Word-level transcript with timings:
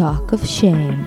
Talk 0.00 0.32
of 0.32 0.42
Shame. 0.56 0.98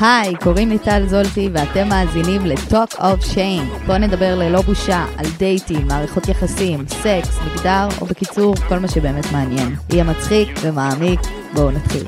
היי, 0.00 0.34
קוראים 0.42 0.68
לי 0.68 0.78
טל 0.78 1.06
זולטי 1.06 1.48
ואתם 1.52 1.88
מאזינים 1.88 2.46
ל-Talk 2.46 2.94
of 2.94 3.34
Shame. 3.34 3.86
בואו 3.86 3.98
נדבר 3.98 4.34
ללא 4.38 4.60
בושה 4.60 5.04
על 5.16 5.26
דייטים, 5.38 5.86
מערכות 5.86 6.28
יחסים, 6.28 6.88
סקס, 6.88 7.38
מגדר, 7.46 7.88
או 8.00 8.06
בקיצור, 8.06 8.54
כל 8.68 8.78
מה 8.78 8.88
שבאמת 8.88 9.32
מעניין. 9.32 9.74
יהיה 9.90 10.04
מצחיק 10.04 10.48
ומעמיק, 10.62 11.20
בואו 11.54 11.70
נתחיל. 11.70 12.04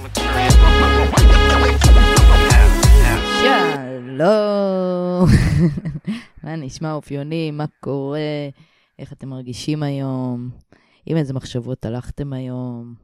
שלום. 3.40 5.28
מה 6.44 6.56
נשמע 6.56 6.92
אופיוני? 6.92 7.50
מה 7.50 7.64
קורה? 7.80 8.18
איך 8.98 9.12
אתם 9.12 9.28
מרגישים 9.28 9.82
היום? 9.82 10.50
עם 11.06 11.16
איזה 11.16 11.34
מחשבות 11.34 11.84
הלכתם 11.84 12.32
היום? 12.32 12.94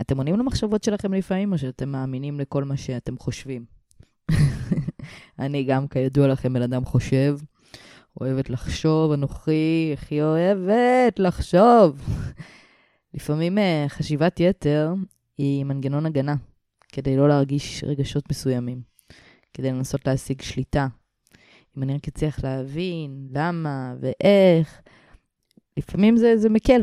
אתם 0.00 0.16
עונים 0.16 0.38
למחשבות 0.38 0.84
שלכם 0.84 1.14
לפעמים, 1.14 1.52
או 1.52 1.58
שאתם 1.58 1.88
מאמינים 1.88 2.40
לכל 2.40 2.64
מה 2.64 2.76
שאתם 2.76 3.18
חושבים? 3.18 3.64
אני 5.38 5.64
גם, 5.64 5.88
כידוע 5.88 6.28
לכם, 6.28 6.52
בן 6.52 6.62
אדם 6.62 6.84
חושב. 6.84 7.38
אוהבת 8.20 8.50
לחשוב, 8.50 9.12
אנוכי, 9.12 9.88
איך 9.92 10.10
היא 10.10 10.22
אוהבת 10.22 11.18
לחשוב. 11.18 12.00
לפעמים 13.14 13.58
אה, 13.58 13.84
חשיבת 13.88 14.40
יתר 14.40 14.94
היא 15.38 15.64
מנגנון 15.64 16.06
הגנה, 16.06 16.34
כדי 16.88 17.16
לא 17.16 17.28
להרגיש 17.28 17.84
רגשות 17.84 18.30
מסוימים, 18.30 18.82
כדי 19.54 19.70
לנסות 19.70 20.06
להשיג 20.06 20.42
שליטה. 20.42 20.86
אם 21.76 21.82
אני 21.82 21.94
רק 21.94 22.08
אצליח 22.08 22.44
להבין 22.44 23.28
למה 23.30 23.94
ואיך, 24.00 24.80
לפעמים 25.78 26.16
זה, 26.16 26.36
זה 26.36 26.48
מקל. 26.48 26.82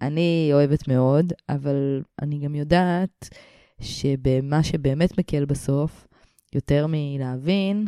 אני 0.00 0.50
אוהבת 0.52 0.88
מאוד, 0.88 1.32
אבל 1.48 2.02
אני 2.22 2.38
גם 2.38 2.54
יודעת 2.54 3.28
שבמה 3.80 4.62
שבאמת 4.62 5.18
מקל 5.18 5.44
בסוף, 5.44 6.06
יותר 6.54 6.86
מלהבין, 6.88 7.86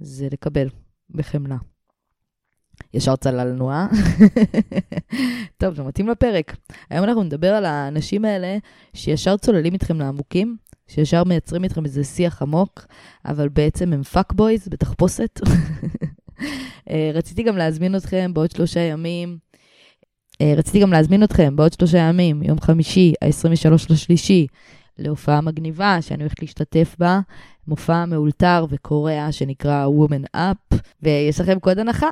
זה 0.00 0.28
לקבל 0.32 0.68
בחמלה. 1.10 1.56
ישר 2.94 3.16
צללנו, 3.16 3.70
אה? 3.70 3.86
טוב, 5.58 5.74
זה 5.74 5.82
מתאים 5.82 6.08
לפרק. 6.08 6.56
היום 6.90 7.04
אנחנו 7.04 7.22
נדבר 7.22 7.54
על 7.54 7.64
האנשים 7.64 8.24
האלה 8.24 8.56
שישר 8.94 9.36
צוללים 9.36 9.72
איתכם 9.72 10.00
לעמוקים, 10.00 10.56
שישר 10.88 11.24
מייצרים 11.24 11.64
איתכם 11.64 11.84
איזה 11.84 12.04
שיח 12.04 12.42
עמוק, 12.42 12.86
אבל 13.24 13.48
בעצם 13.48 13.92
הם 13.92 14.02
fuck 14.02 14.32
boys 14.32 14.68
בתחפושת. 14.68 15.40
אה, 16.90 17.10
רציתי 17.14 17.42
גם 17.42 17.56
להזמין 17.56 17.96
אתכם 17.96 18.34
בעוד 18.34 18.50
שלושה 18.50 18.80
ימים. 18.80 19.38
אה, 20.40 20.54
רציתי 20.56 20.80
גם 20.80 20.92
להזמין 20.92 21.22
אתכם 21.22 21.56
בעוד 21.56 21.72
שלושה 21.72 21.98
ימים, 21.98 22.42
יום 22.42 22.60
חמישי, 22.60 23.12
ה-23 23.22 23.72
לשלישי, 23.90 24.46
להופעה 24.98 25.40
מגניבה 25.40 25.98
שאני 26.02 26.22
הולכת 26.22 26.42
להשתתף 26.42 26.96
בה, 26.98 27.20
מופע 27.68 28.04
מאולתר 28.04 28.66
וקורע 28.68 29.32
שנקרא 29.32 29.86
Woman 29.86 30.36
Up, 30.36 30.76
ויש 31.02 31.40
לכם 31.40 31.58
קוד 31.58 31.78
הנחה. 31.78 32.08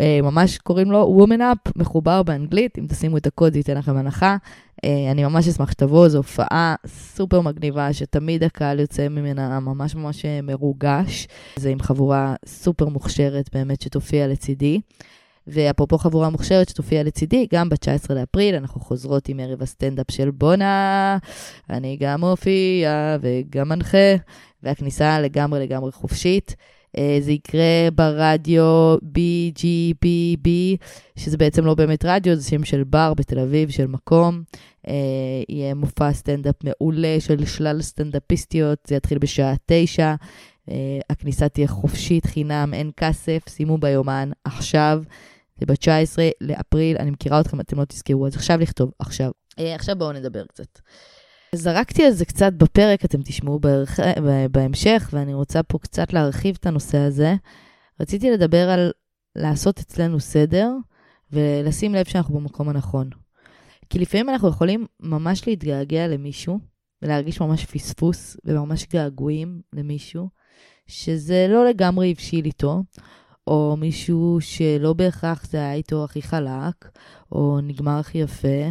אה, 0.00 0.18
ממש 0.22 0.58
קוראים 0.58 0.90
לו 0.90 1.18
Woman 1.20 1.40
Up, 1.40 1.70
מחובר 1.76 2.22
באנגלית, 2.22 2.78
אם 2.78 2.86
תשימו 2.88 3.16
את 3.16 3.26
הקוד 3.26 3.52
זה 3.52 3.58
ייתן 3.58 3.76
לכם 3.76 3.96
הנחה. 3.96 4.36
אה, 4.84 5.10
אני 5.10 5.24
ממש 5.24 5.48
אשמח 5.48 5.70
שתבואו, 5.70 6.08
זו 6.08 6.18
הופעה 6.18 6.74
סופר 6.86 7.40
מגניבה, 7.40 7.92
שתמיד 7.92 8.44
הקהל 8.44 8.80
יוצא 8.80 9.08
ממנה 9.08 9.60
ממש 9.60 9.94
ממש 9.94 10.24
מרוגש. 10.42 11.28
זה 11.56 11.70
עם 11.70 11.80
חבורה 11.80 12.34
סופר 12.46 12.88
מוכשרת 12.88 13.50
באמת 13.54 13.80
שתופיע 13.80 14.26
לצידי. 14.26 14.80
ואפרופו 15.46 15.98
חבורה 15.98 16.30
מוכשרת 16.30 16.68
שתופיע 16.68 17.02
לצידי, 17.02 17.46
גם 17.54 17.68
ב-19 17.68 18.14
לאפריל 18.14 18.54
אנחנו 18.54 18.80
חוזרות 18.80 19.28
עם 19.28 19.40
ערב 19.40 19.62
הסטנדאפ 19.62 20.06
של 20.10 20.30
בונה. 20.30 21.18
אני 21.70 21.96
גם 22.00 22.20
מופיע 22.20 23.16
וגם 23.20 23.68
מנחה, 23.68 24.14
והכניסה 24.62 25.20
לגמרי 25.20 25.60
לגמרי 25.60 25.92
חופשית. 25.92 26.56
אה, 26.98 27.18
זה 27.20 27.32
יקרה 27.32 27.88
ברדיו 27.94 28.96
BGBB, 28.96 30.48
שזה 31.16 31.36
בעצם 31.36 31.64
לא 31.64 31.74
באמת 31.74 32.04
רדיו, 32.04 32.36
זה 32.36 32.48
שם 32.48 32.64
של 32.64 32.84
בר 32.84 33.14
בתל 33.14 33.38
אביב, 33.38 33.70
של 33.70 33.86
מקום. 33.86 34.42
אה, 34.88 34.94
יהיה 35.48 35.74
מופע 35.74 36.12
סטנדאפ 36.12 36.54
מעולה 36.64 37.16
של 37.20 37.46
שלל 37.46 37.82
סטנדאפיסטיות, 37.82 38.78
זה 38.86 38.94
יתחיל 38.94 39.18
בשעה 39.18 39.54
תשע. 39.66 40.14
Uh, 40.68 40.72
הכניסה 41.10 41.48
תהיה 41.48 41.68
חופשית, 41.68 42.26
חינם, 42.26 42.74
אין 42.74 42.90
כסף, 42.96 43.42
שימו 43.48 43.78
ביומן 43.78 44.30
עכשיו. 44.44 45.02
זה 45.60 45.66
ב-19 45.66 46.18
לאפריל, 46.40 46.96
אני 47.00 47.10
מכירה 47.10 47.40
אתכם, 47.40 47.60
אתם 47.60 47.78
לא 47.78 47.84
תזכרו, 47.84 48.26
אז 48.26 48.36
עכשיו 48.36 48.58
לכתוב, 48.60 48.90
עכשיו. 48.98 49.30
עכשיו 49.58 49.96
בואו 49.96 50.12
נדבר 50.12 50.44
קצת. 50.44 50.78
זרקתי 51.54 52.04
על 52.04 52.12
זה 52.12 52.24
קצת 52.24 52.52
בפרק, 52.52 53.04
אתם 53.04 53.22
תשמעו 53.22 53.58
בערך, 53.58 54.00
בהמשך, 54.50 55.10
ואני 55.12 55.34
רוצה 55.34 55.62
פה 55.62 55.78
קצת 55.78 56.12
להרחיב 56.12 56.56
את 56.60 56.66
הנושא 56.66 56.98
הזה. 56.98 57.34
רציתי 58.00 58.30
לדבר 58.30 58.70
על 58.70 58.92
לעשות 59.36 59.78
אצלנו 59.78 60.20
סדר, 60.20 60.70
ולשים 61.32 61.94
לב 61.94 62.04
שאנחנו 62.04 62.34
במקום 62.34 62.68
הנכון. 62.68 63.10
כי 63.90 63.98
לפעמים 63.98 64.28
אנחנו 64.28 64.48
יכולים 64.48 64.86
ממש 65.00 65.48
להתגעגע 65.48 66.08
למישהו, 66.08 66.58
ולהרגיש 67.02 67.40
ממש 67.40 67.66
פספוס 67.66 68.36
וממש 68.44 68.86
געגועים 68.92 69.60
למישהו, 69.72 70.28
שזה 70.86 71.46
לא 71.48 71.68
לגמרי 71.68 72.10
הבשיל 72.10 72.44
איתו, 72.44 72.82
או 73.46 73.76
מישהו 73.78 74.38
שלא 74.40 74.92
בהכרח 74.92 75.46
זה 75.46 75.56
היה 75.56 75.74
איתו 75.74 76.04
הכי 76.04 76.22
חלק, 76.22 76.88
או 77.32 77.60
נגמר 77.62 77.98
הכי 77.98 78.18
יפה, 78.18 78.70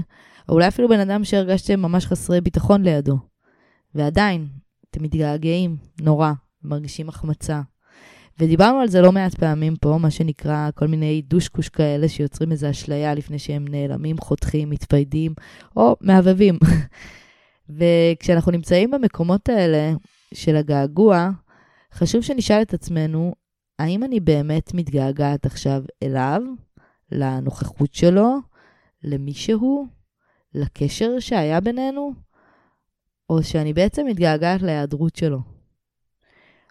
או 0.50 0.54
אולי 0.54 0.68
אפילו 0.68 0.90
בן 0.90 1.00
אדם 1.00 1.24
שהרגשתם 1.24 1.80
ממש 1.80 2.06
חסרי 2.06 2.42
ביטחון 2.42 2.84
לידו. 2.84 3.18
ועדיין, 3.96 4.48
אתם 4.90 5.04
מתגעגעים 5.04 5.78
נורא, 6.02 6.32
מרגישים 6.64 7.10
החמצה. 7.10 7.62
ודיברנו 8.40 8.80
על 8.80 8.88
זה 8.88 9.02
לא 9.02 9.12
מעט 9.12 9.36
פעמים 9.36 9.76
פה, 9.76 9.98
מה 10.02 10.12
שנקרא 10.12 10.70
כל 10.76 10.88
מיני 10.88 11.22
דושקוש 11.22 11.70
כאלה 11.70 12.08
שיוצרים 12.08 12.52
איזו 12.52 12.70
אשליה 12.70 13.14
לפני 13.14 13.40
שהם 13.40 13.66
נעלמים, 13.68 14.18
חותכים, 14.18 14.70
מתפיידים, 14.70 15.34
או 15.76 15.96
מהבהבים. 16.02 16.60
וכשאנחנו 17.78 18.52
נמצאים 18.52 18.92
במקומות 18.92 19.50
האלה 19.50 19.94
של 20.34 20.56
הגעגוע, 20.56 21.30
חשוב 21.94 22.22
שנשאל 22.22 22.62
את 22.62 22.74
עצמנו, 22.74 23.34
האם 23.80 24.04
אני 24.04 24.20
באמת 24.20 24.74
מתגעגעת 24.74 25.46
עכשיו 25.46 25.84
אליו, 26.04 26.42
לנוכחות 27.12 27.94
שלו, 27.94 28.38
למישהו, 29.04 29.88
לקשר 30.56 31.20
שהיה 31.20 31.60
בינינו, 31.60 32.14
או 33.30 33.44
שאני 33.44 33.74
בעצם 33.74 34.06
מתגעגעת 34.06 34.62
להיעדרות 34.62 35.16
שלו? 35.16 35.40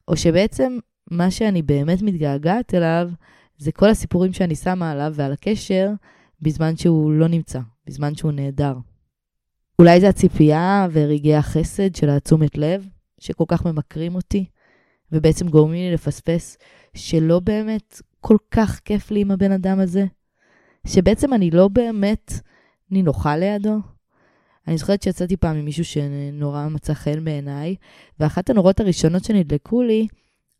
או 0.08 0.16
שבעצם 0.16 0.78
מה 1.10 1.30
שאני 1.30 1.62
באמת 1.62 2.02
מתגעגעת 2.02 2.74
אליו 2.74 3.10
זה 3.56 3.72
כל 3.72 3.88
הסיפורים 3.90 4.32
שאני 4.32 4.54
שמה 4.54 4.90
עליו 4.90 5.12
ועל 5.14 5.32
הקשר 5.32 5.90
בזמן 6.42 6.76
שהוא 6.76 7.12
לא 7.12 7.28
נמצא, 7.28 7.60
בזמן 7.86 8.14
שהוא 8.14 8.32
נעדר. 8.32 8.74
אולי 9.78 10.00
זה 10.00 10.08
הציפייה 10.08 10.86
ורגעי 10.92 11.36
החסד 11.36 11.94
של 11.94 12.10
התשומת 12.10 12.58
לב 12.58 12.88
שכל 13.20 13.44
כך 13.48 13.66
ממכרים 13.66 14.14
אותי, 14.14 14.44
ובעצם 15.12 15.48
גורמים 15.48 15.88
לי 15.88 15.94
לפספס 15.94 16.58
שלא 16.94 17.40
באמת 17.40 18.00
כל 18.20 18.36
כך 18.50 18.80
כיף 18.84 19.10
לי 19.10 19.20
עם 19.20 19.30
הבן 19.30 19.52
אדם 19.52 19.80
הזה, 19.80 20.04
שבעצם 20.86 21.34
אני 21.34 21.50
לא 21.50 21.68
באמת 21.68 22.32
נינוחה 22.92 23.36
לידו. 23.36 23.78
אני 24.68 24.78
זוכרת 24.78 25.02
שיצאתי 25.02 25.36
פעם 25.36 25.56
עם 25.56 25.64
מישהו 25.64 25.84
שנורא 25.84 26.68
מצא 26.68 26.94
חן 26.94 27.24
בעיניי, 27.24 27.76
ואחת 28.20 28.50
הנורות 28.50 28.80
הראשונות 28.80 29.24
שנדלקו 29.24 29.82
לי 29.82 30.06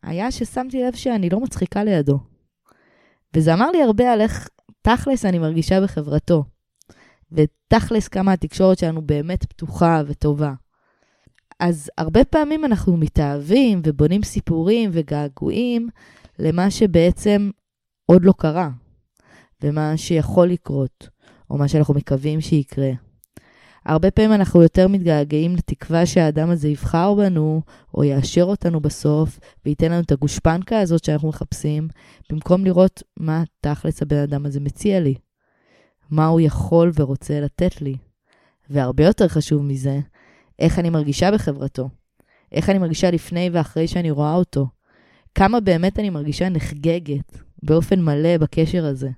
היה 0.03 0.31
ששמתי 0.31 0.83
לב 0.83 0.95
שאני 0.95 1.31
לא 1.31 1.41
מצחיקה 1.41 1.85
לידו. 1.85 2.19
וזה 3.35 3.55
אמר 3.55 3.71
לי 3.71 3.83
הרבה 3.83 4.13
על 4.13 4.21
איך 4.21 4.49
תכלס 4.83 5.25
אני 5.25 5.39
מרגישה 5.39 5.81
בחברתו. 5.81 6.45
ותכלס 7.33 8.09
כמה 8.09 8.33
התקשורת 8.33 8.79
שלנו 8.79 9.03
באמת 9.03 9.45
פתוחה 9.45 10.03
וטובה. 10.07 10.53
אז 11.61 11.91
הרבה 11.99 12.25
פעמים 12.25 12.65
אנחנו 12.65 12.97
מתאהבים 12.97 13.83
ובונים 13.85 14.23
סיפורים 14.23 14.91
וגעגועים 14.93 15.89
למה 16.39 16.71
שבעצם 16.71 17.51
עוד 18.07 18.25
לא 18.25 18.33
קרה, 18.39 18.71
ומה 19.63 19.97
שיכול 19.97 20.49
לקרות, 20.49 21.09
או 21.53 21.59
מה 21.59 21.69
שאנחנו 21.69 21.95
מקווים 21.95 22.41
שיקרה. 22.41 22.91
הרבה 23.87 24.11
פעמים 24.11 24.33
אנחנו 24.33 24.63
יותר 24.63 24.89
מתגעגעים 24.89 25.57
לתקווה 25.57 26.07
שהאדם 26.07 26.51
הזה 26.51 26.69
יבחר 26.69 27.15
בנו, 27.15 27.63
או 27.95 28.05
יאשר 28.05 28.45
אותנו 28.45 28.81
בסוף, 28.81 29.39
וייתן 29.65 29.93
לנו 29.93 30.01
את 30.01 30.13
הגושפנקה 30.13 30.81
הזאת 30.81 31.05
שאנחנו 31.05 31.29
מחפשים, 31.29 31.89
במקום 32.31 32.65
לראות 32.65 33.03
מה 33.17 33.43
תכלס 33.61 34.03
הבן 34.03 34.17
אדם 34.17 34.47
הזה 34.47 34.61
מציע 34.61 35.01
לי. 35.01 35.15
מה 36.11 36.27
הוא 36.27 36.41
יכול 36.41 36.93
ורוצה 36.95 37.41
לתת 37.41 37.83
לי. 37.83 37.97
והרבה 38.71 39.05
יותר 39.05 39.29
חשוב 39.29 39.63
מזה, 39.63 40.01
איך 40.59 40.79
אני 40.79 40.91
מרגישה 40.91 41.31
בחברתו. 41.31 41.89
איך 42.53 42.71
אני 42.71 42.79
מרגישה 42.79 43.11
לפני 43.11 43.51
ואחרי 43.53 43.87
שאני 43.87 44.11
רואה 44.11 44.35
אותו. 44.35 44.67
כמה 45.35 45.61
באמת 45.61 45.99
אני 45.99 46.11
מרגישה 46.11 46.49
נחגגת 46.49 47.39
באופן 47.63 48.01
מלא 48.01 48.37
בקשר 48.37 48.87
הזה. 48.87 49.11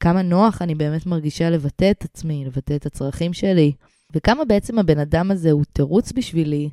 כמה 0.00 0.22
נוח 0.22 0.62
אני 0.62 0.74
באמת 0.74 1.06
מרגישה 1.06 1.50
לבטא 1.50 1.90
את 1.90 2.04
עצמי, 2.04 2.44
לבטא 2.44 2.74
את 2.76 2.86
הצרכים 2.86 3.32
שלי, 3.32 3.72
וכמה 4.14 4.44
בעצם 4.44 4.78
הבן 4.78 4.98
אדם 4.98 5.30
הזה 5.30 5.50
הוא 5.50 5.64
תירוץ 5.72 6.12
בשבילי 6.12 6.70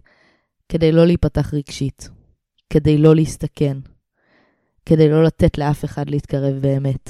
כדי 0.69 0.91
לא 0.91 1.05
להיפתח 1.05 1.53
רגשית, 1.53 2.09
כדי 2.69 2.97
לא 2.97 3.15
להסתכן, 3.15 3.77
כדי 4.85 5.09
לא 5.09 5.23
לתת 5.23 5.57
לאף 5.57 5.85
אחד 5.85 6.09
להתקרב 6.09 6.55
באמת. 6.61 7.09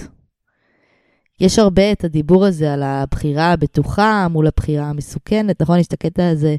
יש 1.39 1.59
הרבה 1.59 1.91
את 1.91 2.03
הדיבור 2.03 2.45
הזה 2.45 2.73
על 2.73 2.83
הבחירה 2.83 3.51
הבטוחה 3.51 4.27
מול 4.27 4.47
הבחירה 4.47 4.89
המסוכנת, 4.89 5.61
נכון? 5.61 5.79
יש 5.79 5.87
את 5.87 5.93
הקטע 5.93 6.29
הזה 6.29 6.55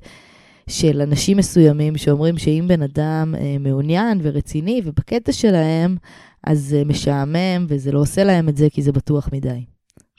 של 0.69 1.01
אנשים 1.01 1.37
מסוימים 1.37 1.97
שאומרים 1.97 2.39
שאם 2.39 2.65
בן 2.69 2.83
אדם 2.83 3.35
אה, 3.39 3.57
מעוניין 3.61 4.21
ורציני 4.23 4.81
ובקטע 4.85 5.33
שלהם, 5.33 5.97
אז 6.47 6.61
זה 6.61 6.83
משעמם 6.85 7.67
וזה 7.69 7.93
לא 7.93 7.99
עושה 7.99 8.25
להם 8.25 8.49
את 8.49 8.57
זה 8.57 8.67
כי 8.71 8.83
זה 8.83 8.93
בטוח 8.93 9.29
מדי. 9.33 9.65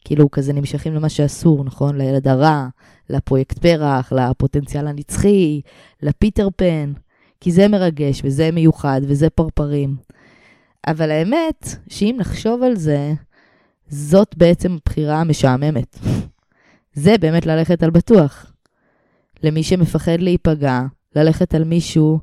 כאילו 0.06 0.31
כזה 0.31 0.54
נמשכים 0.54 0.95
למה 0.95 1.10
שאסור, 1.10 1.63
נכון? 1.63 1.98
לילד 1.98 2.27
הרע, 2.27 2.68
לפרויקט 3.10 3.60
פרח, 3.60 4.13
לפוטנציאל 4.13 4.88
הנצחי, 4.88 5.62
לפיטר 6.01 6.48
פן, 6.56 6.94
כי 7.42 7.51
זה 7.51 7.68
מרגש 7.68 8.22
וזה 8.24 8.51
מיוחד 8.51 9.01
וזה 9.04 9.30
פרפרים. 9.30 9.95
אבל 10.88 11.12
האמת, 11.12 11.68
שאם 11.89 12.16
נחשוב 12.19 12.63
על 12.63 12.75
זה, 12.75 13.13
זאת 13.88 14.36
בעצם 14.38 14.77
בחירה 14.86 15.24
משעממת. 15.24 16.00
זה 16.94 17.16
באמת 17.18 17.45
ללכת 17.45 17.83
על 17.83 17.89
בטוח. 17.89 18.51
למי 19.44 19.63
שמפחד 19.63 20.19
להיפגע, 20.19 20.81
ללכת 21.16 21.56
על 21.56 21.63
מישהו 21.63 22.19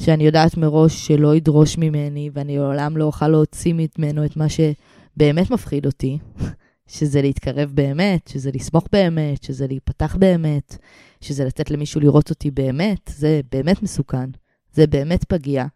שאני 0.00 0.24
יודעת 0.24 0.56
מראש 0.56 1.06
שלא 1.06 1.36
ידרוש 1.36 1.78
ממני, 1.78 2.30
ואני 2.32 2.56
לעולם 2.56 2.96
לא 2.96 3.04
אוכל 3.04 3.28
להוציא 3.28 3.74
ממנו 3.98 4.24
את 4.24 4.36
מה 4.36 4.46
שבאמת 4.48 5.50
מפחיד 5.50 5.86
אותי, 5.86 6.18
שזה 6.86 7.22
להתקרב 7.22 7.70
באמת, 7.74 8.28
שזה 8.28 8.50
לסמוך 8.54 8.86
באמת, 8.92 9.42
שזה 9.42 9.66
להיפתח 9.66 10.16
באמת, 10.16 10.76
שזה 11.20 11.44
לתת 11.44 11.70
למישהו 11.70 12.00
לראות 12.00 12.30
אותי 12.30 12.50
באמת, 12.50 13.10
זה 13.16 13.40
באמת 13.52 13.82
מסוכן, 13.82 14.30
זה 14.72 14.86
באמת 14.86 15.24
פגיע. 15.24 15.66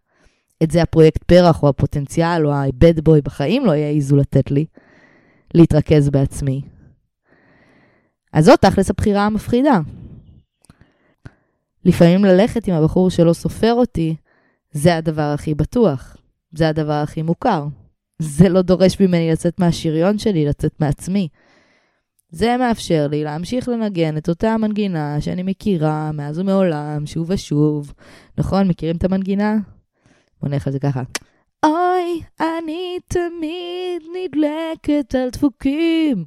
את 0.63 0.71
זה 0.71 0.83
הפרויקט 0.83 1.23
פרח 1.23 1.63
או 1.63 1.69
הפוטנציאל 1.69 2.47
או 2.47 2.53
ה-bad 2.53 2.99
boy 3.09 3.23
בחיים 3.25 3.67
לא 3.67 3.73
יעזו 3.73 4.17
לתת 4.17 4.51
לי, 4.51 4.67
להתרכז 5.55 6.11
בעצמי. 6.11 6.63
אז 8.33 8.45
זאת 8.45 8.61
תכלס 8.61 8.91
הבחירה 8.91 9.27
המפחידה. 9.27 9.81
לפעמים 11.85 12.25
ללכת 12.25 12.69
עם 12.69 12.75
הבחור 12.75 13.11
שלא 13.11 13.33
סופר 13.33 13.73
אותי, 13.73 14.17
זה 14.73 14.97
הדבר 14.97 15.33
הכי 15.35 15.55
בטוח, 15.55 16.17
זה 16.53 16.69
הדבר 16.69 16.93
הכי 16.93 17.23
מוכר. 17.23 17.67
זה 18.19 18.49
לא 18.49 18.63
דורש 18.63 19.01
ממני 19.01 19.31
לצאת 19.31 19.61
מהשריון 19.61 20.19
שלי, 20.19 20.45
לצאת 20.45 20.81
מעצמי. 20.81 21.29
זה 22.31 22.57
מאפשר 22.57 23.09
לי 23.11 23.25
להמשיך 23.25 23.69
לנגן 23.69 24.17
את 24.17 24.29
אותה 24.29 24.53
המנגינה 24.53 25.21
שאני 25.21 25.43
מכירה 25.43 26.13
מאז 26.13 26.39
ומעולם, 26.39 27.07
שוב 27.07 27.31
ושוב. 27.31 27.93
נכון? 28.39 28.69
מכירים 28.69 28.97
את 28.97 29.05
המנגינה? 29.05 29.57
בוא 30.41 30.49
נלך 30.49 30.67
על 30.67 30.73
זה 30.73 30.79
ככה. 30.79 31.03
אוי, 31.67 32.23
אני 32.41 32.99
תמיד 33.09 34.03
נדלקת 34.15 35.15
על 35.15 35.31
דפוקים. 35.31 36.25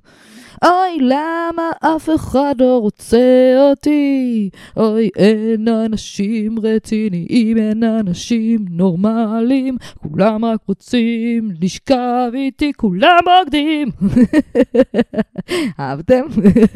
אוי, 0.64 0.98
למה 1.00 1.72
אף 1.82 2.10
אחד 2.16 2.56
לא 2.60 2.78
רוצה 2.78 3.56
אותי? 3.70 4.50
אוי, 4.78 5.10
אין 5.16 5.68
אנשים 5.68 6.56
רציניים, 6.60 7.58
אין 7.58 7.84
אנשים 7.84 8.66
נורמליים, 8.70 9.78
כולם 9.98 10.46
רק 10.46 10.60
רוצים 10.68 11.52
לשכב 11.62 12.32
איתי, 12.34 12.74
כולם 12.74 13.20
רוקדים. 13.40 13.88
אהבתם? 15.80 16.22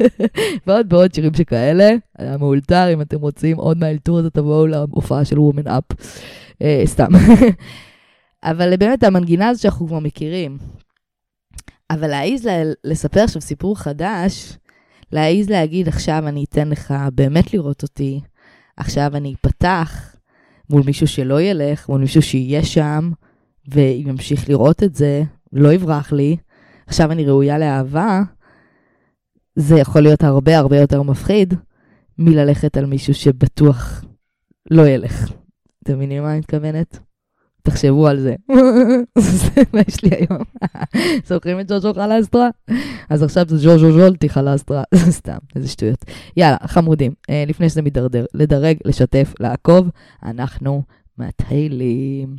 ועוד 0.66 0.92
ועוד 0.92 1.14
שירים 1.14 1.34
שכאלה, 1.34 1.90
היה 2.18 2.36
מאולתר, 2.36 2.92
אם 2.92 3.00
אתם 3.00 3.20
רוצים 3.20 3.56
עוד 3.56 3.78
מהאלתור 3.78 4.18
הזה 4.18 4.30
תבואו 4.30 4.66
להופעה 4.66 5.24
של 5.24 5.38
וומן 5.38 5.66
אפ. 5.66 5.84
אה, 6.62 6.82
סתם. 6.86 7.08
אבל 8.44 8.76
באמת 8.76 9.02
המנגינה 9.02 9.48
הזו 9.48 9.62
שאנחנו 9.62 9.86
כבר 9.86 9.98
מכירים. 9.98 10.58
אבל 11.90 12.08
להעיז 12.08 12.48
לספר 12.84 13.20
עכשיו 13.20 13.42
סיפור 13.42 13.78
חדש, 13.78 14.58
להעיז 15.12 15.50
להגיד 15.50 15.88
עכשיו 15.88 16.28
אני 16.28 16.44
אתן 16.44 16.68
לך 16.68 16.94
באמת 17.14 17.54
לראות 17.54 17.82
אותי, 17.82 18.20
עכשיו 18.76 19.16
אני 19.16 19.34
אפתח 19.34 20.16
מול 20.70 20.82
מישהו 20.86 21.06
שלא 21.06 21.40
ילך, 21.40 21.88
מול 21.88 22.00
מישהו 22.00 22.22
שיהיה 22.22 22.64
שם, 22.64 23.10
וימשיך 23.68 24.48
לראות 24.48 24.82
את 24.82 24.94
זה, 24.94 25.22
לא 25.52 25.72
יברח 25.72 26.12
לי, 26.12 26.36
עכשיו 26.86 27.12
אני 27.12 27.24
ראויה 27.24 27.58
לאהבה, 27.58 28.22
זה 29.56 29.78
יכול 29.78 30.02
להיות 30.02 30.24
הרבה 30.24 30.58
הרבה 30.58 30.76
יותר 30.76 31.02
מפחיד 31.02 31.54
מללכת 32.18 32.76
על 32.76 32.86
מישהו 32.86 33.14
שבטוח 33.14 34.04
לא 34.70 34.86
ילך. 34.86 35.32
אתם 35.82 35.94
מבינים 35.96 36.22
מה 36.22 36.30
אני 36.30 36.38
מתכוונת? 36.38 37.09
תחשבו 37.62 38.08
על 38.08 38.20
זה. 38.20 38.34
זה 39.18 39.62
מה 39.72 39.80
יש 39.88 40.04
לי 40.04 40.10
היום. 40.10 40.42
זוכרים 41.26 41.60
את 41.60 41.68
ז'וז'ו 41.68 41.94
חלסטרה? 41.94 42.48
אז 43.10 43.22
עכשיו 43.22 43.44
זה 43.48 43.56
ז'וז'ו 43.56 43.92
ז'ולטי 43.92 44.28
חלסטרה. 44.28 44.82
סתם, 45.20 45.38
איזה 45.56 45.68
שטויות. 45.68 46.04
יאללה, 46.36 46.56
חמודים, 46.66 47.12
אה, 47.30 47.44
לפני 47.46 47.68
שזה 47.68 47.82
מידרדר, 47.82 48.24
לדרג, 48.34 48.76
לשתף, 48.84 49.34
לעקוב, 49.40 49.88
אנחנו 50.24 50.82
מתחילים. 51.18 52.36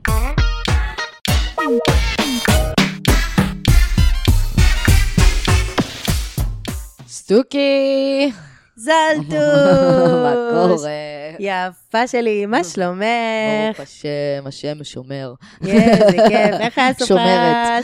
סטוקי! 7.07 8.31
זלטוש! 8.83 9.33
מה 10.23 10.33
קורה? 10.51 10.91
יפה 11.39 12.07
שלי, 12.07 12.45
מה 12.45 12.63
שלומך? 12.63 13.05
ברוך 13.67 13.79
השם, 13.79 14.47
השם 14.47 14.83
שומר. 14.83 15.33
איזה 15.67 16.17
כיף, 16.27 16.59
איך 16.61 16.77
היה 16.77 16.93
סופש? 16.93 17.07
שומרת. 17.07 17.83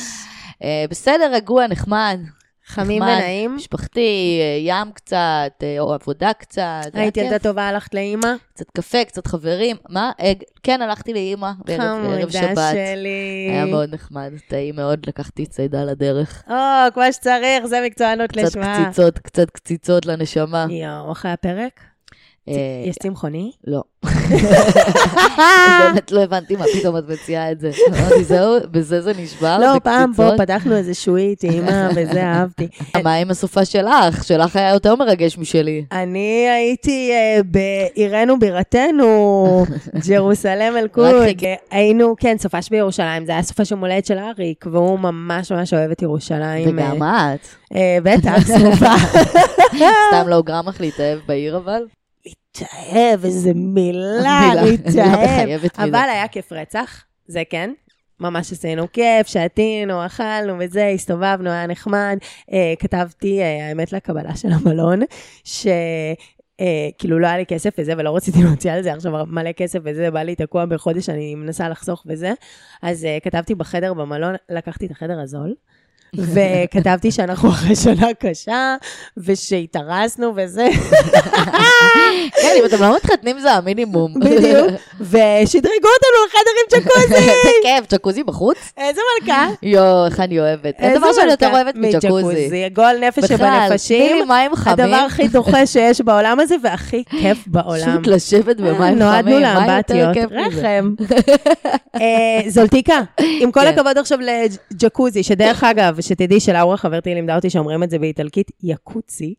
אה, 0.63 0.85
בסדר, 0.89 1.29
רגוע, 1.33 1.67
נחמד. 1.67 2.19
חמים 2.67 3.03
נחמד, 3.03 3.15
ונעים? 3.17 3.55
משפחתי, 3.55 4.39
אה, 4.41 4.57
ים 4.61 4.91
קצת, 4.93 5.51
אה, 5.63 5.79
או 5.79 5.93
עבודה 5.93 6.33
קצת. 6.33 6.81
היית. 6.93 7.17
ילדה 7.17 7.39
טובה, 7.39 7.67
הלכת 7.67 7.93
לאימא? 7.93 8.33
קצת 8.53 8.71
קפה, 8.71 9.05
קצת 9.05 9.27
חברים. 9.27 9.75
מה? 9.89 10.11
אה, 10.19 10.31
כן, 10.63 10.81
הלכתי 10.81 11.13
לאימא 11.13 11.51
בערב 11.65 11.81
בערב 11.81 12.29
חמודה 12.31 12.31
שבת. 12.31 12.73
שלי. 12.73 13.47
היה 13.51 13.65
מאוד 13.65 13.93
נחמד, 13.93 14.31
טעים 14.47 14.75
מאוד, 14.75 14.99
לקחתי 15.07 15.45
צידה 15.45 15.83
לדרך. 15.83 16.43
או, 16.49 16.55
כמו 16.93 17.03
שצריך, 17.11 17.65
זה 17.65 17.81
מקצוענות 17.85 18.31
קצת 18.31 18.41
לשמה. 18.41 18.83
קציצות, 18.83 19.19
קצת 19.19 19.49
קציצות 19.49 20.05
לנשמה. 20.05 20.65
יואו, 20.69 21.11
אחרי 21.11 21.31
הפרק? 21.31 21.96
אה, 22.47 22.89
יש 22.89 22.95
צמחוני? 22.95 23.51
לא. 23.67 23.81
באמת 25.83 26.11
לא 26.11 26.23
הבנתי 26.23 26.55
מה 26.55 26.65
פתאום 26.79 26.97
את 26.97 27.03
מציעה 27.09 27.51
את 27.51 27.59
זה. 27.59 27.71
אמרתי, 27.89 28.23
זהו, 28.23 28.55
בזה 28.71 29.01
זה 29.01 29.11
נשבר? 29.17 29.57
לא, 29.57 29.79
פעם 29.83 30.11
פה? 30.15 30.29
פתחנו 30.37 30.75
איזה 30.75 30.93
שועית, 30.93 31.43
אימא, 31.43 31.89
וזה 31.95 32.23
אהבתי. 32.23 32.67
מה 33.03 33.13
עם 33.13 33.31
הסופה 33.31 33.65
שלך? 33.65 34.23
שלך 34.23 34.55
היה 34.55 34.73
יותר 34.73 34.95
מרגש 34.95 35.37
משלי. 35.37 35.85
אני 35.91 36.47
הייתי 36.49 37.11
אה, 37.11 37.39
בעירנו 37.45 38.39
בירתנו, 38.39 39.65
ג'רוסלם 40.07 40.77
אל-קוד. 40.77 41.15
היינו, 41.71 42.15
כן, 42.19 42.35
סופש 42.37 42.69
בירושלים, 42.69 43.25
זה 43.25 43.31
היה 43.31 43.43
סופש 43.43 43.71
יום 43.71 43.79
הולדת 43.79 44.05
של 44.05 44.17
אריק, 44.17 44.65
והוא 44.71 44.99
ממש 44.99 45.51
ממש 45.51 45.73
אוהב 45.73 45.91
את 45.91 46.01
ירושלים. 46.01 46.69
וגם 46.69 47.03
אה, 47.03 47.33
את. 47.33 47.47
אה, 47.75 47.97
בטח, 48.03 48.47
סופה. 48.47 48.95
סתם 50.07 50.27
לא 50.27 50.41
גרם 50.41 50.69
לך 50.69 50.81
להתאהב 50.81 51.19
בעיר 51.27 51.57
אבל? 51.57 51.81
להתאהב, 52.61 53.25
איזה 53.25 53.53
מילה, 53.53 54.51
להתאהב. 54.63 55.41
מחייבת 55.41 55.79
מילה. 55.79 55.89
אבל 55.89 56.09
היה 56.09 56.27
כיף 56.27 56.51
רצח, 56.51 57.03
זה 57.27 57.43
כן. 57.49 57.71
ממש 58.19 58.51
עשינו 58.51 58.91
כיף, 58.91 59.27
שתינו, 59.27 60.05
אכלנו 60.05 60.55
וזה, 60.59 60.87
הסתובבנו, 60.87 61.49
היה 61.49 61.67
נחמד. 61.67 62.17
אה, 62.53 62.73
כתבתי, 62.79 63.41
אה, 63.41 63.67
האמת, 63.67 63.93
לקבלה 63.93 64.35
של 64.35 64.49
המלון, 64.51 64.99
ש... 65.43 65.67
אה, 66.59 66.89
כאילו 66.97 67.19
לא 67.19 67.27
היה 67.27 67.37
לי 67.37 67.45
כסף 67.45 67.75
וזה, 67.77 67.93
ולא 67.97 68.15
רציתי 68.15 68.43
להוציא 68.43 68.71
על 68.71 68.83
זה 68.83 68.93
עכשיו 68.93 69.25
מלא 69.27 69.51
כסף 69.51 69.79
וזה, 69.83 70.11
בא 70.11 70.19
לי 70.19 70.35
תקוע 70.35 70.65
בחודש, 70.65 71.09
אני 71.09 71.35
מנסה 71.35 71.69
לחסוך 71.69 72.03
וזה. 72.05 72.33
אז 72.81 73.05
אה, 73.05 73.17
כתבתי 73.23 73.55
בחדר 73.55 73.93
במלון, 73.93 74.35
לקחתי 74.49 74.85
את 74.85 74.91
החדר 74.91 75.19
הזול. 75.19 75.53
וכתבתי 76.15 77.11
שאנחנו 77.11 77.49
אחרי 77.49 77.75
שנה 77.75 78.07
קשה, 78.19 78.75
ושהתארסנו 79.17 80.33
וזה, 80.35 80.67
כן, 82.41 82.53
אם 82.59 82.65
אתם 82.65 82.81
לא 82.81 82.95
מתחתנים 82.95 83.39
זה 83.39 83.51
המינימום. 83.51 84.13
בדיוק, 84.19 84.67
ושדרגו 85.01 85.87
אותנו 85.95 86.17
לחדר 86.27 86.51
עם 86.63 86.81
ג'קוזי. 86.81 87.15
איזה 87.15 87.49
כיף, 87.63 87.93
ג'קוזי 87.93 88.23
בחוץ? 88.23 88.57
איזה 88.77 89.01
מלכה. 89.21 89.47
יואו, 89.63 90.05
איך 90.05 90.19
אני 90.19 90.39
אוהבת. 90.39 90.75
אין 90.79 90.97
דבר 90.97 91.13
שאני 91.13 91.31
יותר 91.31 91.51
אוהבת 91.51 91.75
מג'קוזי. 91.75 92.69
גועל 92.73 92.97
נפש 93.07 93.23
בכלל, 93.23 93.37
תני 93.37 93.67
שבנפשים. 93.67 94.15
לי 94.15 94.23
מים 94.25 94.55
חמים. 94.55 94.79
הדבר 94.79 94.95
הכי 94.95 95.27
דוחה 95.27 95.65
שיש 95.65 96.01
בעולם 96.01 96.39
הזה, 96.39 96.55
והכי 96.63 97.03
כיף 97.09 97.37
בעולם. 97.47 97.91
פשוט 97.91 98.07
לשבת 98.07 98.57
במים 98.57 98.75
חמים. 98.75 98.99
נועדנו 98.99 99.39
לאמבטיות. 99.39 100.17
רחם. 100.31 100.93
אה, 101.95 102.49
זולטיקה, 102.49 103.01
עם 103.39 103.51
כל 103.51 103.59
כן. 103.59 103.67
הכבוד 103.67 103.97
עכשיו 103.97 104.17
לג'קוזי, 104.21 105.23
שדרך 105.23 105.63
אגב, 105.63 105.96
ושתדעי 105.97 106.39
שלאורה 106.39 106.77
חברתי 106.77 107.13
לימדה 107.13 107.35
אותי 107.35 107.49
שאומרים 107.49 107.83
את 107.83 107.89
זה 107.89 107.99
באיטלקית, 107.99 108.51
יקוצי. 108.63 109.33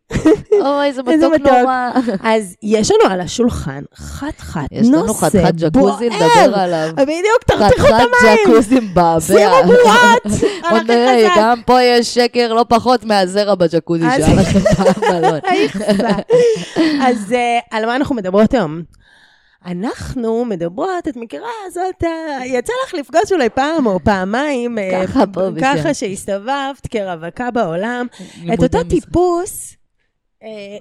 אוי, 0.53 0.87
איזה 0.87 1.03
מתוק. 1.03 1.35
נורא. 1.47 1.91
אז 2.23 2.55
יש 2.63 2.91
לנו 2.91 3.13
על 3.13 3.21
השולחן 3.21 3.83
חתיכת 3.97 4.61
יש 4.71 4.89
לנו 4.89 5.07
נושא 5.07 5.27
חתיכת 5.27 5.55
ג'קוזי 5.55 6.11
לדבר 6.11 6.19
בוער. 6.29 6.59
עליו. 6.61 6.91
בדיוק, 6.97 7.43
תרתיחו 7.47 7.87
את 7.89 7.93
חתיכת 7.93 8.07
המים. 8.23 8.39
ג'קוזי 8.47 8.81
מבעבע. 8.81 9.21
שימו 9.21 9.41
הכי 9.41 10.13
עונה, 10.71 10.85
חזק. 11.19 11.33
גם 11.37 11.61
פה 11.67 11.83
יש 11.83 12.15
שקר 12.15 12.53
לא 12.53 12.65
פחות 12.69 13.05
מהזרע 13.05 13.55
בג'קוזי 13.55 14.05
שהיה 14.17 14.35
לכם 14.35 14.59
במלון. 15.01 15.41
האיכסה. 15.45 16.09
אז 17.03 17.33
אה, 17.33 17.59
על 17.71 17.87
מה 17.87 17.97
אנחנו 17.97 18.15
מדברות 18.15 18.55
היום? 18.55 18.83
אנחנו 19.67 20.45
מדברות, 20.45 21.09
את 21.09 21.17
מכירה, 21.17 21.49
זאת, 21.73 22.03
ה- 22.03 22.47
יצא 22.47 22.73
לך 22.87 22.95
לפגוש 22.95 23.33
אולי 23.33 23.49
פעם 23.51 23.87
או 23.87 24.01
פעמיים, 24.05 24.79
אה, 24.79 25.03
ככה 25.07 25.25
פה 25.33 25.41
ושם. 25.55 25.61
ככה 25.61 25.95
שהסתובבת 25.95 26.87
כרווקה 26.91 27.51
בעולם, 27.51 28.07
את 28.55 28.63
אותו. 28.63 28.85
טיפוס, 28.85 29.77
אה, 30.43 30.77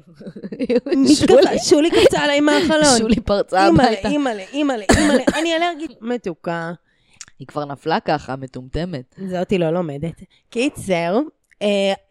שולי- 1.69 1.89
קפצה 1.91 2.19
עליי 2.19 2.39
מהחלון. 2.39 2.97
שולי 2.97 3.19
פרצה 3.21 3.65
אימא'לה, 3.65 3.87
הביתה. 3.89 4.07
אימא'לה, 4.07 4.43
אימא'לה, 4.53 4.85
אימא'לה, 4.97 5.23
אני 5.39 5.55
אלרגית 5.55 5.91
מתוקה. 6.01 6.71
היא 7.39 7.47
כבר 7.47 7.65
נפלה 7.65 7.99
ככה, 7.99 8.35
מטומטמת. 8.35 9.15
זאתי 9.27 9.57
לא 9.57 9.69
לומדת. 9.69 10.21
קיצר, 10.49 11.19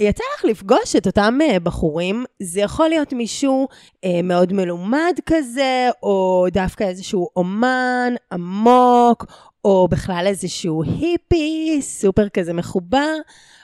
יצא 0.00 0.25
לך 0.38 0.45
לפגוש 0.45 0.97
את 0.97 1.07
אותם 1.07 1.38
אה, 1.43 1.61
בחורים, 1.61 2.25
זה 2.43 2.61
יכול 2.61 2.88
להיות 2.88 3.12
מישהו 3.12 3.69
אה, 4.05 4.21
מאוד 4.23 4.53
מלומד 4.53 5.15
כזה, 5.26 5.88
או 6.03 6.47
דווקא 6.53 6.85
איזשהו 6.85 7.29
אומן 7.37 8.15
עמוק, 8.33 9.26
או 9.65 9.88
בכלל 9.91 10.25
איזשהו 10.26 10.83
היפי, 10.83 11.79
סופר 11.83 12.29
כזה 12.29 12.53
מחובר. 12.53 13.15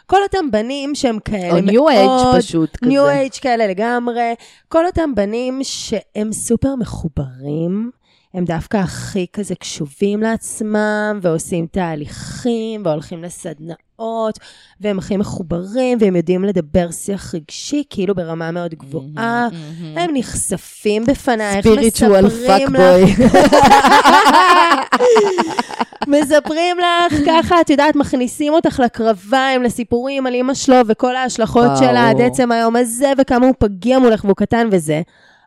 כל 0.06 0.22
אותם 0.22 0.50
בנים 0.50 0.94
שהם 0.94 1.18
כאלה 1.18 1.52
או 1.52 1.60
ניו 1.60 1.88
אייג' 1.88 2.06
מאוד... 2.06 2.36
פשוט 2.36 2.76
כזה. 2.76 2.88
ניו 2.88 3.08
אייג' 3.08 3.32
כאלה 3.32 3.66
לגמרי. 3.66 4.34
כל 4.68 4.86
אותם 4.86 5.14
בנים 5.14 5.60
שהם 5.62 6.32
סופר 6.32 6.74
מחוברים, 6.76 7.90
הם 8.34 8.44
דווקא 8.44 8.76
הכי 8.76 9.26
כזה 9.32 9.54
קשובים 9.54 10.20
לעצמם, 10.20 11.18
ועושים 11.22 11.66
תהליכים, 11.66 12.82
והולכים 12.84 13.22
לסדנאות, 13.22 14.38
והם 14.80 14.98
הכי 14.98 15.16
מחוברים, 15.16 15.98
והם 16.00 16.16
יודעים 16.16 16.44
לדבר 16.44 16.90
שיח 16.90 17.34
רגשי, 17.34 17.82
כאילו 17.90 18.14
ברמה 18.14 18.50
מאוד 18.50 18.74
גבוהה. 18.74 19.48
מהמם. 19.52 19.98
הם 19.98 20.10
נחשפים 20.14 21.04
בפנייך, 21.04 21.66
spiritual 21.66 22.30
fuck 22.30 22.68
מספרים 22.68 22.74
לך, 22.74 22.80
boy. 22.80 23.28
מספרים 26.18 26.76
לך 26.78 27.14
ככה, 27.26 27.60
את 27.60 27.70
יודעת, 27.70 27.96
מכניסים 27.96 28.52
אותך 28.52 28.80
לקרביים, 28.84 29.62
לסיפורים 29.62 30.26
על 30.26 30.34
אימא 30.34 30.54
שלו 30.54 30.76
וכל 30.86 31.16
ההשלכות. 31.16 31.76
שלה 31.78 32.10
עד 32.10 32.20
עצם 32.20 32.52
היום 32.52 32.76
הזה, 32.76 33.12
וכמה 33.18 33.46
הוא 33.46 33.54
פגיע 33.58 33.98
מולך 33.98 34.24
והוא 34.24 34.36
קטן 34.36 34.68
וזה. 34.72 35.02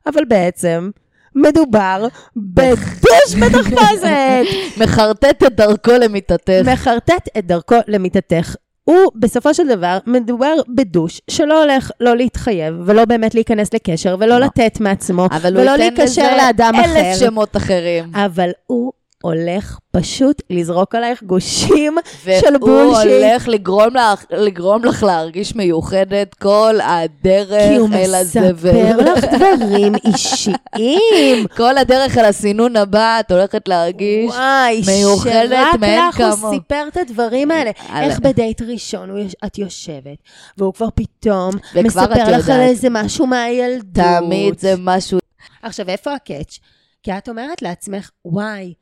אבל 0.07 0.25
בעצם, 0.25 0.89
מדובר 1.35 2.07
בדוש 2.35 3.35
בתחפושת. 3.39 4.45
מחרטט 4.81 5.43
את 5.43 5.55
דרכו 5.55 5.91
למיטתך. 5.91 6.61
מחרטט 6.65 7.27
את 7.37 7.45
דרכו 7.47 7.75
למיטתך. 7.87 8.55
הוא 8.83 9.11
בסופו 9.15 9.53
של 9.53 9.67
דבר 9.67 9.97
מדובר 10.07 10.53
בדוש 10.75 11.21
שלא 11.29 11.63
הולך 11.63 11.91
לא 11.99 12.17
להתחייב 12.17 12.75
ולא 12.85 13.05
באמת 13.05 13.35
להיכנס 13.35 13.73
לקשר 13.73 14.15
ולא 14.19 14.39
לא. 14.39 14.45
לתת 14.45 14.79
מעצמו 14.79 15.25
אבל 15.31 15.53
הוא 15.53 15.61
ולא 15.61 15.71
ייתן 15.83 16.03
לזה 16.03 16.21
להיקשר 16.21 16.37
לאדם 16.37 16.73
אחר. 16.75 16.99
אלף 16.99 17.19
שמות 17.19 17.57
אחרים. 17.57 18.11
אבל 18.15 18.49
הוא 18.67 18.91
הולך 19.25 19.77
פשוט 19.91 20.41
לזרוק 20.49 20.95
עלייך 20.95 21.23
גושים 21.23 21.97
של 22.25 22.55
והוא 22.61 22.69
בולשיט. 22.69 23.11
הולך 23.11 23.47
לגרום 23.47 23.95
לך, 23.95 24.25
לגרום 24.31 24.85
לך 24.85 25.03
להרגיש 25.03 25.55
מיוחדת 25.55 26.33
כל 26.33 26.75
הדרך 26.83 27.69
כי 27.69 27.75
הוא 27.75 27.89
אל 27.93 28.15
הזבל. 28.15 28.53
מספר 28.53 28.97
לך 28.97 29.23
דברים 29.35 29.93
אישיים. 30.05 31.47
כל 31.57 31.77
הדרך 31.77 32.17
אל 32.17 32.25
הסינון 32.25 32.75
הבא, 32.75 33.19
את 33.19 33.31
הולכת 33.31 33.67
להרגיש 33.67 34.31
וואי, 34.31 34.81
מיוחדת 34.87 35.49
שרק 35.49 35.79
מאין 35.79 36.09
לך 36.09 36.23
הוא. 36.41 36.53
סיפר 36.53 36.85
את 36.87 36.97
הדברים 36.97 37.51
האלה. 37.51 37.71
איך 38.01 38.19
בדייט 38.19 38.61
ראשון 38.61 39.09
הוא 39.09 39.19
את 39.45 39.57
יושבת, 39.57 40.17
והוא 40.57 40.73
כבר 40.73 40.87
פתאום 40.95 41.55
מספר 41.83 42.37
לך 42.37 42.49
על. 42.49 42.61
איזה 42.61 42.87
משהו 42.91 43.27
מהילדות. 43.27 44.05
תמיד 44.19 44.59
זה 44.59 44.73
משהו... 44.77 45.19
עכשיו, 45.63 45.89
איפה 45.89 46.13
הקאץ'? 46.13 46.59
כי 47.03 47.11
את 47.11 47.29
אומרת 47.29 47.61
לעצמך, 47.61 48.09
וואי, 48.25 48.73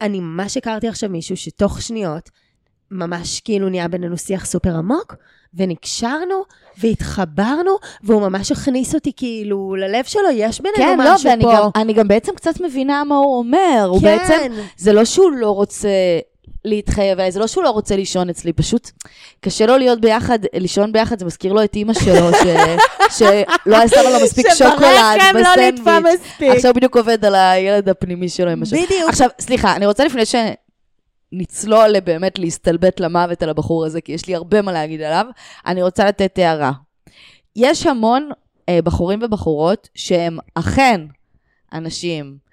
אני 0.00 0.20
ממש 0.20 0.56
הכרתי 0.56 0.88
עכשיו 0.88 1.10
מישהו 1.10 1.36
שתוך 1.36 1.82
שניות, 1.82 2.30
ממש 2.90 3.40
כאילו 3.40 3.68
נהיה 3.68 3.88
בינינו 3.88 4.18
שיח 4.18 4.44
סופר 4.46 4.76
עמוק, 4.76 5.14
ונקשרנו, 5.54 6.42
והתחברנו, 6.78 7.76
והוא 8.02 8.22
ממש 8.22 8.52
הכניס 8.52 8.94
אותי 8.94 9.12
כאילו 9.16 9.76
ללב 9.76 10.04
שלו, 10.04 10.30
יש 10.32 10.60
בינינו 10.60 10.92
כן, 10.92 10.98
לא, 10.98 11.14
משהו 11.14 11.30
ואני 11.30 11.44
פה. 11.44 11.52
גם, 11.56 11.68
אני 11.76 11.92
גם 11.92 12.08
בעצם 12.08 12.34
קצת 12.34 12.60
מבינה 12.60 13.04
מה 13.04 13.16
הוא 13.16 13.38
אומר. 13.38 13.86
הוא 13.88 14.00
כן. 14.00 14.18
בעצם, 14.18 14.52
זה 14.76 14.92
לא 14.92 15.04
שהוא 15.04 15.32
לא 15.32 15.50
רוצה 15.50 15.88
להתחייב 16.68 17.18
אליי, 17.18 17.32
זה 17.32 17.40
לא 17.40 17.46
שהוא 17.46 17.64
לא 17.64 17.70
רוצה 17.70 17.96
לישון 17.96 18.30
אצלי, 18.30 18.52
פשוט 18.52 18.90
קשה 19.40 19.66
לו 19.66 19.78
להיות 19.78 20.00
ביחד, 20.00 20.38
לישון 20.54 20.92
ביחד, 20.92 21.18
זה 21.18 21.24
מזכיר 21.24 21.52
לו 21.52 21.64
את 21.64 21.76
אימא 21.76 21.94
שלו, 21.94 22.32
ש, 22.32 22.42
שלא 23.18 23.88
שמה 23.88 24.10
לו 24.10 24.24
מספיק 24.24 24.46
שוקולד 24.54 25.18
לא 25.34 25.40
בסנדוויץ'. 25.40 26.14
מספיק. 26.14 26.50
עכשיו 26.50 26.74
בדיוק 26.74 26.96
עובד 26.96 27.24
על 27.24 27.34
הילד 27.34 27.88
הפנימי 27.88 28.28
שלו 28.28 28.50
עם 28.50 28.62
השוקולד. 28.62 28.84
בדיוק. 28.84 29.08
עכשיו, 29.08 29.28
סליחה, 29.40 29.76
אני 29.76 29.86
רוצה 29.86 30.04
לפני 30.04 30.22
שנצלול 31.32 31.88
לבאמת 31.88 32.38
להסתלבט 32.38 33.00
למוות 33.00 33.42
על 33.42 33.48
הבחור 33.48 33.86
הזה, 33.86 34.00
כי 34.00 34.12
יש 34.12 34.26
לי 34.26 34.34
הרבה 34.34 34.62
מה 34.62 34.72
להגיד 34.72 35.02
עליו, 35.02 35.26
אני 35.66 35.82
רוצה 35.82 36.04
לתת 36.04 36.38
הערה. 36.38 36.72
יש 37.56 37.86
המון 37.86 38.30
אה, 38.68 38.82
בחורים 38.84 39.18
ובחורות 39.22 39.88
שהם 39.94 40.38
אכן 40.54 41.00
אנשים 41.72 42.47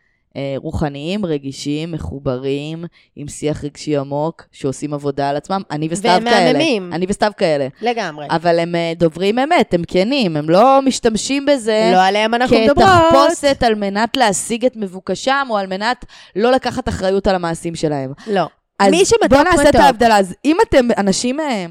רוחניים, 0.58 1.26
רגישים, 1.26 1.92
מחוברים, 1.92 2.86
עם 3.16 3.28
שיח 3.28 3.64
רגשי 3.64 3.98
עמוק, 3.98 4.44
שעושים 4.52 4.94
עבודה 4.94 5.30
על 5.30 5.36
עצמם. 5.36 5.62
אני 5.72 5.88
וסתיו 5.92 6.12
והם 6.12 6.24
כאלה. 6.24 6.54
מהממים. 6.54 6.94
אני 6.94 7.06
וסתיו 7.10 7.32
כאלה. 7.38 7.68
לגמרי. 7.82 8.28
אבל 8.30 8.60
הם 8.60 8.76
אה, 8.76 8.94
דוברים 8.96 9.40
אמת, 9.40 9.74
הם 9.74 9.84
כנים, 9.88 10.38
הם 10.38 10.50
לא 10.50 10.80
משתמשים 10.86 11.46
בזה. 11.46 11.92
לא 11.94 12.04
עליהם 12.04 12.34
אנחנו 12.34 12.58
מדברות. 12.60 12.88
כתחפושת 12.88 13.64
על 13.64 13.76
מנת 13.76 14.18
להשיג 14.18 14.66
את 14.66 14.76
מבוקשם, 14.76 15.48
או 15.50 15.58
על 15.58 15.68
מנת 15.68 16.06
לא 16.36 16.52
לקחת 16.52 16.90
אחריות 16.90 17.28
על 17.28 17.36
המעשים 17.36 17.76
שלהם. 17.76 18.12
לא. 18.28 18.48
אז 18.80 18.92
מי 18.92 19.06
שמתוק 19.06 19.30
בואו 19.30 19.44
נעשה 19.44 19.62
את 19.62 19.68
מתוק. 19.68 19.82
ההבדלה. 19.82 20.18
אז 20.18 20.36
אם 20.46 20.58
אתם 20.70 20.88
אנשים, 20.98 21.40
אה, 21.40 21.66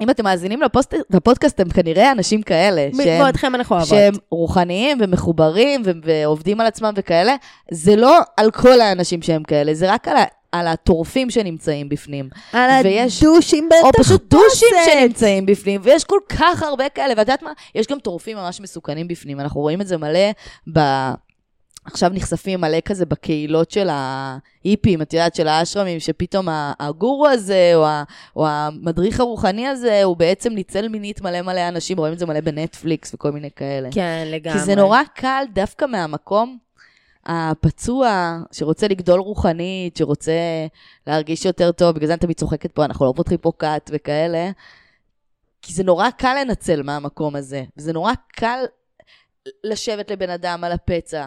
אם 0.00 0.10
אתם 0.10 0.24
מאזינים 0.24 0.62
לפוסט, 0.62 0.94
לפודקאסט, 1.10 1.60
הם 1.60 1.68
כנראה 1.68 2.12
אנשים 2.12 2.42
כאלה. 2.42 2.88
שהם- 3.04 3.24
ואתכם 3.24 3.54
אנחנו 3.54 3.76
אוהבות. 3.76 3.88
שהם 3.88 4.14
רוחניים 4.30 4.98
ומחוברים 5.00 5.82
ו- 5.84 5.90
ועובדים 6.04 6.60
על 6.60 6.66
עצמם 6.66 6.92
וכאלה, 6.96 7.36
זה 7.70 7.96
לא 7.96 8.18
על 8.36 8.50
כל 8.50 8.80
האנשים 8.80 9.22
שהם 9.22 9.42
כאלה, 9.42 9.74
זה 9.74 9.92
רק 9.92 10.08
על, 10.08 10.16
ה- 10.16 10.24
על 10.52 10.66
הטורפים 10.66 11.30
שנמצאים 11.30 11.88
בפנים. 11.88 12.28
על 12.52 12.70
ויש- 12.84 13.22
הדושים 13.22 13.68
או 13.82 13.88
בתחפושת. 13.88 13.98
פשוט 14.08 14.22
דושים 14.30 14.68
שנמצאים 14.92 15.46
בפנים, 15.46 15.80
ויש 15.84 16.04
כל 16.04 16.18
כך 16.28 16.62
הרבה 16.62 16.88
כאלה, 16.88 17.08
ואת 17.16 17.28
יודעת 17.28 17.42
מה? 17.42 17.52
יש 17.74 17.86
גם 17.86 17.98
טורפים 17.98 18.36
ממש 18.36 18.60
מסוכנים 18.60 19.08
בפנים, 19.08 19.40
אנחנו 19.40 19.60
רואים 19.60 19.80
את 19.80 19.86
זה 19.86 19.96
מלא 19.96 20.30
ב... 20.72 20.78
עכשיו 21.84 22.10
נחשפים 22.14 22.60
מלא 22.60 22.80
כזה 22.84 23.06
בקהילות 23.06 23.70
של 23.70 23.88
ההיפים, 23.90 25.02
את 25.02 25.12
יודעת, 25.12 25.34
של 25.34 25.48
האשרמים, 25.48 26.00
שפתאום 26.00 26.48
הגורו 26.80 27.28
הזה, 27.28 27.72
או, 27.74 27.86
ה, 27.86 28.04
או 28.36 28.46
המדריך 28.48 29.20
הרוחני 29.20 29.66
הזה, 29.66 30.04
הוא 30.04 30.16
בעצם 30.16 30.52
ניצל 30.52 30.88
מינית 30.88 31.20
מלא 31.20 31.42
מלא 31.42 31.68
אנשים, 31.68 31.98
רואים 31.98 32.12
את 32.12 32.18
זה 32.18 32.26
מלא 32.26 32.40
בנטפליקס 32.40 33.14
וכל 33.14 33.32
מיני 33.32 33.50
כאלה. 33.56 33.88
כן, 33.92 34.24
לגמרי. 34.26 34.58
כי 34.58 34.64
זה 34.64 34.74
נורא 34.74 35.00
קל 35.14 35.44
דווקא 35.52 35.84
מהמקום 35.84 36.58
הפצוע, 37.26 38.38
שרוצה 38.52 38.88
לגדול 38.88 39.20
רוחנית, 39.20 39.96
שרוצה 39.96 40.32
להרגיש 41.06 41.44
יותר 41.44 41.72
טוב, 41.72 41.94
בגלל 41.94 42.06
זה 42.06 42.12
אני 42.12 42.20
תמיד 42.20 42.36
צוחקת 42.36 42.72
פה, 42.72 42.84
אנחנו 42.84 43.06
לא 43.06 43.12
פותחים 43.16 43.38
פה 43.38 43.52
קאט 43.56 43.90
וכאלה, 43.94 44.50
כי 45.62 45.72
זה 45.72 45.84
נורא 45.84 46.10
קל 46.10 46.36
לנצל 46.40 46.82
מהמקום 46.82 47.36
הזה, 47.36 47.64
וזה 47.76 47.92
נורא 47.92 48.12
קל 48.32 48.58
לשבת 49.64 50.10
לבן 50.10 50.30
אדם 50.30 50.64
על 50.64 50.72
הפצע 50.72 51.26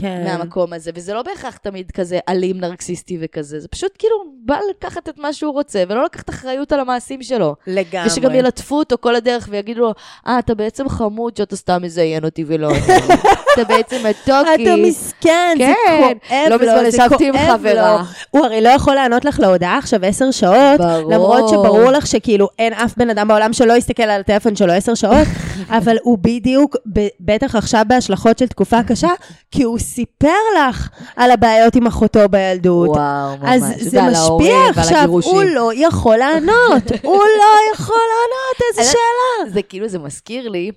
כן. 0.00 0.24
מהמקום 0.24 0.72
הזה, 0.72 0.90
וזה 0.94 1.14
לא 1.14 1.22
בהכרח 1.22 1.56
תמיד 1.56 1.90
כזה 1.90 2.18
אלים 2.28 2.60
נרקסיסטי 2.60 3.18
וכזה, 3.20 3.60
זה 3.60 3.68
פשוט 3.68 3.92
כאילו 3.98 4.16
בא 4.44 4.58
לקחת 4.70 5.08
את 5.08 5.18
מה 5.18 5.32
שהוא 5.32 5.52
רוצה, 5.52 5.84
ולא 5.88 6.04
לקחת 6.04 6.30
אחריות 6.30 6.72
על 6.72 6.80
המעשים 6.80 7.22
שלו. 7.22 7.54
לגמרי. 7.66 8.06
ושגם 8.06 8.34
ילטפו 8.34 8.78
אותו 8.78 8.96
כל 9.00 9.14
הדרך 9.16 9.48
ויגידו 9.50 9.80
לו, 9.80 9.94
אה, 10.26 10.38
אתה 10.38 10.54
בעצם 10.54 10.88
חמוד 10.88 11.36
שאתה 11.36 11.56
סתם 11.56 11.82
מזיין 11.82 12.24
אותי 12.24 12.44
ולא 12.46 12.68
אתה 13.60 13.74
בעצם 13.74 13.96
מתוקי. 13.96 14.64
אתה 14.64 14.76
מסכן, 14.76 15.56
זה 15.58 15.72
כן. 15.86 16.12
כואב 16.28 16.48
לא 16.50 16.56
לו, 16.56 16.62
מזמן 16.62 16.90
זה 16.90 16.96
ישבתי 16.96 17.28
עם 17.28 17.32
כואב 17.32 17.60
חברה. 17.60 17.92
לו. 17.92 18.04
הוא 18.30 18.44
הרי 18.44 18.60
לא 18.60 18.68
יכול 18.68 18.94
לענות 18.94 19.24
לך 19.24 19.40
להודעה 19.40 19.78
עכשיו 19.78 20.04
עשר 20.04 20.30
שעות, 20.30 20.80
ברור. 20.80 21.12
למרות 21.12 21.48
שברור 21.48 21.90
לך 21.90 22.06
שכאילו 22.06 22.48
אין 22.58 22.72
אף 22.72 22.94
בן 22.96 23.10
אדם 23.10 23.28
בעולם 23.28 23.52
שלא 23.52 23.72
יסתכל 23.72 24.02
על 24.02 24.20
הטלפון 24.20 24.56
שלו 24.56 24.72
עשר 24.72 24.94
שעות, 24.94 25.26
אבל 25.78 25.96
הוא 26.02 26.18
בדיוק, 26.20 26.76
בטח 27.20 27.54
עכשיו 27.54 27.84
בהשלכות 27.88 28.38
של 28.38 28.46
תקופה 28.46 28.82
קשה, 28.82 29.10
כי 29.50 29.62
הוא 29.62 29.78
סיפר 29.78 30.28
לך 30.58 30.88
על 31.16 31.30
הבעיות 31.30 31.76
עם 31.76 31.86
אחותו 31.86 32.28
בילדות. 32.28 32.88
וואו, 32.88 33.36
ממש. 33.36 33.62
אז 33.62 33.74
זה 33.78 34.02
משפיע 34.02 34.56
עכשיו. 34.76 35.04
הוא 35.08 35.42
לא 35.42 35.70
יכול 35.74 36.16
לענות, 36.16 36.82
הוא 37.02 37.24
לא 37.38 37.72
יכול 37.74 37.96
לענות, 37.96 38.60
איזה 38.78 38.90
שאלה. 38.90 39.50
זה 39.52 39.62
כאילו, 39.62 39.88
זה 39.88 39.98
מזכיר 39.98 40.48
לי, 40.48 40.70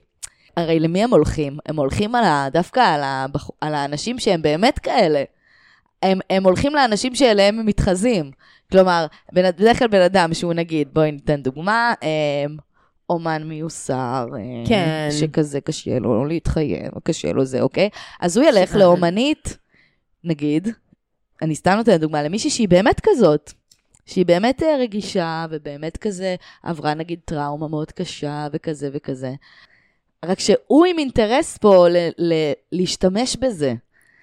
הרי 0.57 0.79
למי 0.79 1.03
הם 1.03 1.11
הולכים? 1.11 1.57
הם 1.65 1.75
הולכים 1.75 2.15
על 2.15 2.23
ה, 2.23 2.47
דווקא 2.51 2.79
על, 2.79 3.01
הבח, 3.03 3.49
על 3.61 3.75
האנשים 3.75 4.19
שהם 4.19 4.41
באמת 4.41 4.79
כאלה. 4.79 5.23
הם, 6.03 6.19
הם 6.29 6.43
הולכים 6.43 6.75
לאנשים 6.75 7.15
שאליהם 7.15 7.59
הם 7.59 7.65
מתחזים. 7.65 8.31
כלומר, 8.71 9.05
בדרך 9.33 9.79
כלל 9.79 9.87
בן 9.87 10.01
אדם 10.01 10.33
שהוא 10.33 10.53
נגיד, 10.53 10.87
בואי 10.93 11.11
ניתן 11.11 11.41
דוגמה, 11.41 11.93
אה, 12.03 12.45
אומן 13.09 13.43
מיוסר, 13.43 14.27
אה, 14.35 14.67
כן. 14.67 15.09
שכזה 15.19 15.61
קשה 15.61 15.99
לו 15.99 16.25
להתחייב, 16.25 16.91
קשה 17.03 17.31
לו 17.31 17.45
זה, 17.45 17.61
אוקיי? 17.61 17.89
אז 18.19 18.37
הוא 18.37 18.45
ילך 18.45 18.69
כן. 18.69 18.79
לאומנית, 18.79 19.57
נגיד, 20.23 20.67
אני 21.41 21.55
סתם 21.55 21.73
נותנת 21.77 21.99
דוגמה, 22.01 22.23
למישהי 22.23 22.49
שהיא 22.49 22.69
באמת 22.69 22.99
כזאת. 23.03 23.51
שהיא 24.05 24.25
באמת 24.25 24.63
אה, 24.63 24.77
רגישה, 24.79 25.45
ובאמת 25.49 25.97
כזה 25.97 26.35
עברה 26.63 26.93
נגיד 26.93 27.19
טראומה 27.25 27.67
מאוד 27.67 27.91
קשה, 27.91 28.47
וכזה 28.53 28.89
וכזה. 28.93 29.33
רק 30.25 30.39
שהוא 30.39 30.85
עם 30.85 30.99
אינטרס 30.99 31.57
פה 31.57 31.87
ל- 31.89 32.09
ל- 32.17 32.51
להשתמש 32.71 33.35
בזה. 33.35 33.73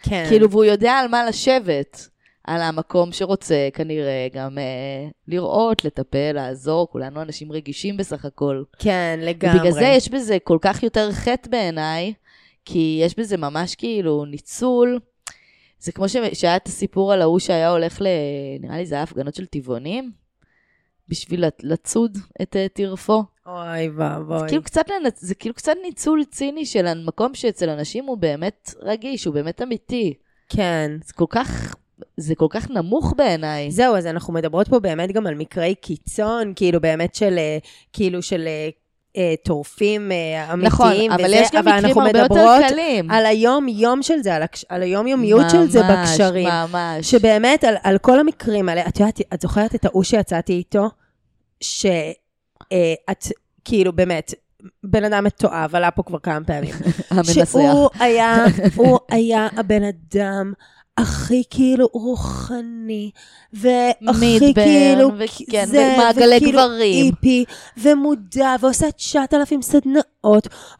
כן. 0.02 0.24
כאילו, 0.28 0.50
והוא 0.50 0.64
יודע 0.64 0.92
על 0.92 1.08
מה 1.08 1.24
לשבת. 1.26 2.08
על 2.44 2.60
המקום 2.62 3.12
שרוצה 3.12 3.68
כנראה 3.72 4.28
גם 4.32 4.58
אה, 4.58 4.64
לראות, 5.28 5.84
לטפל, 5.84 6.32
לעזור, 6.34 6.88
כולנו 6.90 7.22
אנשים 7.22 7.52
רגישים 7.52 7.96
בסך 7.96 8.24
הכל. 8.24 8.62
כן, 8.78 9.20
לגמרי. 9.22 9.58
בגלל 9.58 9.72
זה 9.72 9.84
יש 9.84 10.08
בזה 10.08 10.38
כל 10.44 10.58
כך 10.60 10.82
יותר 10.82 11.12
חטא 11.12 11.50
בעיניי, 11.50 12.12
כי 12.64 13.00
יש 13.04 13.18
בזה 13.18 13.36
ממש 13.36 13.74
כאילו 13.74 14.24
ניצול. 14.24 14.98
זה 15.78 15.92
כמו 15.92 16.08
ש- 16.08 16.16
שהיה 16.32 16.56
את 16.56 16.66
הסיפור 16.66 17.12
על 17.12 17.22
ההוא 17.22 17.38
שהיה 17.38 17.70
הולך 17.70 18.00
ל... 18.02 18.06
נראה 18.60 18.76
לי 18.76 18.86
זה 18.86 18.94
היה 18.94 19.04
הפגנות 19.04 19.34
של 19.34 19.46
טבעונים, 19.46 20.12
בשביל 21.08 21.44
לצוד 21.62 22.18
את 22.42 22.56
אה, 22.56 22.66
טרפו. 22.72 23.24
אוי 23.48 23.88
ואבוי. 23.96 24.38
זה 24.40 24.46
כאילו, 24.48 24.62
קצת, 24.62 24.88
לנ- 24.88 25.10
זה 25.16 25.34
כאילו 25.34 25.54
קצת 25.54 25.72
ניצול 25.82 26.24
ציני 26.24 26.66
של 26.66 26.86
המקום 26.86 27.34
שאצל 27.34 27.70
אנשים 27.70 28.04
הוא 28.04 28.18
באמת 28.18 28.74
רגיש, 28.82 29.24
הוא 29.24 29.34
באמת 29.34 29.62
אמיתי. 29.62 30.14
כן. 30.48 30.90
זה 31.04 31.12
כל 31.12 31.24
כך, 31.28 31.74
זה 32.16 32.34
כל 32.34 32.46
כך 32.50 32.70
נמוך 32.70 33.14
בעיניי. 33.16 33.70
זהו, 33.70 33.96
אז 33.96 34.06
אנחנו 34.06 34.32
מדברות 34.32 34.68
פה 34.68 34.78
באמת 34.80 35.12
גם 35.12 35.26
על 35.26 35.34
מקרי 35.34 35.74
קיצון, 35.74 36.52
כאילו 36.56 36.80
באמת 36.80 37.14
של, 37.14 37.38
אה, 37.38 37.58
כאילו 37.92 38.22
של 38.22 38.44
אה, 38.46 38.68
אה, 39.16 39.34
טורפים 39.44 40.02
אמיתיים. 40.52 40.62
נכון, 40.62 41.10
אבל 41.10 41.24
וזה, 41.24 41.36
יש 41.36 41.48
גם 41.52 41.68
אבל 41.68 41.78
מקרים 41.78 41.98
הרבה 41.98 42.18
יותר 42.18 42.24
מדברות 42.34 42.62
קלים. 42.68 43.10
על 43.10 43.26
היום-יום 43.26 44.02
של 44.02 44.18
זה, 44.20 44.34
על, 44.34 44.42
הקש... 44.42 44.64
על 44.68 44.82
היום-יומיות 44.82 45.50
של 45.50 45.66
זה 45.68 45.80
בקשרים. 45.82 46.48
ממש, 46.48 46.70
ממש. 46.72 47.10
שבאמת, 47.10 47.64
על, 47.64 47.74
על 47.82 47.98
כל 47.98 48.20
המקרים 48.20 48.68
האלה, 48.68 48.88
את 48.88 49.00
יודעת, 49.00 49.20
את 49.34 49.40
זוכרת 49.40 49.74
את 49.74 49.84
ההוא 49.84 50.02
שיצאתי 50.04 50.52
איתו? 50.52 50.88
שאת, 52.72 53.24
כאילו, 53.64 53.92
באמת, 53.92 54.34
בן 54.82 55.04
אדם 55.04 55.24
מתועב, 55.24 55.74
עלה 55.74 55.90
פה 55.90 56.02
כבר 56.02 56.18
כמה 56.18 56.44
פעמים. 56.44 56.74
המנסח. 57.10 57.44
שהוא 57.52 57.88
היה, 57.98 58.44
הוא 58.76 58.98
היה 59.10 59.48
הבן 59.56 59.82
אדם 59.82 60.52
הכי 60.98 61.42
כאילו 61.50 61.88
רוחני, 61.92 63.10
והכי 63.52 64.18
מידברן, 64.20 64.54
כאילו, 64.54 65.10
וכן, 65.18 65.66
זה, 65.66 65.94
ומעגלי 65.96 66.36
וכאילו 66.36 66.62
גברים. 66.62 67.06
איפי, 67.06 67.44
ומודע, 67.76 68.54
ועושה 68.60 68.90
9,000 68.90 69.62
סדנאות, 69.62 70.04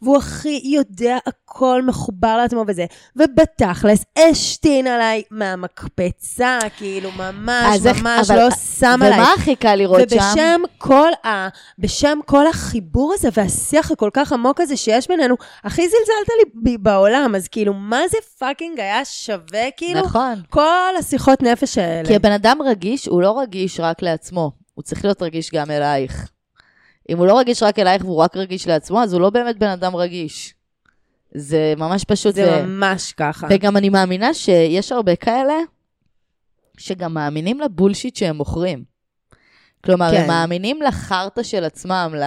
והוא 0.03 0.17
הכי 0.17 0.61
יודע 0.65 1.19
הכל 1.27 1.83
מחובר 1.87 2.37
לעצמו 2.37 2.65
וזה, 2.67 2.87
ובתכלס 3.17 4.05
השתין 4.19 4.87
עליי 4.87 5.23
מהמקפצה, 5.31 6.59
כאילו 6.77 7.11
ממש 7.13 7.81
ממש 8.03 8.31
אבל- 8.31 8.39
לא 8.39 8.51
שם 8.51 9.01
עליי. 9.03 9.19
ומה 9.19 9.33
הכי 9.39 9.57
קל 9.57 9.75
לראות 9.75 10.01
שם? 10.11 10.17
ובשם 10.17 10.61
כל, 10.79 11.11
ה, 11.25 11.49
בשם 11.79 12.19
כל 12.27 12.47
החיבור 12.47 13.13
הזה 13.15 13.29
והשיח 13.33 13.91
הכל 13.91 14.11
כך 14.13 14.33
עמוק 14.33 14.61
הזה 14.61 14.77
שיש 14.77 15.09
בינינו, 15.09 15.35
הכי 15.65 15.83
זלזלת 15.83 16.29
לי 16.39 16.51
בי 16.55 16.79
בעולם, 16.79 17.35
אז 17.37 17.49
כאילו, 17.49 17.75
מה 17.75 18.01
זה 18.11 18.19
fucking 18.39 18.81
היה 18.81 19.05
שווה, 19.05 19.71
כאילו, 19.77 20.01
נכון. 20.01 20.35
כל 20.51 20.93
השיחות 20.99 21.43
נפש 21.43 21.79
האלה. 21.79 22.09
כי 22.09 22.17
הבן 22.17 22.33
אדם 22.33 22.59
רגיש, 22.67 23.07
הוא 23.07 23.23
לא 23.23 23.39
רגיש 23.41 23.81
רק 23.81 24.03
לעצמו, 24.03 24.53
הוא 24.75 24.83
צריך 24.83 25.05
להיות 25.05 25.23
רגיש 25.23 25.51
גם 25.55 25.71
אלייך. 25.71 26.29
אם 27.09 27.19
הוא 27.19 27.27
לא 27.27 27.39
רגיש 27.39 27.63
רק 27.63 27.79
אלייך 27.79 28.05
והוא 28.05 28.17
רק 28.17 28.37
רגיש 28.37 28.69
לעצמו, 28.69 29.03
אז 29.03 29.13
הוא 29.13 29.21
לא 29.21 29.31
באמת 29.31 29.59
בן 29.59 29.69
אדם 29.69 29.97
רגיש. 29.97 30.55
זה 31.35 31.75
ממש 31.77 32.05
פשוט. 32.05 32.35
זה 32.35 32.63
ו- 32.63 32.67
ממש 32.67 33.13
ככה. 33.13 33.47
וגם 33.51 33.77
אני 33.77 33.89
מאמינה 33.89 34.35
שיש 34.35 34.93
הרבה 34.93 35.17
כאלה 35.17 35.55
שגם 36.79 37.15
מאמינים 37.15 37.61
ל 37.61 37.67
bullshit 37.67 38.17
שהם 38.17 38.37
מוכרים. 38.37 38.85
כלומר, 39.85 40.11
כן. 40.11 40.21
הם 40.21 40.27
מאמינים 40.27 40.83
לחרטא 40.83 41.43
של 41.43 41.65
עצמם, 41.65 42.15
ל... 42.17 42.23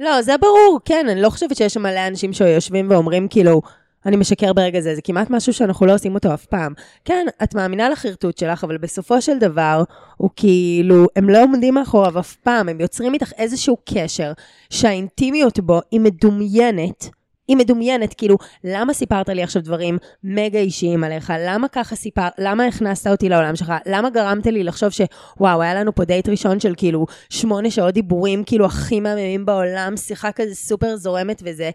לא, 0.00 0.22
זה 0.22 0.36
ברור, 0.40 0.80
כן, 0.84 1.06
אני 1.10 1.22
לא 1.22 1.30
חושבת 1.30 1.56
שיש 1.56 1.74
שם 1.74 1.82
מלא 1.82 2.06
אנשים 2.06 2.32
שיושבים 2.32 2.90
ואומרים, 2.90 3.28
כאילו, 3.28 3.62
אני 4.08 4.16
משקר 4.16 4.52
ברגע 4.52 4.80
זה, 4.80 4.94
זה 4.94 5.02
כמעט 5.02 5.30
משהו 5.30 5.52
שאנחנו 5.52 5.86
לא 5.86 5.94
עושים 5.94 6.14
אותו 6.14 6.34
אף 6.34 6.46
פעם. 6.46 6.72
כן, 7.04 7.26
את 7.42 7.54
מאמינה 7.54 7.88
לחרטוט 7.88 8.38
שלך, 8.38 8.64
אבל 8.64 8.78
בסופו 8.78 9.22
של 9.22 9.38
דבר, 9.38 9.82
הוא 10.16 10.30
כאילו, 10.36 11.06
הם 11.16 11.30
לא 11.30 11.42
עומדים 11.42 11.74
מאחוריו 11.74 12.18
אף 12.18 12.36
פעם, 12.36 12.68
הם 12.68 12.80
יוצרים 12.80 13.14
איתך 13.14 13.32
איזשהו 13.38 13.76
קשר, 13.94 14.32
שהאינטימיות 14.70 15.60
בו 15.60 15.80
היא 15.90 16.00
מדומיינת. 16.00 17.10
היא 17.48 17.56
מדומיינת, 17.56 18.14
כאילו, 18.14 18.36
למה 18.64 18.94
סיפרת 18.94 19.28
לי 19.28 19.42
עכשיו 19.42 19.62
דברים 19.62 19.98
מגה 20.24 20.58
אישיים 20.58 21.04
עליך? 21.04 21.32
למה 21.38 21.68
ככה 21.68 21.96
סיפר, 21.96 22.28
למה 22.38 22.64
הכנסת 22.66 23.06
אותי 23.06 23.28
לעולם 23.28 23.56
שלך? 23.56 23.72
למה 23.86 24.10
גרמת 24.10 24.46
לי 24.46 24.64
לחשוב 24.64 24.90
שוואו, 24.90 25.62
היה 25.62 25.74
לנו 25.74 25.94
פה 25.94 26.04
דייט 26.04 26.28
ראשון 26.28 26.60
של 26.60 26.74
כאילו 26.76 27.06
שמונה 27.30 27.70
שעות 27.70 27.94
דיבורים, 27.94 28.44
כאילו 28.44 28.66
הכי 28.66 29.00
מהממים 29.00 29.46
בעולם, 29.46 29.96
שיחה 29.96 30.32
כזה 30.32 30.54
סופר 30.54 30.96
זורמת 30.96 31.42
וזה. 31.44 31.70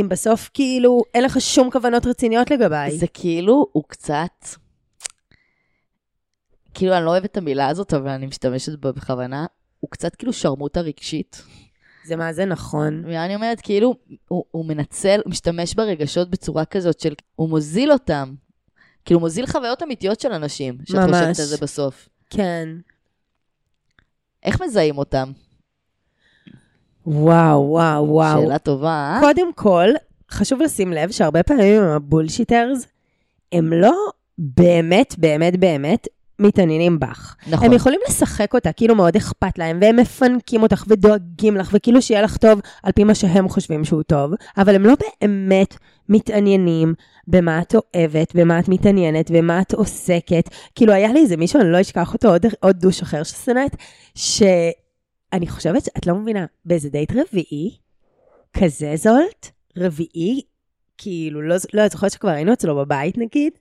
אם 0.00 0.08
בסוף 0.08 0.50
כאילו 0.54 1.02
אין 1.14 1.24
לך 1.24 1.40
שום 1.40 1.70
כוונות 1.70 2.06
רציניות 2.06 2.50
לגביי. 2.50 2.98
זה 2.98 3.06
כאילו, 3.06 3.66
הוא 3.72 3.84
קצת... 3.88 4.46
כאילו, 6.74 6.96
אני 6.96 7.04
לא 7.04 7.10
אוהבת 7.10 7.30
את 7.30 7.36
המילה 7.36 7.68
הזאת, 7.68 7.94
אבל 7.94 8.08
אני 8.08 8.26
משתמשת 8.26 8.78
בה 8.78 8.92
בכוונה. 8.92 9.46
הוא 9.80 9.90
קצת 9.90 10.14
כאילו 10.14 10.32
שרמוטה 10.32 10.80
רגשית. 10.80 11.42
זה 12.04 12.16
מה 12.16 12.32
זה 12.32 12.44
נכון. 12.44 13.04
ואני 13.04 13.34
אומרת, 13.34 13.60
כאילו, 13.60 13.94
הוא, 14.28 14.44
הוא 14.50 14.64
מנצל, 14.66 15.20
הוא 15.24 15.30
משתמש 15.30 15.74
ברגשות 15.74 16.30
בצורה 16.30 16.64
כזאת 16.64 17.00
של, 17.00 17.14
הוא 17.36 17.48
מוזיל 17.48 17.92
אותם. 17.92 18.34
כאילו, 19.04 19.20
מוזיל 19.20 19.46
חוויות 19.46 19.82
אמיתיות 19.82 20.20
של 20.20 20.32
אנשים, 20.32 20.78
שאת 20.84 20.96
ממש. 20.96 21.10
חושבת 21.10 21.38
על 21.38 21.44
זה 21.44 21.56
בסוף. 21.56 22.08
כן. 22.30 22.68
איך 24.42 24.62
מזהים 24.62 24.98
אותם? 24.98 25.32
וואו, 27.08 27.68
וואו, 27.68 28.08
וואו. 28.08 28.42
שאלה 28.42 28.58
טובה, 28.58 28.88
אה? 28.88 29.20
קודם 29.20 29.52
כל, 29.52 29.88
חשוב 30.30 30.62
לשים 30.62 30.92
לב 30.92 31.10
שהרבה 31.10 31.42
פעמים 31.42 31.82
הבולשיטרס, 31.82 32.86
הם 33.52 33.72
לא 33.72 33.94
באמת, 34.38 35.14
באמת, 35.18 35.56
באמת 35.56 36.06
מתעניינים 36.38 36.98
בך. 36.98 37.36
נכון. 37.46 37.66
הם 37.66 37.72
יכולים 37.72 38.00
לשחק 38.08 38.54
אותה, 38.54 38.72
כאילו 38.72 38.94
מאוד 38.94 39.16
אכפת 39.16 39.58
להם, 39.58 39.78
והם 39.82 39.96
מפנקים 39.96 40.62
אותך 40.62 40.84
ודואגים 40.88 41.56
לך, 41.56 41.70
וכאילו 41.72 42.02
שיהיה 42.02 42.22
לך 42.22 42.36
טוב 42.36 42.60
על 42.82 42.92
פי 42.92 43.04
מה 43.04 43.14
שהם 43.14 43.48
חושבים 43.48 43.84
שהוא 43.84 44.02
טוב, 44.02 44.32
אבל 44.58 44.74
הם 44.74 44.86
לא 44.86 44.94
באמת 45.22 45.76
מתעניינים 46.08 46.94
במה 47.28 47.60
את 47.60 47.74
אוהבת, 47.74 48.34
במה 48.34 48.58
את 48.58 48.68
מתעניינת, 48.68 49.30
במה 49.30 49.60
את 49.60 49.72
עוסקת. 49.72 50.48
כאילו, 50.74 50.92
היה 50.92 51.12
לי 51.12 51.20
איזה 51.20 51.36
מישהו, 51.36 51.60
אני 51.60 51.72
לא 51.72 51.80
אשכח 51.80 52.12
אותו, 52.12 52.28
עוד, 52.28 52.46
עוד 52.60 52.76
דוש 52.76 53.02
אחר 53.02 53.22
ששנאת, 53.22 53.76
שאני 55.34 55.46
חושבת 55.46 55.84
שאת 55.84 56.06
לא 56.06 56.14
מבינה, 56.14 56.46
באיזה 56.64 56.90
דייט 56.90 57.12
רביעי, 57.12 57.76
כזה 58.52 58.92
זולט, 58.96 59.50
רביעי, 59.76 60.42
כאילו, 60.98 61.42
לא, 61.42 61.56
לא, 61.74 61.86
את 61.86 61.90
זוכרת 61.90 62.10
שכבר 62.10 62.30
היינו 62.30 62.52
אצלו 62.52 62.76
בבית 62.76 63.18
נגיד, 63.18 63.52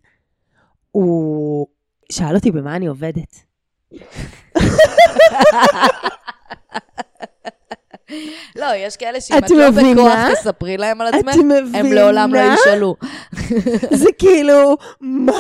הוא 0.92 1.68
שאל 2.12 2.36
אותי 2.36 2.52
במה 2.52 2.76
אני 2.76 2.88
עובדת. 2.88 3.36
לא, 8.56 8.66
יש 8.76 8.98
כאלה 8.98 9.22
שאם 9.22 9.38
את 9.38 9.50
לא? 9.50 9.70
בכוח 9.70 10.16
תספרי 10.34 10.78
להם 10.78 11.02
על 11.02 11.08
עצמך? 11.08 11.36
הם 11.74 11.94
לעולם 11.94 12.34
לא 12.34 12.40
ישאלו. 12.54 12.96
זה 14.02 14.10
כאילו, 14.18 14.78
מה? 15.02 15.34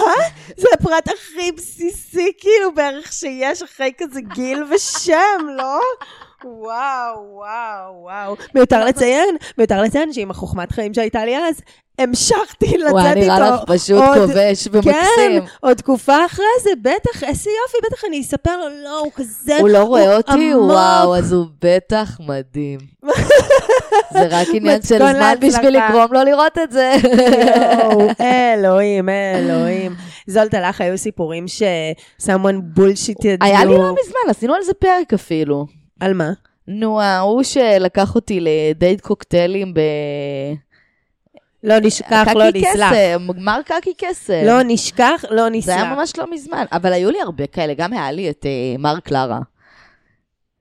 זה 0.57 0.67
הפרט 0.73 1.07
הכי 1.07 1.51
בסיסי, 1.51 2.31
כאילו, 2.37 2.73
בערך 2.75 3.13
שיש 3.13 3.63
אחרי 3.63 3.91
כזה 3.97 4.21
גיל 4.21 4.63
ושם, 4.63 5.47
לא? 5.57 5.79
וואו, 6.45 7.25
וואו, 7.33 7.93
וואו. 8.01 8.35
מיותר 8.55 8.85
לציין, 8.85 9.35
מיותר 9.57 9.81
לציין 9.81 10.13
שעם 10.13 10.31
החוכמת 10.31 10.71
חיים 10.71 10.93
שהייתה 10.93 11.25
לי 11.25 11.37
אז, 11.37 11.61
המשכתי 11.99 12.65
לצאת 12.65 12.83
איתו. 12.87 12.95
וואי, 12.95 13.15
נראה 13.15 13.39
לך 13.39 13.59
פשוט 13.67 14.01
עוד- 14.03 14.17
כובש 14.17 14.67
כן, 14.67 14.77
ומקסים. 14.77 15.43
עוד 15.61 15.77
תקופה 15.77 16.25
אחרי 16.25 16.45
זה, 16.63 16.69
בטח, 16.81 17.23
איזה 17.23 17.49
יופי, 17.63 17.87
בטח 17.87 18.05
אני 18.07 18.21
אספר 18.21 18.57
לו, 18.57 18.65
לא, 18.83 18.99
הוא 18.99 19.11
כזה... 19.15 19.57
הוא 19.59 19.69
לא 19.69 19.83
רואה 19.83 20.15
אותי? 20.17 20.31
עמוק. 20.53 20.71
וואו, 20.71 21.15
אז 21.15 21.33
הוא 21.33 21.45
בטח 21.61 22.17
מדהים. 22.27 22.79
זה 24.11 24.27
רק 24.29 24.47
עניין 24.55 24.81
של 24.81 24.97
זמן 24.97 25.35
בשביל. 25.39 25.77
לגרום 25.77 26.13
לו 26.13 26.23
לראות 26.23 26.57
את 26.63 26.71
זה. 26.71 26.93
אלוהים, 28.53 29.09
אלוהים. 29.09 29.95
זולטה, 30.27 30.69
לך 30.69 30.81
היו 30.81 30.97
סיפורים 30.97 31.47
ש-someone 31.47 32.79
bullshitted 32.79 33.37
היה 33.41 33.65
לי. 33.65 33.71
לא 33.77 33.95
מזמן, 34.03 34.29
עשינו 34.29 34.53
על 34.53 34.61
זה 34.63 34.73
פרק 34.73 35.13
אפילו. 35.13 35.65
על 35.99 36.13
מה? 36.13 36.31
נו, 36.67 37.01
ההוא 37.01 37.43
שלקח 37.43 38.15
אותי 38.15 38.39
לדייט 38.41 39.01
קוקטיילים 39.01 39.73
ב... 39.73 39.79
לא 41.63 41.75
נשכח, 41.81 42.27
לא 42.35 42.51
קקי 42.51 42.61
נסלח. 42.61 42.91
קסם, 42.91 43.27
גמר 43.35 43.59
קקי 43.65 43.93
קסם. 43.97 44.43
לא 44.45 44.59
נשכח, 44.65 45.25
לא 45.29 45.43
זה 45.43 45.49
נסלח. 45.49 45.75
היה 45.75 45.95
ממש 45.95 46.17
לא 46.17 46.31
מזמן, 46.31 46.65
אבל 46.71 46.93
היו 46.93 47.11
לי 47.11 47.21
הרבה 47.21 47.47
כאלה, 47.47 47.73
גם 47.73 47.93
היה 47.93 48.11
לי 48.11 48.29
את 48.29 48.45
uh, 48.45 48.81
מר 48.81 48.99
קלרה, 48.99 49.39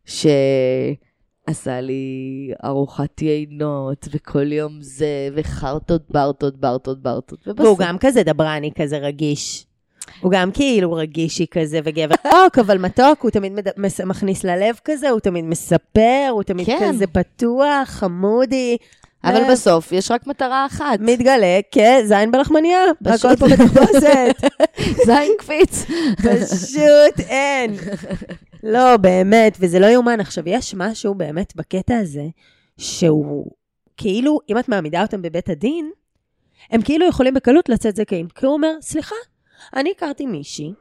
שעשה 0.04 1.80
לי 1.80 2.52
ארוחת 2.64 3.22
יינות, 3.22 4.08
וכל 4.10 4.52
יום 4.52 4.78
זה, 4.80 5.28
וחרטות, 5.34 6.10
ברטות, 6.10 6.56
ברטות, 6.56 7.02
ברטות, 7.02 7.38
ובסוף... 7.46 7.66
והוא 7.66 7.78
גם 7.78 7.98
כזה 7.98 8.22
דברני, 8.22 8.70
כזה 8.74 8.98
רגיש. 8.98 9.65
הוא 10.20 10.32
גם 10.32 10.50
כאילו 10.52 10.92
רגישי 10.92 11.46
כזה 11.50 11.80
וגבר 11.84 12.14
מתוק, 12.26 12.58
אבל 12.58 12.78
מתוק, 12.78 13.22
הוא 13.22 13.30
תמיד 13.30 13.52
מד... 13.52 13.66
מס... 13.76 14.00
מכניס 14.00 14.44
ללב 14.44 14.80
כזה, 14.84 15.10
הוא 15.10 15.20
תמיד 15.20 15.44
מספר, 15.44 16.28
הוא 16.30 16.42
תמיד 16.42 16.66
כן. 16.66 16.88
כזה 16.88 17.06
פתוח, 17.06 17.88
חמודי. 17.88 18.76
אבל 19.24 19.42
ו- 19.42 19.50
בסוף 19.50 19.92
יש 19.92 20.10
רק 20.10 20.26
מטרה 20.26 20.66
אחת, 20.66 21.00
מתגלה 21.00 21.60
כזין 21.72 22.30
בלחמניה, 22.30 22.78
פשוט. 23.04 23.24
הכל 23.24 23.36
פה 23.36 23.46
בתחפושת. 23.48 24.36
זין 25.06 25.32
קפיץ. 25.38 25.84
פשוט 26.16 27.20
אין. 27.28 27.76
לא, 28.62 28.96
באמת, 28.96 29.56
וזה 29.60 29.78
לא 29.78 29.86
יאומן. 29.86 30.20
עכשיו, 30.20 30.48
יש 30.48 30.74
משהו 30.74 31.14
באמת 31.14 31.56
בקטע 31.56 31.96
הזה, 31.96 32.24
שהוא 32.78 33.50
כאילו, 33.96 34.40
אם 34.50 34.58
את 34.58 34.68
מעמידה 34.68 35.02
אותם 35.02 35.22
בבית 35.22 35.48
הדין, 35.48 35.90
הם 36.70 36.82
כאילו 36.82 37.08
יכולים 37.08 37.34
בקלות 37.34 37.68
לצאת 37.68 37.96
זכאים. 37.96 38.28
כי 38.28 38.46
הוא 38.46 38.54
אומר, 38.54 38.72
סליחה, 38.80 39.14
אני 39.74 39.92
הכרתי 39.96 40.26
מישהי, 40.26 40.72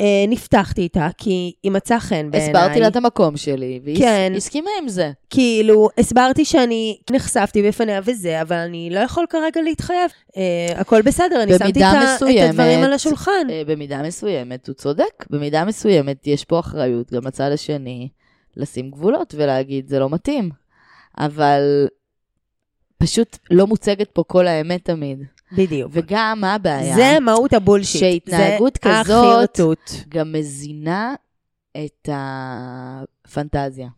אה, 0.00 0.24
נפתחתי 0.28 0.80
איתה, 0.80 1.08
כי 1.18 1.52
היא 1.62 1.72
מצאה 1.72 2.00
חן 2.00 2.30
בעיניי. 2.30 2.50
הסברתי 2.50 2.80
לה 2.80 2.88
את 2.88 2.96
המקום 2.96 3.36
שלי, 3.36 3.80
והיא 3.84 3.98
כן. 3.98 4.32
הסכימה 4.36 4.70
עם 4.82 4.88
זה. 4.88 5.12
כאילו, 5.30 5.88
הסברתי 5.98 6.44
שאני 6.44 6.98
נחשפתי 7.10 7.62
בפניה 7.62 8.00
וזה, 8.04 8.42
אבל 8.42 8.56
אני 8.56 8.90
לא 8.92 8.98
יכול 9.00 9.26
כרגע 9.30 9.62
להתחייב. 9.62 10.10
אה, 10.36 10.80
הכל 10.80 11.02
בסדר, 11.02 11.42
אני 11.42 11.58
שמתי 11.58 11.82
ה- 11.84 11.92
את 11.92 12.08
מסוימת, 12.14 12.50
הדברים 12.50 12.82
על 12.82 12.92
השולחן. 12.92 13.46
אה, 13.50 13.62
במידה 13.66 14.02
מסוימת 14.02 14.66
הוא 14.66 14.74
צודק, 14.74 15.24
במידה 15.30 15.64
מסוימת 15.64 16.26
יש 16.26 16.44
פה 16.44 16.60
אחריות 16.60 17.12
גם 17.12 17.26
לצד 17.26 17.50
השני 17.52 18.08
לשים 18.56 18.90
גבולות 18.90 19.34
ולהגיד 19.38 19.88
זה 19.88 19.98
לא 19.98 20.10
מתאים. 20.10 20.50
אבל 21.18 21.86
פשוט 22.98 23.38
לא 23.50 23.66
מוצגת 23.66 24.10
פה 24.12 24.22
כל 24.26 24.46
האמת 24.46 24.84
תמיד. 24.84 25.18
בדיוק. 25.52 25.90
וגם 25.94 26.38
מה 26.40 26.54
הבעיה? 26.54 26.94
זה 26.96 27.20
מהות 27.20 27.52
הבולשיט. 27.52 28.00
שהתנהגות 28.00 28.78
זה 28.84 28.90
כזאת- 28.90 29.34
החרטוט. 29.34 29.90
גם 30.08 30.32
מזינה 30.32 31.14
את 31.84 32.08
הפנטזיה. 32.12 33.88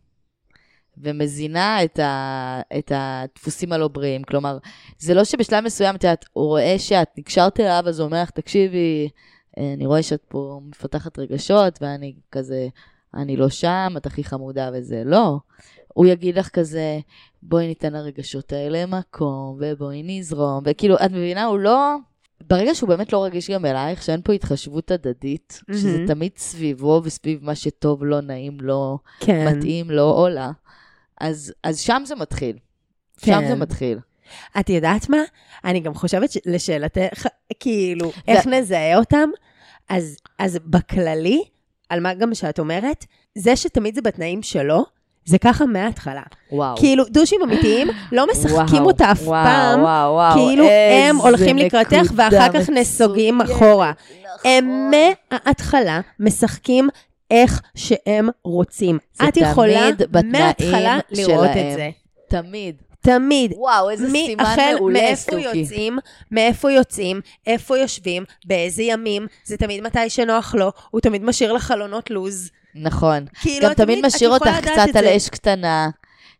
ומזינה 0.97 1.83
את, 1.83 1.99
ה, 1.99 2.61
את 2.77 2.91
הדפוסים 2.95 3.73
הלא 3.73 3.87
בריאים. 3.87 4.23
כלומר, 4.23 4.57
זה 4.99 5.13
לא 5.13 5.23
שבשלב 5.23 5.63
מסוים, 5.63 5.95
את 5.95 6.03
יודעת, 6.03 6.25
הוא 6.33 6.45
רואה 6.45 6.75
שאת 6.77 7.07
נקשרת 7.17 7.59
אליו, 7.59 7.83
אז 7.87 7.99
הוא 7.99 8.05
אומר 8.07 8.21
לך, 8.21 8.29
תקשיבי, 8.29 9.09
אני 9.57 9.85
רואה 9.85 10.03
שאת 10.03 10.23
פה 10.27 10.59
מפתחת 10.69 11.19
רגשות, 11.19 11.79
ואני 11.81 12.13
כזה, 12.31 12.67
אני 13.13 13.37
לא 13.37 13.49
שם, 13.49 13.93
את 13.97 14.05
הכי 14.05 14.23
חמודה 14.23 14.69
וזה. 14.73 15.01
לא. 15.05 15.37
הוא 15.93 16.05
יגיד 16.05 16.37
לך 16.37 16.49
כזה, 16.49 16.99
בואי 17.43 17.67
ניתן 17.67 17.93
לרגשות 17.93 18.53
האלה 18.53 18.85
מקום, 18.85 19.57
ובואי 19.59 20.01
נזרום, 20.05 20.63
וכאילו, 20.65 20.95
את 20.95 21.11
מבינה, 21.11 21.45
הוא 21.45 21.59
לא... 21.59 21.95
ברגע 22.47 22.75
שהוא 22.75 22.89
באמת 22.89 23.13
לא 23.13 23.23
רגיש 23.23 23.49
גם 23.49 23.65
אלייך, 23.65 24.03
שאין 24.03 24.21
פה 24.21 24.33
התחשבות 24.33 24.91
הדדית, 24.91 25.61
מהמם. 25.67 25.81
שזה 25.81 25.97
תמיד 26.07 26.31
סביבו 26.37 27.01
וסביב 27.03 27.45
מה 27.45 27.55
שטוב 27.55 28.03
לו, 28.03 28.21
נעים 28.21 28.57
לו, 28.61 28.97
כן. 29.19 29.47
מתאים 29.47 29.91
לו 29.91 30.11
או 30.11 30.29
לה, 30.29 30.51
אז, 31.21 31.53
אז 31.63 31.79
שם 31.79 32.01
זה 32.05 32.15
מתחיל. 32.15 32.57
שם 33.17 33.25
כן. 33.41 33.47
זה 33.47 33.55
מתחיל. 33.55 33.99
את 34.59 34.69
יודעת 34.69 35.09
מה? 35.09 35.17
אני 35.65 35.79
גם 35.79 35.93
חושבת 35.93 36.31
ש- 36.31 36.37
לשאלתך, 36.45 37.27
כאילו, 37.59 38.11
איך 38.27 38.47
נזהה 38.47 38.97
אותם? 38.97 39.29
אז, 39.89 40.17
אז 40.39 40.59
בכללי, 40.65 41.43
על 41.89 41.99
מה 41.99 42.13
גם 42.13 42.33
שאת 42.33 42.59
אומרת, 42.59 43.05
זה 43.35 43.55
שתמיד 43.55 43.95
זה 43.95 44.01
בתנאים 44.01 44.43
שלו, 44.43 44.85
זה 45.25 45.37
ככה 45.37 45.65
מההתחלה. 45.65 46.21
וואו. 46.51 46.77
כאילו, 46.77 47.03
דושים 47.05 47.41
אמיתיים 47.43 47.87
לא 48.11 48.27
משחקים 48.31 48.75
וואו, 48.75 48.85
אותה 48.85 49.11
אף 49.11 49.21
וואו, 49.21 49.45
פעם, 49.45 49.81
וואו, 49.81 50.13
וואו, 50.13 50.33
כאילו 50.33 50.65
הם 50.69 51.15
הולכים 51.15 51.57
לקראתך 51.57 52.11
ואחר 52.15 52.53
כך 52.53 52.69
נסוגים 52.69 53.41
אחורה. 53.41 53.91
נכון. 54.35 54.51
הם 54.51 54.91
מההתחלה 54.91 56.01
משחקים 56.19 56.89
איך 57.31 57.61
שהם 57.75 58.29
רוצים. 58.43 58.97
את 59.27 59.37
יכולה 59.37 59.89
מההתחלה 60.23 60.99
לראות 61.11 61.49
את. 61.49 61.73
זה. 61.75 61.89
תמיד. 62.27 62.75
תמיד. 63.01 63.53
וואו, 63.57 63.89
איזה 63.89 64.09
סימן 64.11 64.55
מעולה, 64.77 64.99
מאיפה 64.99 65.31
סוכי. 65.31 65.41
יוצאים, 65.41 65.99
מאיפה 66.31 66.71
יוצאים, 66.71 67.21
איפה 67.47 67.77
יושבים, 67.77 68.23
באיזה 68.45 68.83
ימים, 68.83 69.27
זה 69.43 69.57
תמיד 69.57 69.83
מתי 69.83 70.09
שנוח 70.09 70.55
לו, 70.55 70.71
הוא 70.89 71.01
תמיד 71.01 71.23
משאיר 71.23 71.53
לחלונות 71.53 72.09
לוז. 72.09 72.51
נכון. 72.75 73.25
כאילו, 73.41 73.65
גם 73.65 73.71
את 73.71 73.77
תמיד 73.77 74.05
משאיר 74.05 74.29
אותך 74.29 74.49
קצת 74.61 74.95
על. 74.95 75.07
אש 75.07 75.29
קטנה, 75.29 75.89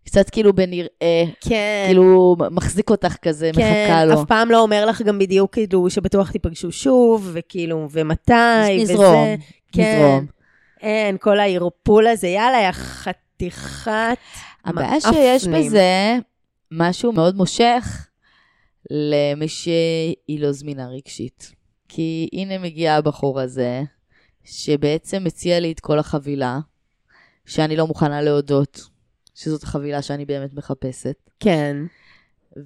קצת 0.06 0.30
כאילו 0.30 0.54
בנראה, 0.54 1.24
כן. 1.42 1.84
כאילו 1.86 2.36
מחזיק 2.52 2.90
אותך 2.90 3.16
כזה, 3.22 3.52
כן, 3.56 3.84
מחכה 3.86 4.06
לו. 4.06 4.14
אף 4.14 4.28
פעם 4.28 4.52
לא 4.52 4.62
אומר 4.62 4.86
לך 4.86 5.02
גם 5.02 5.20
בדיוק, 5.20 5.54
כאילו, 5.54 5.90
שבטוח 5.90 6.32
תיפגשו 6.32 6.72
שוב, 6.72 7.30
וכאילו, 7.34 7.88
ומתי, 7.92 8.34
וזה. 8.82 8.94
נזרום, 8.94 9.28
כן. 9.72 9.96
נזרום. 9.96 10.26
אין, 10.82 11.18
כל 11.18 11.40
הערפול 11.40 12.08
הזה, 12.08 12.28
יאללה, 12.28 12.62
יא 12.62 12.72
חתיכת 12.72 14.18
הבעיה 14.66 15.02
שיש. 15.02 15.48
בזה 15.48 16.18
משהו 16.72 17.12
מאוד 17.12 17.36
מושך 17.36 18.08
למי 18.92 19.48
שהיא 19.48 20.40
לא 20.40 20.52
זמינה 20.52 20.88
רגשית. 20.88 21.52
כי 21.90 22.30
הנה 22.34 22.58
מגיע 22.58 22.96
הבחור 22.96 23.40
הזה, 23.40 23.84
שבעצם 24.50 25.24
מציע 25.24 25.60
לי 25.60 25.72
את 25.72 25.80
כל 25.80 26.00
החבילה, 26.00 26.60
שאני 27.46 27.76
לא 27.76 27.88
מוכנה 27.88 28.22
להודות 28.22 28.82
שזאת 29.36 29.64
החבילה 29.64 30.02
שאני 30.02 30.26
באמת 30.26 30.54
מחפשת. 30.54 31.16
כן. 31.40 31.78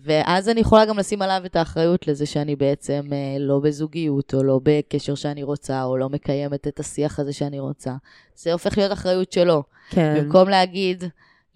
ואז 0.04 0.50
אני 0.50 0.62
יכולה 0.62 0.86
גם 0.86 1.00
לשים 1.00 1.22
עליו 1.22 1.42
את 1.46 1.56
האחריות 1.56 2.08
לזה 2.08 2.26
שאני 2.26 2.56
בעצם 2.56 3.02
אה, 3.12 3.40
לא 3.40 3.60
בזוגיות, 3.60 4.34
או 4.34 4.44
לא 4.44 4.60
בקשר 4.64 5.16
שאני 5.16 5.44
רוצה, 5.44 5.84
או 5.84 5.98
לא 5.98 6.10
מקיימת 6.10 6.68
את 6.68 6.80
השיח 6.80 7.20
הזה 7.20 7.34
שאני 7.34 7.60
רוצה. 7.60 7.94
זה 8.36 8.54
הופך 8.54 8.78
להיות 8.78 8.92
אחריות 8.92 9.32
שלו. 9.32 9.64
כן. 9.90 10.16
במקום 10.18 10.50
להגיד, 10.50 11.04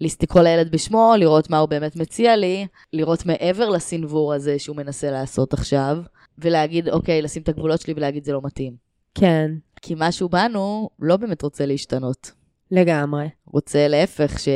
לקרוא 0.00 0.42
לילד 0.42 0.72
בשמו, 0.72 1.14
לראות 1.18 1.50
מה 1.50 1.58
הוא 1.58 1.68
באמת 1.68 1.96
מציע 1.96 2.36
לי, 2.36 2.66
לראות 2.92 3.26
מעבר 3.26 3.68
לסנוור 3.68 4.34
הזה 4.34 4.58
שהוא 4.58 4.76
מנסה 4.76 5.10
לעשות 5.10 5.52
עכשיו, 5.52 5.98
ולהגיד, 6.38 6.88
אוקיי, 6.88 7.22
לשים 7.22 7.42
את 7.42 7.48
הגבולות 7.48 7.80
שלי 7.80 7.94
ולהגיד, 7.96 8.24
זה 8.24 8.32
לא 8.32 8.40
מתאים. 8.44 8.88
כן, 9.14 9.50
כי 9.82 9.94
משהו 9.96 10.28
בנו 10.28 10.90
לא 10.98 11.16
באמת 11.16 11.42
רוצה 11.42 11.66
להשתנות. 11.66 12.30
לגמרי. 12.70 13.28
רוצה 13.46 13.88
להפך, 13.88 14.38
ש... 14.38 14.48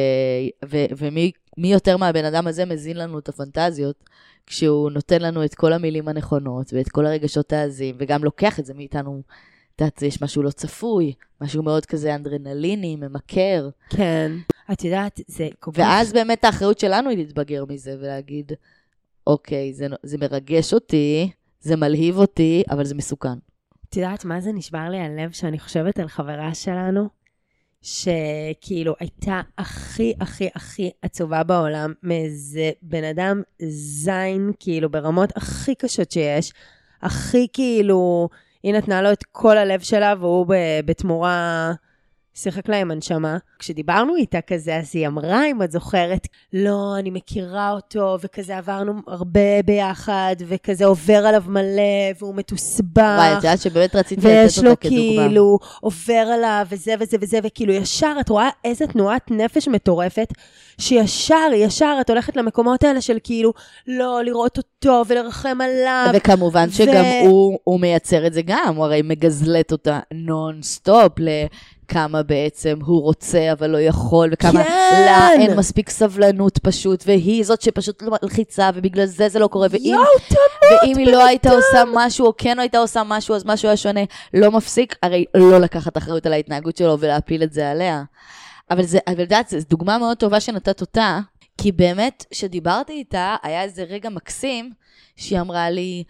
ו... 0.64 0.76
ומי 0.96 1.32
מי 1.58 1.72
יותר 1.72 1.96
מהבן 1.96 2.24
אדם 2.24 2.46
הזה 2.46 2.64
מזין 2.64 2.96
לנו 2.96 3.18
את 3.18 3.28
הפנטזיות, 3.28 4.04
כשהוא 4.46 4.90
נותן 4.90 5.22
לנו 5.22 5.44
את 5.44 5.54
כל 5.54 5.72
המילים 5.72 6.08
הנכונות 6.08 6.72
ואת 6.72 6.88
כל 6.88 7.06
הרגשות 7.06 7.52
העזים, 7.52 7.96
וגם 7.98 8.24
לוקח 8.24 8.58
את 8.60 8.66
זה 8.66 8.74
מאיתנו. 8.74 9.22
את 9.76 9.80
יודעת, 9.80 10.02
יש 10.02 10.22
משהו 10.22 10.42
לא 10.42 10.50
צפוי, 10.50 11.12
משהו 11.40 11.62
מאוד 11.62 11.86
כזה 11.86 12.14
אנדרנליני, 12.14 12.96
ממכר. 12.96 13.68
כן. 13.90 14.32
את 14.72 14.84
יודעת, 14.84 15.20
זה 15.26 15.48
כל 15.60 15.72
כך... 15.72 15.78
ואז 15.78 16.12
באמת 16.12 16.44
האחריות 16.44 16.78
שלנו 16.78 17.10
היא 17.10 17.18
להתבגר 17.18 17.64
מזה 17.68 17.96
ולהגיד, 18.00 18.52
אוקיי, 19.26 19.72
זה, 19.72 19.86
זה 20.02 20.18
מרגש 20.18 20.74
אותי, 20.74 21.30
זה 21.60 21.76
מלהיב 21.76 22.18
אותי, 22.18 22.62
אבל 22.70 22.84
זה 22.84 22.94
מסוכן. 22.94 23.38
את 23.92 23.96
יודעת 23.96 24.24
מה 24.24 24.40
זה 24.40 24.52
נשבר 24.52 24.88
לי 24.90 25.00
הלב 25.00 25.32
שאני 25.32 25.58
חושבת 25.58 25.98
על 25.98 26.08
חברה 26.08 26.54
שלנו, 26.54 27.08
שכאילו 27.82 28.94
הייתה 29.00 29.40
הכי 29.58 30.14
הכי 30.20 30.48
הכי 30.54 30.90
עצובה 31.02 31.42
בעולם 31.42 31.92
מאיזה 32.02 32.70
בן 32.82 33.04
אדם 33.04 33.42
זין, 33.68 34.52
כאילו 34.60 34.90
ברמות 34.90 35.36
הכי 35.36 35.74
קשות 35.74 36.10
שיש, 36.10 36.52
הכי 37.02 37.46
כאילו, 37.52 38.28
היא 38.62 38.74
נתנה 38.74 39.02
לו 39.02 39.12
את 39.12 39.22
כל 39.32 39.58
הלב 39.58 39.80
שלה 39.80 40.14
והוא 40.18 40.46
בתמורה 40.84 41.72
שיחק 42.34 42.68
לה 42.68 42.76
עם 42.76 42.90
הנשמה. 42.90 43.36
כשדיברנו 43.58 44.16
איתה 44.16 44.40
כזה, 44.40 44.76
אז 44.76 44.90
היא 44.92 45.06
אמרה, 45.06 45.46
אם 45.46 45.62
את 45.62 45.72
זוכרת, 45.72 46.26
לא, 46.52 46.94
אני 46.98 47.10
מכירה 47.10 47.70
אותו, 47.70 48.16
וכזה 48.20 48.58
עברנו 48.58 48.92
הרבה 49.06 49.62
ביחד, 49.64 50.36
וכזה 50.48 50.84
עובר 50.84 51.26
עליו 51.26 51.42
מלא, 51.46 52.12
והוא 52.18 52.34
מתוסבך. 52.34 52.96
וואי, 52.96 53.32
את 53.32 53.36
יודעת 53.36 53.60
שבאמת 53.60 53.96
רציתי 53.96 54.20
לתת 54.20 54.26
ויש 54.26 54.58
לו 54.58 54.70
אותה 54.70 54.80
כדוגמה. 54.80 55.26
כאילו, 55.26 55.58
עובר 55.80 56.12
עליו, 56.34 56.66
וזה 56.70 56.94
וזה 57.00 57.16
וזה, 57.20 57.38
וכאילו 57.42 57.72
ישר, 57.72 58.16
את 58.20 58.28
רואה 58.28 58.48
איזה 58.64 58.86
תנועת 58.86 59.30
נפש 59.30 59.68
מטורפת, 59.68 60.32
שישר, 60.78 61.50
ישר, 61.54 61.96
את 62.00 62.10
הולכת 62.10 62.36
למקומות 62.36 62.82
האלה 62.82 63.00
של 63.00 63.18
כאילו, 63.24 63.52
לא, 63.86 64.20
לראות 64.24 64.58
אותו 64.58 65.02
ולרחם 65.08 65.58
עליו. 65.60 66.10
וכמובן 66.14 66.68
ו- 66.68 66.72
שגם 66.72 67.04
הוא, 67.26 67.58
הוא 67.64 67.80
מייצר 67.80 68.26
את 68.26 68.32
זה 68.32 68.42
גם, 68.42 68.74
הוא 68.76 68.84
הרי 68.84 69.02
מגזלט 69.02 69.72
אותה 69.72 70.00
נונסטופ 70.14 71.12
לכמה 71.92 72.22
בעצם 72.22 72.78
הוא 72.84 73.02
רוצה 73.02 73.52
אבל 73.52 73.70
לא 73.70 73.80
יכול, 73.80 74.30
וכמה 74.32 74.64
כן. 74.64 75.04
לה 75.06 75.32
אין 75.32 75.56
מספיק 75.56 75.90
סבלנות 75.90 76.58
פשוט, 76.58 77.04
והיא 77.06 77.44
זאת 77.44 77.62
שפשוט 77.62 78.02
לא 78.02 78.16
מלחיצה, 78.22 78.70
ובגלל 78.74 79.06
זה 79.06 79.28
זה 79.28 79.38
לא 79.38 79.46
קורה, 79.46 79.66
ואם, 79.70 79.80
יואו, 79.84 80.04
תמות, 80.28 80.82
ואם 80.82 80.98
היא 80.98 81.06
לא 81.06 81.26
הייתה 81.26 81.50
עושה 81.50 81.82
משהו, 81.94 82.26
או 82.26 82.32
כן 82.38 82.58
הייתה 82.58 82.78
עושה 82.78 83.02
משהו, 83.06 83.34
אז 83.34 83.42
משהו 83.46 83.68
היה 83.68 83.76
שונה, 83.76 84.00
לא 84.34 84.50
מפסיק, 84.50 84.96
הרי 85.02 85.24
לא 85.34 85.58
לקחת 85.58 85.96
אחריות 85.96 86.26
על 86.26 86.32
ההתנהגות 86.32 86.76
שלו 86.76 86.96
ולהפיל 87.00 87.42
את 87.42 87.52
זה 87.52 87.70
עליה. 87.70 88.02
אבל 88.70 88.82
זה, 88.82 88.98
אבל 89.06 89.20
יודעת, 89.20 89.48
זו 89.48 89.58
דוגמה 89.70 89.98
מאוד 89.98 90.16
טובה 90.16 90.40
שנתת 90.40 90.80
אותה, 90.80 91.20
כי 91.58 91.72
באמת, 91.72 92.24
כשדיברתי 92.30 92.92
איתה, 92.92 93.36
היה 93.42 93.62
איזה 93.62 93.82
רגע 93.82 94.08
מקסים, 94.08 94.70
שהיא 95.16 95.40
אמרה 95.40 95.70
לי, 95.70 96.04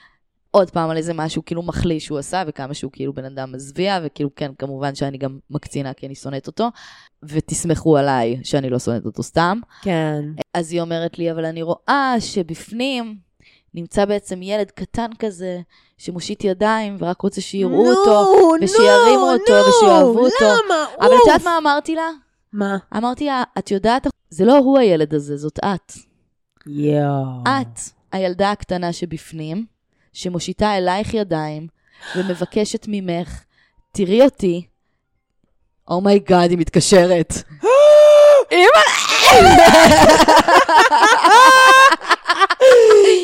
עוד 0.54 0.70
פעם 0.70 0.90
על 0.90 0.96
איזה 0.96 1.14
משהו 1.14 1.44
כאילו 1.44 1.62
מחליש 1.62 2.04
שהוא 2.04 2.18
עשה, 2.18 2.42
וכמה 2.46 2.74
שהוא 2.74 2.92
כאילו 2.92 3.12
בן 3.12 3.24
אדם 3.24 3.52
מזוויע, 3.52 3.98
וכאילו 4.02 4.30
כן, 4.36 4.50
כמובן 4.58 4.94
שאני 4.94 5.18
גם 5.18 5.38
מקצינה 5.50 5.92
כי 5.92 6.06
אני 6.06 6.14
שונאת 6.14 6.46
אותו, 6.46 6.68
ותסמכו 7.22 7.96
עליי 7.96 8.40
שאני 8.44 8.70
לא 8.70 8.78
שונאת 8.78 9.06
אותו 9.06 9.22
סתם. 9.22 9.58
כן. 9.82 10.24
אז 10.54 10.72
היא 10.72 10.80
אומרת 10.80 11.18
לי, 11.18 11.32
אבל 11.32 11.44
אני 11.44 11.62
רואה 11.62 12.14
שבפנים 12.18 13.16
נמצא 13.74 14.04
בעצם 14.04 14.42
ילד 14.42 14.70
קטן 14.70 15.10
כזה, 15.18 15.60
שמושיט 15.98 16.44
ידיים 16.44 16.96
ורק 16.98 17.20
רוצה 17.20 17.40
שיראו 17.40 17.90
אותו, 17.90 18.28
ושירימו 18.62 19.30
אותו, 19.32 19.52
ושיאהבו 19.68 20.18
אותו. 20.18 20.44
למה? 20.44 20.84
אבל 21.00 21.06
את. 21.06 21.20
יודעת 21.26 21.44
מה 21.44 21.58
אמרתי 21.58 21.94
לה? 21.94 22.08
מה? 22.52 22.76
אמרתי 22.96 23.26
לה, 23.26 23.42
את 23.58 23.70
יודעת, 23.70 24.06
זה 24.30 24.44
לא 24.44 24.58
הוא 24.58 24.78
הילד 24.78 25.14
הזה, 25.14 25.36
זאת 25.36 25.58
את. 25.58 25.92
יואו. 26.66 27.42
את 27.42 27.78
הילדה 28.12 28.50
הקטנה 28.50 28.92
שבפנים, 28.92 29.71
שמושיטה 30.12 30.77
אלייך 30.77 31.14
ידיים, 31.14 31.66
ומבקשת 32.16 32.85
ממך, 32.88 33.40
תראי 33.92 34.22
אותי. 34.22 34.66
Oh 35.88 36.04
my 36.04 36.19
God, 36.19 36.50
היא 36.51 36.59
מתקשרת. 36.59 37.35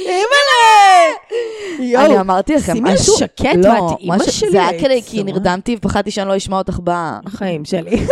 אימא'לה! 0.06 1.14
אני 1.78 1.86
יואו, 1.86 2.20
אמרתי 2.20 2.54
לכם, 2.54 2.84
משהו- 2.84 3.16
שקט, 3.18 3.44
לא, 3.56 3.68
מה, 3.68 3.78
את 3.94 3.98
אימא 4.00 4.18
שלי, 4.30 4.50
זה 4.50 4.66
היה 4.66 4.80
כדי, 4.80 5.02
כי. 5.06 5.22
נרדמתי 5.22 5.76
ופחדתי 5.78 6.10
שאני 6.10 6.28
לא 6.28 6.36
אשמע 6.36 6.58
אותך 6.58 6.78
באה. 6.82 7.18
החיים 7.26 7.64
שלי. 7.64 7.90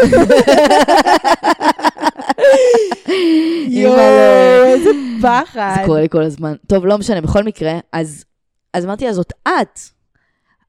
אימא'לה. 3.09 3.93
יואו, 3.93 4.65
איזה 4.65 4.91
פחד. 5.23 5.75
זה 5.81 5.87
קורה 5.87 6.01
לי 6.01 6.09
כל 6.09 6.23
הזמן. 6.23 6.55
טוב, 6.67 6.87
לא 6.87 6.99
משנה, 6.99 7.21
בכל 7.21 7.43
מקרה, 7.45 7.73
אז, 7.93 8.25
אז 8.77 8.85
אמרתי 8.85 9.05
לה, 9.05 9.13
זאת 9.13 9.33
את. 9.43 9.81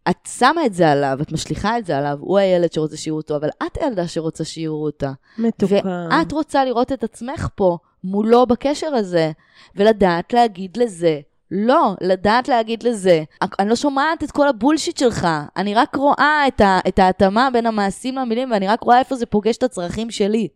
את 0.10 0.28
שמה 0.38 0.66
את 0.66 0.74
זה 0.74 0.92
עליו, 0.92 1.18
את 1.22 1.32
משליכה 1.32 1.78
את 1.78 1.86
זה 1.86 1.98
עליו, 1.98 2.18
הוא 2.20 2.38
הילד 2.38 2.74
שרוצה 2.74 2.98
שיראו 2.98 3.18
אותו, 3.18 3.36
אבל 3.36 3.50
את 3.66 3.78
הילדה 3.82 4.08
שרוצה 4.08 4.44
שיראו 4.44 4.84
אותה. 4.84 5.12
מתוקה. 5.38 5.76
ואת 6.12 6.32
רוצה 6.32 6.66
לראות 6.66 6.92
את 6.92 7.04
עצמך 7.04 7.48
פה, 7.56 7.78
מולו 8.04 8.46
בקשר 8.46 8.88
הזה, 8.88 9.32
ולדעת 9.76 10.34
להגיד 10.34 10.78
לזה. 10.78 11.20
לא, 11.52 11.94
לדעת 12.02 12.48
להגיד 12.48 12.84
לזה. 12.84 13.24
אני 13.60 13.70
לא 13.70 13.76
שומעת 13.76 14.24
את 14.24 14.32
כל 14.32 14.48
הבולשיט 14.48 14.98
שלך, 14.98 15.28
אני 15.58 15.76
רק 15.76 15.96
רואה 15.96 16.48
את, 16.48 16.62
ה, 16.62 16.80
את 16.88 17.00
ההתאמה 17.00 17.50
בין 17.54 17.66
המעשים 17.66 18.16
למילים, 18.16 18.52
ואני 18.52 18.68
רק 18.68 18.82
רואה 18.82 19.00
איפה 19.00 19.16
זה 19.16 19.26
פוגש 19.26 19.58
את 19.58 19.64
הצרכים 19.64 20.12
שלי. 20.12 20.48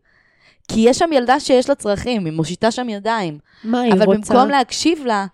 כי 0.68 0.80
יש 0.80 0.98
שם 0.98 1.10
ילדה 1.14 1.40
שיש 1.40 1.70
לה 1.70 1.76
צרכים, 1.76 2.26
היא 2.26 2.34
מושיטה 2.34 2.72
שם 2.72 2.90
ידיים. 2.90 3.40
מה 3.64 3.82
היא 3.82 3.94
אבל 3.94 4.04
רוצה? 4.04 4.34
במקום 4.34 4.50
להקשיב 4.50 5.06
לה, 5.06 5.26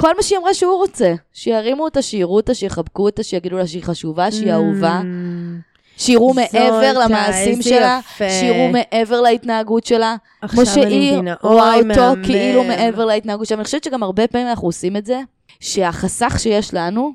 כל 0.00 0.16
מה 0.16 0.22
שהיא 0.22 0.38
אמרה 0.38 0.54
שהוא 0.54 0.76
רוצה, 0.76 1.14
שירימו 1.32 1.84
אותה, 1.84 2.02
שיראו 2.02 2.36
אותה, 2.36 2.54
שיחבקו 2.54 3.02
אותה, 3.04 3.22
שיגידו 3.22 3.56
לה 3.58 3.66
שהיא 3.66 3.82
חשובה, 3.82 4.30
שהיא 4.30 4.52
אהובה, 4.52 5.00
שיראו 5.96 6.30
Mm. 6.32 6.34
מעבר 6.34 6.98
למעשים 6.98 7.62
שלה. 7.62 8.00
שיראו 8.40 8.68
מעבר 8.72 9.20
להתנהגות 9.20 9.86
שלה, 9.86 10.16
כמו 10.48 10.66
שהיא. 10.66 11.18
רואה 11.42 11.74
אותו. 11.76 12.20
כאילו 12.26 12.64
מעבר 12.64 13.04
להתנהגות 13.04 13.46
שלה. 13.46 13.56
אני 13.56 13.64
חושבת 13.64 13.84
שגם 13.84 14.02
הרבה 14.02 14.26
פעמים 14.26 14.46
אנחנו 14.46 14.68
עושים 14.68 14.96
את 14.96 15.06
זה, 15.06 15.20
שהחסך 15.60 16.36
שיש 16.38 16.74
לנו, 16.74 17.12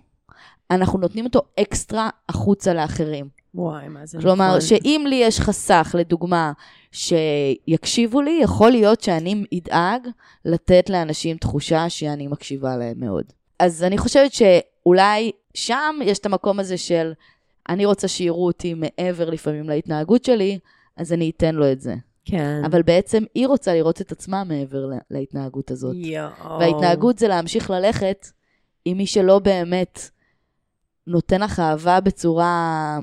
אנחנו 0.72 1.00
נותנים 1.00 1.26
אותו 1.26 1.42
אקסטרה 1.60 2.10
החוצה 2.30 2.74
לאחרים. 2.74 3.35
וואי, 3.56 3.88
מה 3.88 4.06
זה 4.06 4.18
כלומר, 4.22 4.48
נכון. 4.48 4.62
שאם 4.62 5.06
לי 5.10 5.16
יש 5.16 5.40
חסך, 5.40 5.96
לדוגמה, 6.00 6.52
שיקשיבו 6.92 8.22
לי, 8.22 8.40
יכול 8.44 8.72
להיות 8.72 9.02
שאני 9.02 9.44
אדאג 9.58 10.08
לתת 10.46 10.90
לאנשים 10.90 11.38
תחושה 11.38 11.90
שאני 11.90 12.28
מקשיבה 12.28 12.78
להם 12.78 13.00
מאוד. 13.00 13.24
אז 13.60 13.84
אני 13.84 13.98
חושבת 13.98 14.32
שאולי 14.34 15.32
שם 15.54 15.96
יש 16.04 16.20
את 16.20 16.26
המקום 16.26 16.60
הזה 16.60 16.78
של 16.78 17.14
אני 17.70 17.86
רוצה 17.86 18.08
שיראו 18.08 18.46
אותי 18.46 18.74
מעבר 18.74 19.30
לפעמים 19.30 19.70
להתנהגות 19.70 20.24
שלי, 20.26 20.60
אז 20.98 21.14
אני 21.14 21.32
אתן 21.38 21.56
לו 21.56 21.72
את 21.72 21.82
זה. 21.82 21.96
כן. 22.26 22.62
אבל 22.66 22.82
בעצם 22.82 23.24
היא 23.36 23.48
רוצה 23.48 23.74
לראות 23.74 24.02
את 24.02 24.12
עצמה 24.12 24.44
מעבר 24.44 24.86
לה- 24.86 24.98
להתנהגות 25.12 25.72
הזאת. 25.72 25.96
יואו. 25.98 26.60
וההתנהגות 26.60 27.20
זה 27.20 27.28
להמשיך 27.28 27.70
ללכת 27.70 28.28
עם 28.86 28.98
מי 28.98 29.08
שלא 29.08 29.40
באמת 29.40 30.10
נותן 31.08 31.42
לך 31.42 31.60
אהבה 31.60 32.00
בצורה 32.00 33.00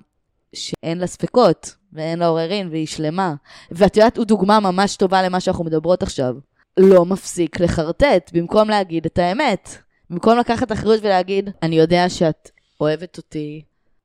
שאין 0.55 0.99
לה 0.99 1.07
ספקות 1.07 1.75
ואין 1.93 2.19
לה 2.19 2.27
עוררין 2.27 2.69
והיא 2.69 2.87
שלמה. 2.87 3.35
ואת 3.71 3.97
יודעת, 3.97 4.17
הוא 4.17 4.25
דוגמה 4.27 4.61
ממש 4.61 4.97
טובה 4.97 5.23
למה 5.23 5.41
שאנחנו 5.41 5.65
מדברות 5.65 6.03
עכשיו. 6.03 6.35
לא 6.77 7.05
מפסיק 7.05 7.61
לחרטט, 7.61 8.31
במקום 8.35 8.69
להגיד 8.69 9.07
את 9.07 9.19
האמת. 9.19 9.69
במקום 10.11 10.39
לקחת 10.39 10.73
אחריות 10.73 11.01
ולהגיד, 11.03 11.51
אני 11.63 11.77
יודע 11.77 12.09
שאת 12.09 12.51
אוהבת 12.81 13.17
אותי, 13.19 13.63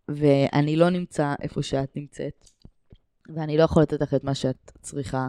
ואני 0.10 0.76
לא 0.76 0.90
נמצא 0.90 1.34
איפה 1.42 1.64
שאת 1.64 1.90
נמצאת, 1.96 2.48
ואני 3.36 3.58
לא 3.58 3.64
יכול 3.64 3.82
לתת 3.84 4.02
לך 4.02 4.14
את 4.14 4.24
מה 4.24 4.36
שאת 4.36 4.72
צריכה. 4.82 5.28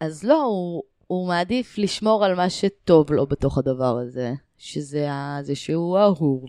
אז 0.00 0.24
לא, 0.24 0.42
הוא, 0.42 0.82
הוא 1.06 1.28
מעדיף 1.28 1.78
לשמור 1.78 2.24
על 2.24 2.34
מה 2.34 2.50
שטוב 2.50 3.12
לו 3.12 3.26
בתוך 3.26 3.58
הדבר 3.58 3.98
הזה, 3.98 4.32
שזה 4.58 5.12
ה- 5.12 5.38
זה 5.42 5.54
שהוא 5.54 5.98
אהוב, 5.98 6.44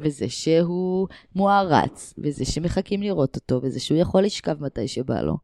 וזה 0.00 0.28
שהוא 0.28 1.08
מוערץ, 1.34 2.14
וזה 2.18 2.44
שמחכים 2.44 3.02
לראות 3.02 3.36
אותו, 3.36 3.60
וזה 3.62 3.80
שהוא 3.80 3.98
יכול 3.98 4.22
לשכב 4.22 4.64
מתי 4.64 4.88
שבא 4.88 5.20
לו. 5.20 5.36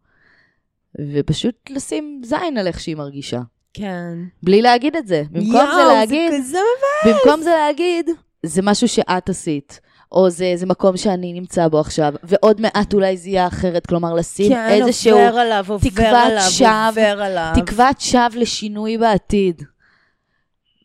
ופשוט 1.13 1.55
לשים 1.71 2.23
זין 2.25 2.59
על 2.59 2.67
איך 2.67 2.81
שהיא 2.81 2.97
מרגישה. 2.97 3.41
כן. 3.75 4.19
בלי 4.43 4.63
להגיד 4.63 4.97
את 4.97 5.07
זה. 5.07 5.23
במקום 5.31 5.53
יואו, 5.53 5.75
זה 5.75 5.95
להגיד, 5.95 6.33
זה 6.33 6.39
כזה 6.39 6.59
מבאס. 6.59 7.15
במקום 7.15 7.43
זה 7.43 7.51
להגיד, 7.51 8.11
זה 8.43 8.63
משהו 8.63 8.89
שאת 8.89 9.29
עשית. 9.29 9.81
או 10.13 10.31
זה, 10.31 10.53
זה 10.57 10.67
מקום 10.67 10.97
שאני 10.97 11.33
נמצא 11.33 11.69
בו 11.69 11.81
עכשיו, 11.81 12.15
ועוד 12.23 12.61
מעט 12.61 12.95
אולי 12.95 13.17
זה 13.17 13.29
יהיה 13.29 13.47
אחרת, 13.47 13.87
כלומר 13.87 14.15
לשים 14.15 14.53
כן, 14.53 14.69
איזשהו 14.69 15.19
עובר 15.19 15.39
עליו, 15.39 15.65
עובר 15.69 15.89
תקוות 15.91 16.07
עליו, 16.07 16.51
שווא, 16.51 16.89
עובר 16.89 17.23
עליו. 17.23 17.53
תקוות 17.57 18.01
שווא 18.01 18.29
לשינוי 18.35 18.99
בעתיד. 18.99 19.63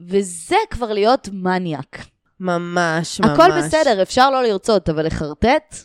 וזה 0.01 0.55
כבר 0.69 0.93
להיות 0.93 1.29
מניאק. 1.33 2.05
ממש, 2.39 3.21
ממש. 3.21 3.31
הכל 3.31 3.49
בסדר, 3.57 4.01
אפשר 4.01 4.29
לא 4.31 4.43
לרצות, 4.43 4.89
אבל 4.89 5.05
לחרטט, 5.05 5.75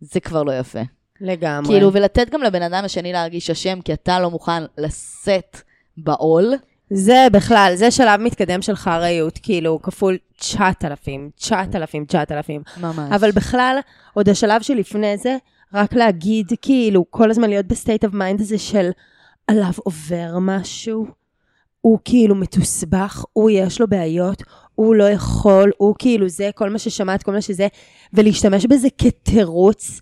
זה 0.00 0.20
כבר 0.20 0.42
לא 0.42 0.58
יפה. 0.58 0.80
לגמרי. 1.20 1.74
כאילו, 1.74 1.92
ולתת 1.92 2.30
גם 2.30 2.42
לבן 2.42 2.62
אדם 2.62 2.84
השני 2.84 3.12
להרגיש 3.12 3.50
אשם, 3.50 3.80
כי 3.80 3.92
אתה 3.92 4.20
לא 4.20 4.30
מוכן 4.30 4.62
לשאת 4.78 5.60
בעול. 5.96 6.54
זה 6.90 7.26
בכלל, 7.32 7.72
זה 7.74 7.90
שלב 7.90 8.20
מתקדם 8.20 8.62
של 8.62 8.76
חראיות, 8.76 9.38
כאילו, 9.42 9.82
כפול 9.82 10.18
9,000, 10.38 11.30
9,000, 11.36 12.04
9,000. 12.04 12.62
ממש. 12.80 13.12
אבל 13.12 13.30
בכלל, 13.30 13.78
עוד 14.14 14.28
השלב 14.28 14.62
שלפני 14.62 15.16
זה, 15.16 15.36
רק 15.74 15.94
להגיד, 15.94 16.52
כאילו, 16.62 17.04
כל 17.10 17.30
הזמן 17.30 17.48
להיות 17.48 17.66
ב 17.66 17.72
state 17.72 18.04
of 18.04 18.14
mind 18.14 18.40
הזה 18.40 18.58
של 18.58 18.90
עליו 19.46 19.72
עובר 19.76 20.38
משהו, 20.40 21.06
הוא 21.80 21.98
כאילו 22.04 22.34
מתוסבך, 22.34 23.24
הוא 23.32 23.50
יש 23.50 23.80
לו 23.80 23.88
בעיות, 23.88 24.42
הוא 24.74 24.94
לא 24.94 25.04
יכול, 25.10 25.70
הוא 25.76 25.94
כאילו 25.98 26.28
זה, 26.28 26.50
כל 26.54 26.70
מה 26.70 26.78
ששמעת, 26.78 27.22
כל 27.22 27.32
מה 27.32 27.40
שזה, 27.40 27.66
ולהשתמש 28.12 28.66
בזה 28.66 28.88
כתירוץ. 28.98 30.00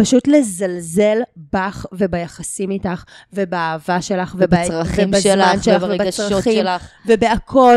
פשוט 0.00 0.28
לזלזל 0.28 1.18
בך 1.52 1.86
וביחסים 1.92 2.70
איתך, 2.70 3.04
ובאהבה 3.32 4.02
שלך, 4.02 4.34
וב- 4.34 4.40
ובצרכים 4.42 5.08
ובזמן 5.08 5.56
שלך, 5.62 5.82
וברגשות 5.82 6.42
שלך. 6.44 6.88
ובהכל, 7.06 7.76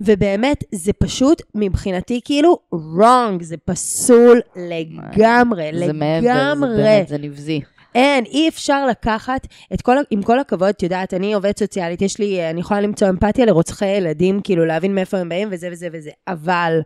ובאמת, 0.00 0.64
זה 0.74 0.92
פשוט 0.92 1.42
מבחינתי 1.54 2.20
כאילו 2.24 2.58
wrong, 2.74 3.42
זה 3.42 3.56
פסול 3.56 4.40
לגמרי, 4.56 5.70
זה 5.86 5.92
מעבר, 5.92 6.20
זה 6.20 6.28
לגמרי. 6.28 6.76
באמת, 6.76 7.08
זה 7.08 7.18
נבזי. 7.18 7.60
אין, 7.94 8.24
אי 8.24 8.48
אפשר 8.48 8.86
לקחת 8.86 9.46
את 9.74 9.82
כל, 9.82 9.96
עם 10.10 10.22
כל 10.22 10.38
הכבוד, 10.38 10.68
את 10.68 10.82
יודעת, 10.82 11.14
אני 11.14 11.34
עובדת 11.34 11.58
סוציאלית, 11.58 12.02
יש 12.02 12.18
לי, 12.18 12.50
אני 12.50 12.60
יכולה 12.60 12.80
למצוא 12.80 13.08
אמפתיה 13.08 13.46
לרוצחי 13.46 13.86
ילדים, 13.86 14.40
כאילו 14.44 14.64
להבין 14.64 14.94
מאיפה 14.94 15.18
הם 15.18 15.28
באים 15.28 15.48
וזה 15.50 15.68
וזה 15.72 15.88
וזה, 15.92 16.10
אבל 16.28 16.80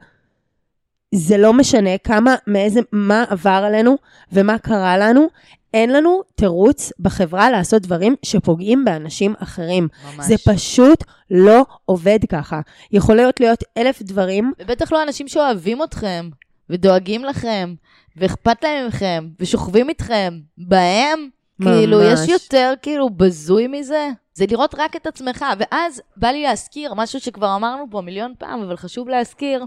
זה 1.14 1.36
לא 1.36 1.52
משנה 1.52 1.98
כמה, 1.98 2.34
מאיזה, 2.46 2.80
מה 2.92 3.24
עבר 3.28 3.62
עלינו 3.66 3.96
ומה 4.32 4.58
קרה 4.58 4.98
לנו, 4.98 5.28
אין 5.74 5.92
לנו 5.92 6.22
תירוץ 6.34 6.92
בחברה 7.00 7.50
לעשות 7.50 7.82
דברים 7.82 8.14
שפוגעים 8.22 8.84
באנשים 8.84 9.34
אחרים. 9.38 9.88
ממש. 10.04 10.26
זה 10.26 10.34
פשוט 10.44 11.04
לא 11.30 11.66
עובד 11.84 12.18
ככה. 12.28 12.60
יכול 12.92 13.16
להיות 13.16 13.40
להיות 13.40 13.64
אלף 13.76 14.02
דברים, 14.02 14.52
ובטח 14.58 14.92
לא 14.92 15.02
אנשים 15.02 15.28
שאוהבים 15.28 15.82
אתכם, 15.82 16.28
ודואגים 16.70 17.24
לכם, 17.24 17.74
ואכפת 18.16 18.64
להם 18.64 18.86
מכם, 18.86 19.28
ושוכבים 19.40 19.88
איתכם, 19.88 20.40
בהם. 20.58 21.28
כאילו, 21.62 21.98
ממש. 21.98 22.20
יש 22.22 22.28
יותר 22.28 22.74
כאילו 22.82 23.10
בזוי 23.10 23.66
מזה? 23.66 24.08
זה 24.34 24.44
לראות 24.50 24.74
רק 24.78 24.96
את 24.96 25.06
עצמך, 25.06 25.44
ואז 25.58 26.02
בא 26.16 26.28
לי 26.28 26.42
להזכיר 26.42 26.94
משהו 26.94 27.20
שכבר 27.20 27.56
אמרנו 27.56 27.84
פה 27.90 28.00
מיליון 28.00 28.34
פעם, 28.38 28.62
אבל 28.62 28.76
חשוב 28.76 29.08
להזכיר, 29.08 29.64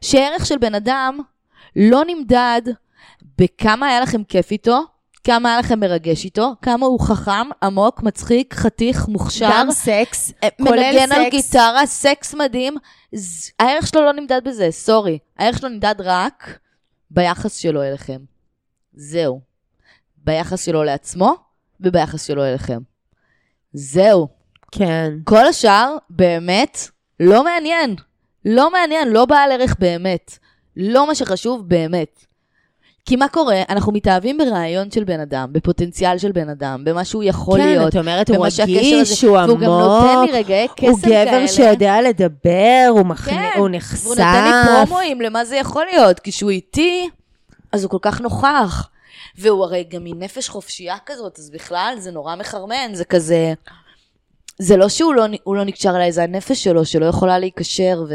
שערך 0.00 0.46
של 0.46 0.58
בן 0.58 0.74
אדם 0.74 1.18
לא 1.76 2.02
נמדד 2.06 2.62
בכמה 3.38 3.86
היה 3.86 4.00
לכם 4.00 4.24
כיף 4.24 4.50
איתו, 4.50 4.80
כמה 5.24 5.48
היה 5.48 5.58
לכם 5.58 5.80
מרגש 5.80 6.24
איתו, 6.24 6.54
כמה 6.62 6.86
הוא 6.86 7.00
חכם, 7.00 7.48
עמוק, 7.62 8.02
מצחיק, 8.02 8.54
חתיך, 8.54 9.08
מוכשר. 9.08 9.50
גם 9.52 9.70
סקס, 9.70 10.32
אה, 10.44 10.48
כולל 10.58 10.70
מנגן 10.70 11.12
על 11.12 11.24
סקס. 11.24 11.30
גיטרה, 11.30 11.86
סקס 11.86 12.34
מדהים. 12.34 12.74
הערך 13.60 13.86
שלו 13.86 14.02
לא 14.02 14.12
נמדד 14.12 14.40
בזה, 14.44 14.68
סורי. 14.70 15.18
הערך 15.38 15.58
שלו 15.58 15.68
נמדד 15.68 15.94
רק 15.98 16.58
ביחס 17.14 17.56
שלו 17.56 17.82
אליכם. 17.82 18.20
זהו. 18.92 19.40
ביחס 20.16 20.64
שלו 20.64 20.84
לעצמו 20.84 21.34
וביחס 21.80 22.26
שלו 22.26 22.44
אליכם. 22.44 22.78
זהו. 23.72 24.28
כן. 24.72 25.12
כל 25.24 25.46
השאר 25.46 25.96
באמת 26.10 26.78
לא 27.20 27.44
מעניין. 27.44 27.96
לא 28.44 28.70
מעניין, 28.72 29.08
לא 29.08 29.24
בעל 29.24 29.52
ערך 29.52 29.76
באמת. 29.78 30.38
לא 30.76 31.06
מה 31.06 31.14
שחשוב 31.14 31.68
באמת. 31.68 32.26
כי 33.04 33.16
מה 33.16 33.28
קורה? 33.28 33.62
אנחנו 33.68 33.92
מתאהבים 33.92 34.38
ברעיון 34.38 34.90
של 34.90 35.04
בן 35.04 35.20
אדם, 35.20 35.48
בפוטנציאל 35.52 36.18
של 36.18 36.32
בן 36.32 36.48
אדם, 36.48 36.84
במה 36.84 37.04
שהוא 37.04 37.22
יכול 37.22 37.58
כן, 37.58 37.66
להיות. 37.66 37.88
את 37.88 37.96
אומרת, 37.96 38.30
הוא 38.30 38.46
רגיש, 38.58 39.24
הוא 39.24 39.38
והוא 39.38 39.58
גם 39.58 39.70
נותן 39.70 40.08
עמוק, 40.08 40.30
לי 40.30 40.38
רגעי 40.38 40.68
קסם 40.76 40.86
הוא 40.86 40.98
כאלה. 41.00 41.38
גבר 41.38 41.46
שיודע 41.46 42.02
לדבר, 42.02 42.86
הוא 42.90 43.06
מכניס, 43.06 43.36
כן, 43.36 43.58
הוא 43.58 43.68
נחשף. 43.72 44.04
והוא 44.04 44.14
נותן 44.14 44.44
לי 44.44 44.76
פרומואים 44.76 45.20
למה 45.20 45.44
זה 45.44 45.56
יכול 45.56 45.84
להיות. 45.84 46.20
כשהוא 46.24 46.50
איתי, 46.50 47.08
אז 47.72 47.84
הוא 47.84 47.90
כל 47.90 47.98
כך 48.02 48.20
נוכח. 48.20 48.88
והוא 49.38 49.64
הרי 49.64 49.84
גם 49.90 50.04
מין 50.04 50.18
נפש 50.18 50.48
חופשייה 50.48 50.96
כזאת, 51.06 51.38
אז 51.38 51.50
בכלל 51.50 51.94
זה 51.98 52.10
נורא 52.10 52.36
מחרמן, 52.36 52.90
זה 52.94 53.04
כזה... 53.04 53.52
זה 54.58 54.76
לא 54.76 54.88
שהוא 54.88 55.14
לא, 55.14 55.24
הוא 55.42 55.56
לא 55.56 55.64
נקשר 55.64 55.90
אליי, 55.96 56.12
זה 56.12 56.22
הנפש 56.22 56.64
שלו 56.64 56.84
שלא 56.84 57.06
יכולה 57.06 57.38
להיקשר, 57.38 58.04
ו... 58.08 58.14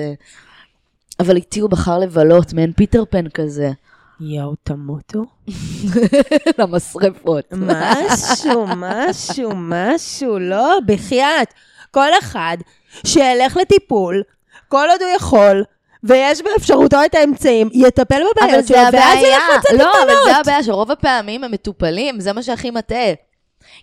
אבל 1.19 1.36
איתי 1.36 1.60
הוא 1.60 1.69
בחר 1.69 2.00
לבלות, 2.00 2.54
מעין 2.54 2.73
פיטר 2.73 3.04
פן 3.10 3.30
כזה. 3.30 3.71
יואו, 4.19 4.56
תמותו. 4.63 5.25
למשרפות. 6.60 7.45
משהו, 7.51 8.65
משהו, 8.77 9.51
משהו, 9.56 10.39
לא, 10.39 10.77
בחייאת. 10.86 11.53
כל 11.91 12.10
אחד 12.19 12.58
שילך 13.06 13.58
לטיפול, 13.58 14.23
כל 14.67 14.88
עוד 14.89 15.01
הוא 15.01 15.12
יכול, 15.15 15.63
ויש 16.03 16.41
באפשרותו 16.41 16.97
את 17.06 17.15
האמצעים, 17.15 17.69
יטפל 17.73 18.21
בבעיות 18.32 18.67
שלו, 18.67 18.77
ואז. 18.93 19.19
ילך 19.23 19.43
לצאת 19.58 19.80
לא, 19.80 19.91
אבל. 20.03 20.13
זה 20.25 20.38
הבעיה, 20.38 20.63
שרוב 20.63 20.91
הפעמים 20.91 21.43
הם 21.43 21.51
מטופלים, 21.51 22.19
זה 22.19 22.34
מה 22.34 22.43
שהכי 22.43 22.71
מטעה. 22.71 23.13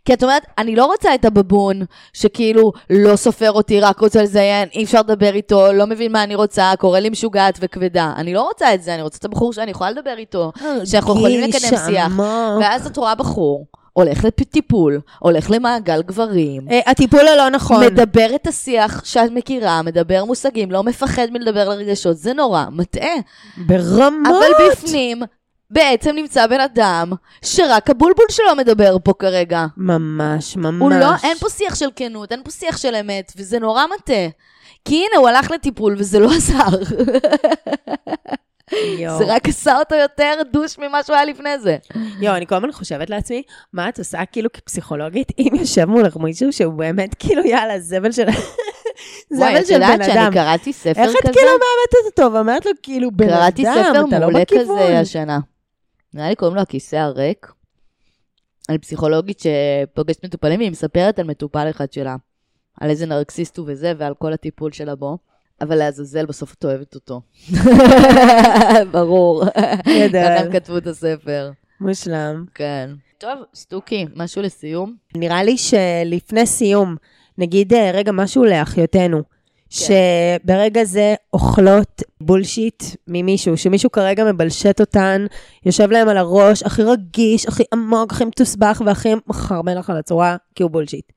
כי 0.05 0.15
את 0.15 0.23
אומרת, 0.23 0.43
אני 0.59 0.77
לא 0.77 0.85
רוצה 0.85 1.15
את 1.15 1.25
הבבון, 1.25 1.83
שכאילו 2.13 2.73
לא 2.91 3.17
סופר 3.17 3.53
אותי, 3.53 3.81
רק 3.81 4.01
רוצה 4.01 4.23
לזיין, 4.23 4.69
אי 4.75 4.85
אפשר 4.85 5.01
לדבר 5.01 5.35
איתו, 5.35 5.73
לא 5.73 5.87
מבין 5.87 6.13
מה 6.13 6.23
אני 6.23 6.35
רוצה, 6.35 6.73
קורא 6.79 6.99
לי 6.99 7.11
משוגעת 7.11 7.59
וכבדה. 7.61 8.13
אני 8.17 8.35
לא 8.35 8.43
רוצה 8.43 8.75
את 8.75 8.83
זה, 8.83 8.95
אני 8.95 9.03
רוצה 9.03 9.19
את 9.19 9.25
הבחור 9.25 9.53
שאני 9.53 9.71
יכולה 9.71 9.91
לדבר 9.91 10.15
איתו, 10.19 10.53
שאנחנו 10.85 11.15
יכולים 11.15 11.41
לקדם 11.41 11.79
שיח. 11.87 12.13
ואז 12.61 12.87
את 12.87 12.97
רואה 12.97 13.15
בחור, 13.15 13.67
הולך 13.93 14.25
לטיפול, 14.25 15.01
הולך 15.19 15.51
למעגל 15.51 16.03
גברים, 16.03 16.69
אה, 16.71 16.81
הטיפול 16.87 17.29
הלא 17.29 17.51
נכון. 17.51 17.85
מדבר 17.85 18.27
את 18.35 18.47
השיח 18.47 19.05
שאת 19.05 19.31
מכירה, 19.31 19.83
מדבר 19.83 20.25
מושגים, 20.25 20.71
לא 20.71 20.83
מפחד 20.83 21.27
מלדבר 21.31 21.69
לרגשות, 21.69 22.17
זה 22.17 22.33
נורא 22.33 22.65
מטעה. 22.73 23.15
ברמות. 23.57 24.27
אבל 24.27 24.71
בפנים 24.71 25.23
בעצם 25.71 26.15
נמצא 26.15 26.47
בן 26.47 26.61
אדם 26.61 27.13
שרק 27.45 27.91
הבולבול 27.91 28.27
שלו 28.31 28.57
מדבר 28.57 28.97
פה 29.05 29.13
כרגע. 29.19 29.67
ממש, 29.77 30.57
ממש. 30.57 30.83
הוא 30.83 30.91
לא, 30.91 31.11
אין 31.23 31.39
פה 31.39 31.49
שיח 31.49 31.75
של 31.75 31.89
כנות, 31.97 32.33
אין 32.33 32.43
פה 32.45 32.51
שיח 32.51 32.77
של 32.77 32.95
אמת, 32.95 33.33
וזה 33.37 33.59
נורא 33.59 33.85
מטעה. 33.97 34.29
כי 34.85 34.95
הנה, 34.95 35.19
הוא 35.19 35.29
הלך 35.29 35.51
לטיפול 35.51 35.95
וזה 35.99 36.19
לא 36.19 36.31
עזר. 36.33 36.77
יואו. 38.99 39.19
זה 39.19 39.25
רק 39.29 39.49
עשה 39.49 39.79
אותו 39.79 39.95
יותר 39.95 40.33
דוש 40.53 40.79
ממה 40.79 41.03
שהוא 41.03 41.17
היה 41.17 41.25
לפני 41.25 41.59
זה. 41.59 41.77
יואו, 42.21 42.37
אני 42.37 42.47
כל 42.47 42.55
הזמן 42.55 42.73
חושבת 42.73 43.11
לעצמי, 43.11 43.43
מה 43.73 43.89
את 43.89 43.99
עושה 43.99 44.25
כאילו 44.33 44.53
כפסיכולוגית, 44.53 45.33
אם 45.39 45.55
יושב 45.55 45.85
מולך 45.85 46.17
מישהו 46.17 46.53
שהוא 46.53 46.75
באמת 46.75 47.15
כאילו, 47.19 47.45
יאללה, 47.47 47.81
זבל 47.81 48.13
של... 48.13 48.25
וואי, 49.31 49.51
זבל 49.51 49.59
את 49.61 49.67
של 49.67 49.79
בן 49.79 49.83
יודעת 49.83 50.05
שאני 50.05 50.25
אדם. 50.25 50.33
קראתי 50.33 50.73
ספר 50.73 51.03
איך 51.03 51.11
את 51.11 51.23
כזה? 51.23 51.33
כאילו 51.33 51.51
מאבדת 51.51 52.19
אותו, 52.19 52.33
ואומרת 52.33 52.67
לו, 52.67 52.73
כאילו, 52.83 53.11
בן 53.11 53.29
אדם, 53.29 53.37
קראתי 53.37 53.65
ספר 53.65 53.91
אתה 53.91 54.19
לא 54.19 54.27
מעולה 54.27 54.41
בכיוון. 54.41 54.79
כזה 54.79 54.99
השנה. 55.01 55.39
נראה 56.15 56.29
לי 56.29 56.37
קוראים 56.37 56.57
לו 56.57 56.63
הכיסא 56.63 56.97
הריק. 56.97 57.53
על 58.69 58.79
פסיכולוגית 58.79 59.41
שפוגשת 59.41 60.25
מטופלים, 60.25 60.61
היא 60.61 60.71
מספרת 60.71 61.19
על 61.19 61.27
מטופל 61.27 61.71
אחד 61.71 61.93
שלה. 61.93 62.17
על 62.81 62.91
איזה 62.91 63.07
נרקסיסט 63.07 63.57
הוא 63.57 63.67
וזה, 63.69 63.93
ועל 63.99 64.15
כל 64.15 64.33
הטיפול 64.33 64.73
שלה 64.73 64.95
בו. 64.95 65.19
אבל 65.61 65.77
לעזאזל, 65.77 66.27
בסוף 66.27 66.55
את 66.55 66.65
אוהבת 66.65 66.95
אותו. 66.95 67.21
ברור. 68.93 69.45
גדול. 69.89 70.23
ככה 70.25 70.45
הם 70.45 70.53
כתבו 70.53 70.79
את 70.79 70.87
הספר. 70.87 71.51
מושלם. 71.81 72.45
כן. 72.55 72.91
טוב, 73.19 73.39
סטוקי, 73.55 74.07
משהו 74.17 74.43
לסיום? 74.43 74.97
נראה 75.17 75.43
לי 75.43 75.57
שלפני 75.59 76.47
סיום, 76.47 76.97
נגיד 77.39 77.73
אה, 77.73 77.91
רגע 77.95 78.13
משהו 78.13 78.45
לאחיותינו, 78.45 79.23
שברגע 79.75 80.85
זה 80.85 81.15
אוכלות 81.33 82.03
בולשיט 82.21 82.83
ממישהו, 83.09 83.57
שמישהו 83.57 83.93
כרגע 83.93 84.33
מבלשט 84.33 84.81
אותן, 84.81 85.27
יושב 85.67 85.91
להם 85.91 86.09
על 86.09 86.17
הראש, 86.17 86.63
הכי 86.63 86.83
רגיש, 86.83 87.47
הכי 87.47 87.63
עמוק, 87.73 88.13
הכי 88.13 88.25
מתוסבך 88.25 88.83
והכי 88.87 89.09
מחרבן 89.27 89.79
לך 89.79 89.91
על 89.91 89.97
הצורה, 89.97 90.37
כי 90.55 90.63
הוא 90.63 90.71
בולשיט. 90.71 91.13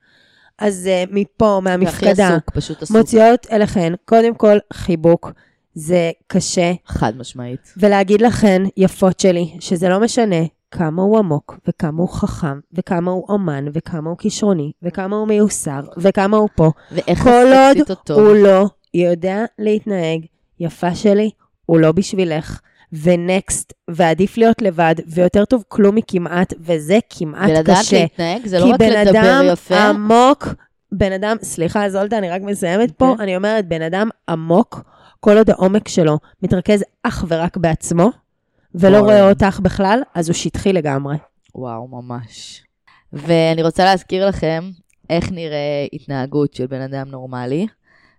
אז 0.59 0.89
uh, 0.89 1.09
מפה, 1.11 1.59
מהמפקדה, 1.63 2.27
עסוק, 2.27 2.49
פשוט 2.49 2.81
עסוק. 2.81 2.97
מוציאות 2.97 3.47
אליכן, 3.51 3.93
קודם 4.05 4.35
כל 4.35 4.57
חיבוק, 4.73 5.31
זה 5.73 6.11
קשה, 6.27 6.73
חד 6.85 7.17
משמעית. 7.17 7.73
ולהגיד 7.77 8.21
לכן, 8.21 8.61
יפות 8.77 9.19
שלי, 9.19 9.55
שזה 9.59 9.89
לא 9.89 9.99
משנה 9.99 10.41
כמה 10.71 11.01
הוא 11.01 11.19
עמוק, 11.19 11.60
וכמה 11.67 12.01
הוא 12.01 12.10
חכם, 12.10 12.60
וכמה 12.73 13.12
הוא 13.12 13.25
אומן, 13.30 13.65
וכמה 13.73 14.10
הוא 14.10 14.17
כישרוני, 14.17 14.71
וכמה 14.84 15.15
הוא 15.15 15.27
מיוסר, 15.27 15.82
וכמה 15.97 16.38
הוא 16.38 16.49
פה. 16.56 16.71
ואיך 16.91 17.23
כל 17.23 17.30
עוד 17.53 17.89
אותו. 17.89 18.13
הוא 18.13 18.36
לא 18.36 18.69
יודע 18.93 19.45
להתנהג, 19.60 20.25
יפה 20.60 20.95
שלי, 20.95 21.30
הוא 21.65 21.80
לא 21.80 21.91
בשבילך. 21.91 22.60
ונקסט, 22.93 23.73
ועדיף 23.88 24.38
להיות 24.38 24.62
לבד, 24.62 24.95
ויותר 25.08 25.45
טוב 25.45 25.63
כלום 25.67 25.95
מכמעט, 25.95 26.53
וזה 26.60 26.99
כמעט 27.10 27.49
ולדעת 27.49 27.77
קשה. 27.80 28.01
להתנהג 28.01 28.47
זה 28.47 28.60
לא 28.60 28.65
כי 28.65 28.71
רק 28.71 28.80
בן 28.80 28.89
לדבר 28.89 29.19
אדם 29.19 29.45
יפה, 29.51 29.80
עמוק, 29.80 30.47
בן 30.91 31.12
אדם, 31.12 31.38
סליחה 31.41 31.89
זולטה, 31.89 32.17
אני 32.17 32.30
רק 32.30 32.41
מסיימת 32.41 32.91
פה, 32.91 33.13
כן. 33.17 33.23
אני 33.23 33.36
אומרת, 33.36 33.67
בן 33.67 33.82
אדם 33.82 34.10
עמוק, 34.30 34.82
כל 35.19 35.38
עוד 35.38 35.49
העומק 35.49 35.88
שלו 35.88 36.19
מתרכז 36.43 36.84
אך 37.03 37.25
ורק 37.27 37.58
בעצמו, 37.58 38.12
ולא. 38.79 38.97
רואה 38.97 39.29
אותך 39.29 39.59
בכלל, 39.59 39.99
אז 40.15 40.29
הוא 40.29 40.35
שטחי 40.35 40.73
לגמרי. 40.73 41.17
וואו, 41.55 41.87
ממש. 41.87 42.63
ואני 43.13 43.63
רוצה 43.63 43.85
להזכיר 43.85 44.27
לכם 44.27 44.69
איך 45.09 45.31
נראה 45.31 45.87
התנהגות 45.93 46.53
של 46.53 46.67
בן 46.67 46.81
אדם 46.81 47.07
נורמלי. 47.07 47.67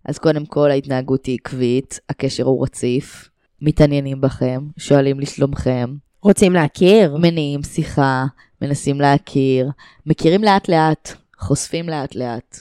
אז 0.04 0.18
קודם 0.18 0.46
כל, 0.46 0.70
ההתנהגות 0.70 1.26
היא 1.26 1.38
עקבית, 1.40 2.00
הקשר 2.08 2.44
הוא 2.44 2.64
רציף, 2.64 3.28
מתעניינים 3.62 4.20
בכם, 4.20 4.60
שואלים 4.76 5.20
לשלומכם, 5.20 5.94
רוצים 6.22 6.52
להכיר? 6.52 7.16
מניעים 7.16 7.62
שיחה, 7.62 8.24
מנסים 8.62 9.00
להכיר, 9.00 9.70
מכירים 10.06 10.44
לאט-לאט, 10.44 11.12
חושפים 11.38 11.88
לאט-לאט. 11.88 12.58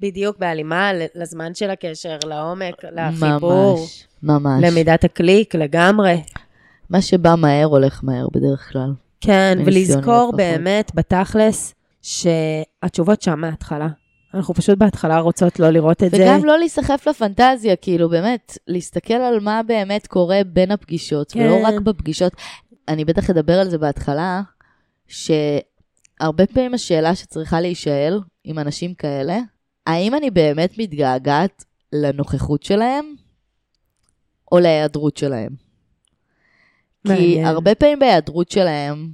בדיוק 0.00 0.38
בהלימה 0.38 0.90
לזמן 1.14 1.54
של 1.54 1.70
הקשר, 1.70 2.18
לעומק, 2.26 2.84
לחיבור, 2.92 3.78
ממש, 3.78 4.06
ממש. 4.22 4.64
למידת 4.64 5.04
הקליק, 5.04 5.54
לגמרי. 5.54 6.22
מה 6.90 7.02
שבא 7.02 7.34
מהר 7.38 7.66
הולך 7.66 8.00
מהר 8.04 8.26
בדרך 8.32 8.72
כלל. 8.72 8.92
כן, 9.20 9.58
ולזכור 9.66 10.00
לפחות. 10.00 10.36
באמת, 10.36 10.92
בתכלס, 10.94 11.74
שהתשובות 12.02 13.22
שם 13.22 13.40
מההתחלה. 13.40 13.88
אנחנו 14.34 14.54
פשוט 14.54 14.78
בהתחלה 14.78 15.18
רוצות 15.18 15.60
לא 15.60 15.70
לראות 15.70 16.02
את 16.02 16.10
זה. 16.10 16.16
וגם 16.16 16.44
לא 16.44 16.58
להיסחף 16.58 17.08
לפנטזיה, 17.08 17.76
כאילו 17.76 18.08
באמת, 18.08 18.58
להסתכל 18.66 19.14
על 19.14 19.40
מה 19.40 19.60
באמת 19.62 20.06
קורה 20.06 20.40
בין 20.46 20.70
הפגישות, 20.70 21.32
כן. 21.32 21.40
ולא 21.40 21.68
רק 21.68 21.80
בפגישות. 21.80 22.32
אני 22.88 23.04
בטח 23.04 23.30
אדבר 23.30 23.60
על 23.60 23.70
זה 23.70 23.78
בהתחלה, 23.78 24.42
הרבה 26.20 26.46
פעמים 26.46 26.74
השאלה 26.74 27.14
שצריכה 27.14 27.60
להישאל 27.60 28.20
עם 28.44 28.58
אנשים 28.58 28.94
כאלה, 28.94 29.38
האם 29.86 30.14
אני 30.14 30.30
באמת 30.30 30.78
מתגעגעת 30.78 31.64
לנוכחות 31.92 32.62
שלהם, 32.62 33.14
או 34.52 34.58
להיעדרות 34.58 35.16
שלהם? 35.16 35.67
כי. 37.06 37.42
הרבה 37.44 37.74
פעמים 37.74 37.98
בהיעדרות 37.98 38.50
שלהם 38.50 39.08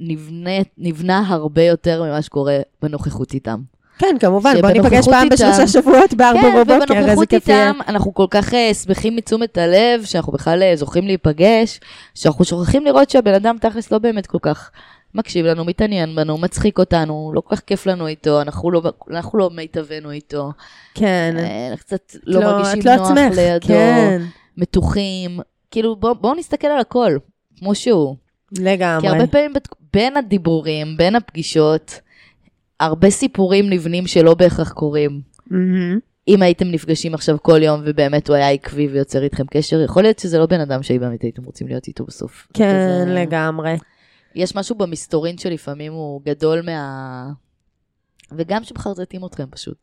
נבנה, 0.00 0.50
נבנה 0.78 1.24
הרבה 1.28 1.62
יותר 1.62 2.02
ממה 2.02 2.22
שקורה 2.22 2.58
בנוכחות 2.82 3.34
איתם. 3.34 3.60
כן, 3.98 4.16
כמובן, 4.20 4.54
בוא 4.60 4.70
ניפגש 4.70 5.08
פעם 5.08 5.24
איתם- 5.24 5.34
בשלושה 5.34 5.66
שבועות 5.68 6.14
בארבע 6.14 6.40
כן, 6.42 6.56
בבוקר, 6.56 6.74
איזה 6.94 6.94
ובנוכחות 7.02 7.28
כיף 7.28 7.48
יהיה. 7.48 7.68
איתם 7.68 7.78
אנחנו 7.88 8.14
כל 8.14 8.26
כך 8.30 8.54
אה, 8.54 8.74
שמחים 8.74 9.16
מתשומת 9.16 9.58
הלב, 9.58 10.04
שאנחנו 10.04 10.32
בכלל 10.32 10.62
אה, 10.62 10.76
זוכים 10.76 11.06
להיפגש, 11.06 11.80
שאנחנו 12.14 12.44
שוכחים 12.44 12.84
לראות 12.84 13.10
שהבן 13.10 13.34
אדם 13.34 13.56
תכלס 13.60 13.90
לא 13.92 13.98
באמת 13.98 14.26
כל 14.26 14.38
כך 14.42 14.70
מקשיב 15.14 15.46
לנו, 15.46 15.64
מתעניין 15.64 16.14
בנו, 16.16 16.38
מצחיק 16.38 16.78
אותנו, 16.78 17.32
לא 17.34 17.40
כל 17.40 17.56
כך 17.56 17.62
כיף 17.66 17.86
לנו 17.86 18.06
איתו, 18.06 18.40
אנחנו 18.42 18.70
לא, 18.70 18.82
אנחנו 19.10 19.38
לא 19.38 19.50
מיטבנו 19.50 20.10
איתו, 20.10 20.52
כן. 20.94 21.34
אה, 21.38 21.76
קצת 21.76 22.12
לא, 22.26 22.40
מרגישים 22.40 22.80
את 22.80 22.84
לא 22.84 22.96
נוח 22.96 23.06
עצמך, 23.10 23.36
לידו, 23.36 23.66
כן, 23.66 24.22
מתוחים, 24.56 25.40
כאילו 25.72 25.96
בואו 25.96 26.14
בוא 26.14 26.34
נסתכל 26.34 26.66
על 26.66 26.80
הכל, 26.80 27.16
כמו 27.58 27.74
שהוא. 27.74 28.16
כי 28.54 28.62
לגמרי. 28.62 29.08
הרבה 29.08 29.26
פעמים 29.26 29.52
בת- 29.52 29.68
בין 29.92 30.16
הדיבורים, 30.16 30.96
בין 30.96 31.16
הפגישות, 31.16 32.00
הרבה 32.80 33.10
סיפורים 33.10 33.70
נבנים 33.70 34.06
שלא 34.06 34.34
בהכרח 34.34 34.72
קורים. 34.72 35.20
מהמם. 35.50 35.98
אם 36.28 36.42
הייתם 36.42 36.66
נפגשים 36.70 37.14
עכשיו 37.14 37.36
כל 37.42 37.62
יום 37.62 37.80
ובאמת 37.84 38.28
הוא 38.28 38.36
היה 38.36 38.50
עקבי 38.50 38.88
ויוצר 38.88 39.22
איתכם 39.22 39.44
קשר, 39.50 39.80
יכול 39.80 40.02
להיות 40.02 40.18
שזה 40.18 40.38
לא 40.38 40.46
בן 40.46 40.60
אדם 40.60 40.82
שבאמת 40.82 41.22
הייתם 41.22 41.44
רוצים 41.44 41.66
להיות 41.66 41.88
איתו 41.88 42.04
בסוף. 42.04 42.48
כן, 42.54 42.64
כזה- 43.04 43.14
לגמרי. 43.14 43.76
יש 44.34 44.56
משהו 44.56 44.76
במסתורין 44.76 45.38
שלפעמים 45.38 45.92
הוא 45.92 46.20
גדול 46.24 46.62
מה... 46.62 47.26
וגם 48.38 48.64
שמחרטטים 48.64 49.24
אתכם 49.24 49.44
פשוט. 49.50 49.76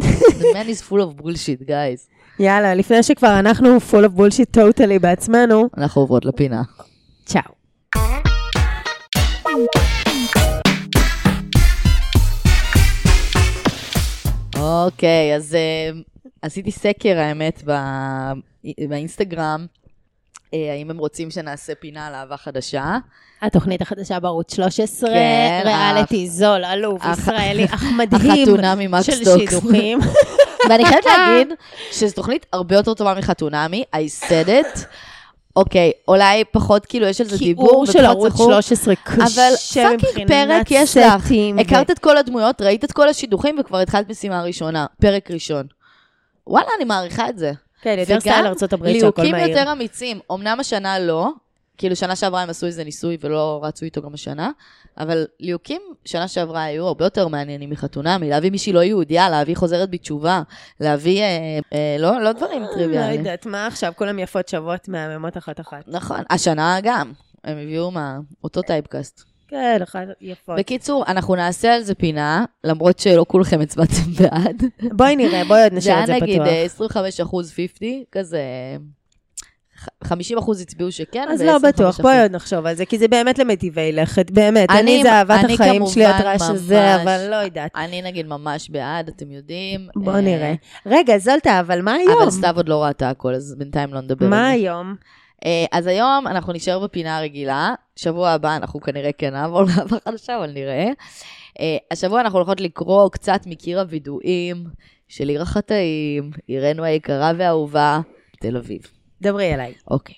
The 0.00 0.52
man 0.54 0.68
is 0.68 0.82
full 0.82 1.00
of 1.00 1.16
bullshit, 1.16 1.66
guys. 1.66 2.08
יאללה, 2.38 2.74
לפני 2.74 3.02
שכבר 3.02 3.38
אנחנו 3.38 3.76
full 3.76 4.04
of 4.04 4.18
bullshit 4.18 4.56
totally 4.56 4.98
בעצמנו, 5.00 5.68
אנחנו 5.76 6.00
עוברות 6.02 6.24
לפינה. 6.24 6.62
צ'או. 7.24 7.54
אוקיי, 14.56 15.36
אז 15.36 15.56
uh, 15.56 15.96
עשיתי 16.42 16.70
סקר, 16.70 17.18
האמת, 17.18 17.62
ב- 17.66 18.32
באינסטגרם, 18.88 19.66
האם 20.70 20.90
הם 20.90 20.98
רוצים 20.98 21.30
שנעשה 21.30 21.74
פינה 21.74 22.06
על 22.06 22.14
אהבה 22.14 22.36
חדשה. 22.36 22.96
התוכנית 23.42 23.82
החדשה 23.82 24.20
בערוץ 24.20 24.54
13, 24.54 25.10
כן, 25.10 25.62
ריאליטי 25.64 26.28
זול, 26.28 26.64
עלוב, 26.64 26.98
הח- 27.02 27.18
ישראלי, 27.18 27.64
אך 27.64 27.84
מדהים, 27.98 28.42
החתונה 28.42 28.74
של 28.78 28.88
מקס 28.88 29.11
סטוק. 29.11 29.50
שידוכים. 29.50 29.98
ואני 30.70 30.84
חייבת 30.84 31.04
להגיד 31.06 31.48
שזו 31.92 32.14
תוכנית 32.14 32.46
הרבה 32.52 32.76
יותר 32.76 32.94
טובה 32.94 33.14
מחתונמי, 33.14 33.84
I 33.94 34.24
said 34.28 34.48
it. 34.48 34.78
אוקיי, 35.56 35.92
אולי 36.08 36.44
פחות 36.52 36.86
כאילו 36.86 37.06
יש 37.06 37.20
על 37.20 37.26
זה 37.26 37.38
דיבור, 37.38 37.68
כיעור 37.68 37.86
של 37.86 38.04
ערוץ 38.06 38.32
זכור, 38.32 38.46
13 38.62 38.94
אבל 39.16 39.26
קשה 39.56 39.82
fucking 39.82 39.94
מבחינת 40.22 40.28
פרק 40.28 40.66
יש 40.70 40.96
לך. 40.96 41.30
ו- 41.56 41.60
הכרת 41.60 41.90
את 41.90 41.98
כל 41.98 42.16
הדמויות, 42.16 42.60
ראית 42.62 42.84
את 42.84 42.92
כל 42.92 43.08
השידוכים 43.08 43.56
וכבר 43.60 43.78
התחלת 43.78 44.10
משימה 44.10 44.42
ראשונה, 44.42 44.86
פרק 45.00 45.30
ראשון. 45.30 45.66
וואלה, 46.46 46.66
אני 46.76 46.84
מעריכה 46.84 47.28
את 47.28 47.38
זה. 47.38 47.52
כן, 47.84 47.96
יותר 47.98 48.12
וגם 48.12 48.20
סטייל 48.20 48.46
הברית 48.72 49.00
שהכל 49.00 49.22
ליהוקים 49.22 49.30
מהיר. 49.32 49.58
יותר 49.58 49.72
אמיצים. 49.72 50.20
אמנם 50.32 50.60
השנה 50.60 50.98
לא, 50.98 51.30
כאילו 51.78 51.96
שנה 51.96 52.16
שעברה 52.16 52.42
הם 52.42 52.50
עשו 52.50 52.66
איזה 52.66 52.84
ניסוי 52.84 53.16
ולא 53.20 53.60
רצו 53.62 53.84
איתו 53.84 54.02
גם 54.02 54.14
השנה, 54.14 54.50
אבל 54.98 55.26
ליהוקים 55.40 55.82
שנה 56.04 56.28
שעברה 56.28 56.62
היו 56.62 56.86
הרבה 56.86 57.04
יותר 57.04 57.28
מעניינים 57.28 57.70
מחתונה, 57.70 58.18
מלהביא 58.18 58.50
מישהי 58.50 58.72
לא 58.72 58.82
יהודייה, 58.82 59.30
להביא 59.30 59.56
חוזרת 59.56 59.90
בתשובה, 59.90 60.42
להביא, 60.80 61.22
אה, 61.22 61.58
אה, 61.72 61.96
לא, 61.98 62.20
לא 62.20 62.32
דברים 62.32 62.62
לא 62.62 62.68
טריוויאליים. 62.74 63.18
יודעת, 63.18 63.46
מה 63.46 63.66
עכשיו, 63.66 63.92
כולם 63.96 64.18
יפות 64.18 64.48
שוות 64.48 64.88
מהממות 64.88 65.36
אחת-אחת. 65.36 65.84
נכון, 65.86 66.20
השנה 66.30 66.78
גם, 66.82 67.12
הם 67.44 67.58
הביאו 67.58 67.90
מה, 67.90 68.18
אותו 68.44 68.62
typecast. 68.62 69.33
כן, 69.54 69.82
אחת 69.82 70.00
יפות. 70.20 70.58
בקיצור, 70.58 71.04
אנחנו 71.08 71.34
נעשה 71.34 71.74
על 71.74 71.82
זה 71.82 71.94
פינה, 71.94 72.44
למרות 72.64 72.98
שלא 72.98 73.24
כולכם 73.28 73.60
הצבעתם 73.60 73.92
בעד. 74.20 74.62
בואי 74.92 75.16
נראה, 75.16 75.44
בואי 75.44 75.62
עוד 75.62 75.72
זה 75.72 75.78
נשאיר 75.78 75.94
היה 75.94 76.02
את 76.02 76.06
זה 76.06 76.12
נגיד 76.14 76.34
פתוח. 76.34 76.48
אה, 76.48 76.62
25 76.62 77.20
אחוז 77.20 77.50
50, 77.52 78.02
כזה... 78.12 78.40
ח- 79.78 79.88
50 80.04 80.38
אחוז 80.38 80.60
הצביעו 80.60 80.92
שכן, 80.92 81.24
אז 81.30 81.40
לא 81.42 81.56
25 81.56 81.74
בטוח, 81.74 82.00
בואי. 82.00 82.22
עוד 82.22 82.30
נחשוב 82.32 82.66
על 82.66 82.74
זה, 82.74 82.86
כי 82.86 82.98
זה 82.98 83.08
באמת 83.08 83.38
למיטיבי 83.38 83.92
לכת, 83.92 84.30
באמת. 84.30 84.70
אני- 84.70 84.80
אני 84.80 85.02
זה 85.02 85.12
אהבת 85.12 85.44
אני 85.44 85.54
החיים 85.54 85.86
שלי, 85.86 86.04
הטרש 86.06 86.40
הזה, 86.42 86.74
ממש- 86.80 87.00
אבל 87.02 87.30
לא 87.30 87.36
יודעת. 87.36 87.70
אני 87.76 88.02
נגיד 88.02 88.26
ממש 88.26 88.70
בעד, 88.70 89.08
אתם 89.08 89.30
יודעים. 89.30 89.88
בוא 89.96 90.12
אה, 90.12 90.20
נראה. 90.20 90.54
רגע, 90.86 91.18
זולטה, 91.18 91.60
אבל 91.60 91.82
מה 91.82 91.92
היום? 91.92 92.22
אבל 92.22 92.30
סתיו 92.30 92.56
עוד 92.56 92.68
לא 92.68 92.84
ראתה 92.84 93.10
הכל, 93.10 93.34
אז 93.34 93.54
בינתיים 93.58 93.94
לא 93.94 94.00
נדבר 94.00 94.28
מה 94.28 94.36
זה. 94.36 94.48
היום? 94.48 94.94
אה, 95.44 95.64
אז 95.72 95.86
היום 95.86 96.26
אנחנו 96.26 96.52
נשאר 96.52 96.78
בפינה 96.78 97.18
הרגילה, 97.18 97.74
שבוע 97.96 98.30
הבא 98.30 98.56
אנחנו 98.56 98.80
כנראה 98.80 99.12
כן 99.12 99.32
נעבור 99.32 99.62
לעבר 99.62 99.98
חדשה, 100.04 100.38
אבל 100.38 100.50
נראה. 100.50 100.88
אה, 101.60 101.76
השבוע 101.90 102.20
אנחנו 102.20 102.38
הולכות 102.38 102.60
לקרוא 102.60 103.10
קצת 103.10 103.40
מקיר 103.46 103.80
הווידואים 103.80 104.64
של 105.08 105.28
עיר 105.28 105.42
החטאים, 105.42 106.30
עירנו 106.46 106.84
היקרה 106.84 107.32
והאהובה, 107.38 108.00
תל 108.40 108.56
אביב. 108.56 108.80
דברי 109.22 109.54
אליי. 109.54 109.74
אוקיי. 109.90 110.14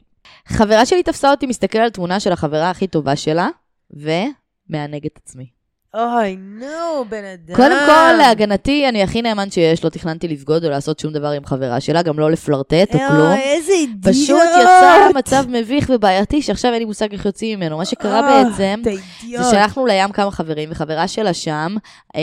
חברה 0.47 0.87
שלי 0.87 1.03
תפסה 1.03 1.31
אותי 1.31 1.47
מסתכל 1.47 1.79
על 1.79 1.91
תמונה 1.91 2.21
של 2.21 2.33
החברה 2.33 2.71
הכי 2.71 2.87
טובה 2.87 3.17
שלה, 3.17 3.49
ומענג 3.91 5.07
את 5.07 5.19
עצמי. 5.23 5.56
אוי, 5.95 6.37
נו, 6.37 7.05
בן 7.09 7.25
אדם. 7.25 7.57
קודם 7.57 7.77
כל, 7.87 8.13
להגנתי, 8.19 8.89
אני 8.89 9.03
הכי 9.03 9.23
נאמן 9.23 9.51
שיש, 9.51 9.85
לא 9.85 9.91
תכננתי 9.91 10.29
לבגוד 10.29 10.65
או 10.65 10.71
לעשות 10.71 10.99
שום 10.99 11.13
דבר 11.13 11.31
עם 11.31 11.45
חברה 11.45 11.81
שלה, 11.81 12.03
גם 12.03 12.19
לא 12.19 12.31
לפלרטט 12.31 12.95
או 12.95 12.99
כלום. 13.09 13.27
אוי, 13.27 13.41
איזה 13.41 13.73
אידיוט. 13.73 14.15
פשוט 14.15 14.49
יצא 14.61 15.09
מצב 15.15 15.45
מביך 15.49 15.91
ובעייתי, 15.95 16.43
שעכשיו 16.43 16.73
אין 16.73 16.79
לי 16.79 16.85
מושג 16.85 17.13
איך 17.13 17.27
יוצאים 17.27 17.59
ממנו. 17.59 17.77
מה 17.77 17.85
שקרה 17.85 18.21
אה, 18.21 18.45
בעצם, 18.45 18.83
זה. 18.85 19.45
שהלכנו 19.51 19.87
לים 19.87 20.13
כמה 20.13 20.31
חברים, 20.31 20.69
וחברה 20.73 21.09
שלה 21.09 21.35
שם, 21.35 21.77
אה, 22.17 22.21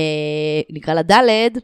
נקרא 0.70 0.93
לה 0.93 1.01
ד', 1.01 1.57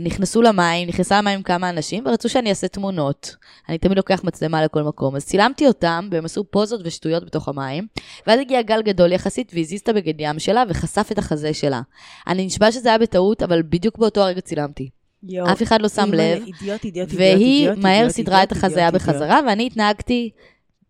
נכנסו 0.00 0.42
למים, 0.42 0.88
נכנסה 0.88 1.18
למים 1.18 1.42
כמה 1.42 1.70
אנשים, 1.70 2.04
ורצו 2.06 2.28
שאני 2.28 2.50
אעשה 2.50 2.68
תמונות. 2.68 3.36
אני 3.68 3.78
תמיד 3.78 3.96
לוקח 3.96 4.24
מצלמה 4.24 4.64
לכל 4.64 4.82
מקום. 4.82 5.16
אז 5.16 5.26
צילמתי 5.26 5.66
אותם, 5.66 6.08
והם 6.10 6.24
עשו 6.24 6.44
פוזות 6.50 6.80
ושטויות 6.84 7.24
בתוך 7.24 7.48
המים, 7.48 7.86
ואז 8.26 8.40
הגיע 8.40 8.62
גל 8.62 8.82
גדול 8.82 9.12
יחסית, 9.12 9.52
והזיז 9.54 9.80
את 9.80 9.88
הבגד 9.88 10.14
ים 10.18 10.38
שלה, 10.38 10.64
וחשף 10.68 11.08
את 11.12 11.18
החזה 11.18 11.54
שלה. 11.54 11.80
אני 12.26 12.46
נשבע 12.46 12.72
שזה 12.72 12.88
היה 12.88 12.98
בטעות, 12.98 13.42
אבל 13.42 13.62
בדיוק 13.62 13.98
באותו 13.98 14.20
הרגע 14.20 14.40
צילמתי. 14.40 14.88
יואו. 15.22 15.52
אף 15.52 15.62
אחד 15.62 15.82
לא 15.82 15.88
שם 15.88 16.10
לב, 16.12 16.42
אידיוט, 16.46 16.84
אידיוט, 16.84 16.84
אידיוט, 16.84 17.08
והיא 17.12 17.68
אידיוט, 17.68 17.84
מהר 17.84 17.94
אידיוט, 17.94 18.12
סידרה 18.12 18.42
את 18.42 18.52
אידיוט, 18.52 18.64
אידיוט, 18.64 18.94
אידיוט. 18.94 19.02
בחזרה, 19.02 19.40
ואני 19.46 19.66
התנהגתי 19.66 20.30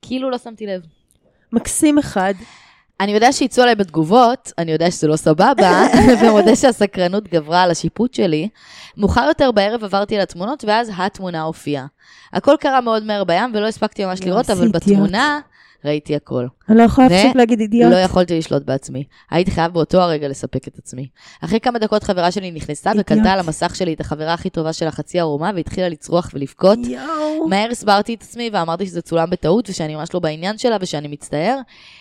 כאילו 0.03 0.31
לא 0.31 0.39
שמתי 0.39 0.67
לב. 0.67 0.83
מקסים 1.53 1.99
אחד. 1.99 2.35
אני 3.01 3.13
יודע 3.13 3.33
שיצאו 3.33 3.63
עליי 3.63 3.75
בתגובות, 3.75 4.53
אני 4.59 4.73
יודע 4.73 4.91
שזה 4.91 5.09
לא 5.09 5.17
סבבה, 5.17 5.87
ומודה 6.23 6.57
שהסקרנות 6.57 7.29
גברה 7.29 7.63
על 7.63 7.71
השיפוט 7.71 8.15
שלי. 8.15 8.49
מאוחר 8.97 9.25
יותר 9.29 9.53
בערב 9.53 9.85
עברתי 9.85 10.17
על 10.17 10.23
התמונות, 10.23 10.65
ואז 10.67 10.91
התמונה 10.97 11.43
הופיעה. 11.43 11.87
הכל 12.33 12.55
קרה 12.61 12.81
מאוד 12.81 13.05
מהר 13.05 13.25
בים, 13.25 13.51
ולא 13.55 13.67
הספקתי 13.67 14.05
ממש 14.05 14.21
יואו, 14.21 14.31
לראות, 14.31 14.51
אבל. 14.51 14.69
בתמונה 14.69 15.41
ראיתי 15.87 16.16
הכל. 16.16 16.47
אני 16.68 16.78
לא 16.78 16.82
יכולה 16.82 17.07
ו- 17.07 17.11
להפסיק 17.11 17.37
להגיד 17.37 17.61
אידיוט. 17.61 17.93
לא 17.93 17.97
יכולתי 17.97 18.39
לשלוט 18.39 18.62
בעצמי. 18.62 19.05
הייתי 19.30 19.51
חייב 19.51 19.72
באותו 19.72 20.01
הרגע 20.01 20.28
לספק 20.28 20.68
את 20.68 20.78
עצמי. 20.78 21.09
אחרי 21.41 21.61
כמה 21.61 21.78
דקות 21.78 22.03
חברה 22.03 22.30
שלי 22.30 22.51
נכנסה 22.51 22.91
אידיוט. 22.91 23.07
וקלטה 23.12 23.32
על 23.32 23.39
המסך 23.39 23.76
שלי 23.76 23.95
את 23.95 24.01
החברה 24.01 24.34
הכי 24.34 24.51
טובה 24.51 24.72
של 24.72 24.87
החצי 24.87 25.20
ערומה, 25.20 25.51
והתחילה 25.57 25.89
לצרוח 25.89 26.30
ולבכות. 26.34 26.78
יואו. 26.82 27.49
מהר 27.49 27.70
הסברתי 27.70 28.14
את 28.14 28.22
עצמי 28.22 28.51
ואמרתי 28.53 28.87
שזה 28.87 29.03
צולם 29.03 29.30
בטעות 29.30 29.70
ושאני 29.70 29.95
ממש 29.95 30.09
לא 30.14 30.20
בעניין 30.20 30.59
שלה 30.59 30.76
ושאני 30.80 31.09
מצטער. 31.09 31.59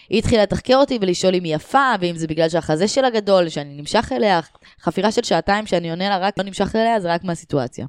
היא 0.09 0.19
התחילה 0.19 0.43
לתחקר 0.43 0.75
אותי 0.75 0.97
ולשאול 1.01 1.35
אם 1.35 1.43
היא 1.43 1.55
יפה, 1.55 1.91
ואם 1.99 2.15
זה 2.15 2.27
בגלל 2.27 2.49
שהחזה 2.49 2.87
שלה 2.87 3.09
גדול, 3.09 3.49
שאני 3.49 3.77
נמשך 3.77 4.11
אליה. 4.15 4.39
חפירה 4.81 5.11
של 5.11 5.23
שעתיים 5.23 5.65
שאני 5.65 5.89
עונה 5.89 6.09
לה 6.09 6.17
רק 6.17 6.37
לא 6.37 6.43
נמשך 6.43 6.75
אליה, 6.75 6.99
זה 6.99 7.13
רק 7.13 7.23
מהסיטואציה. 7.23 7.85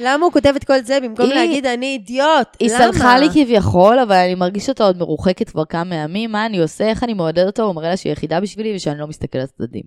למה 0.00 0.24
הוא 0.24 0.32
כותב 0.32 0.52
את 0.56 0.64
כל 0.64 0.82
זה 0.82 0.98
במקום 1.02 1.26
היא- 1.26 1.34
להגיד 1.34 1.66
אני 1.66 1.86
אידיוט? 1.86 2.48
היא 2.60 2.70
למה? 2.70 2.78
סלחה 2.92 3.18
לי 3.18 3.26
כביכול, 3.32 3.98
אבל 3.98 4.14
אני 4.14 4.34
מרגיש 4.34 4.68
אותה 4.68 4.84
עוד 4.84 4.96
מרוחקת 4.98 5.50
כבר 5.50 5.64
כמה 5.64 5.94
ימים, 5.94 6.32
מה 6.32 6.46
אני 6.46 6.58
עושה, 6.58 6.84
איך 6.88 7.04
אני 7.04 7.14
מעודד 7.14 7.46
אותו, 7.46 7.62
הוא 7.62 7.74
מראה 7.74 7.88
לה 7.88 7.96
שהיא 7.96 8.12
יחידה 8.12 8.40
בשבילי 8.40 8.76
ושאני 8.76 8.98
לא 8.98 9.06
מסתכל 9.06 9.38
על 9.38 9.44
הצדדים. 9.44 9.82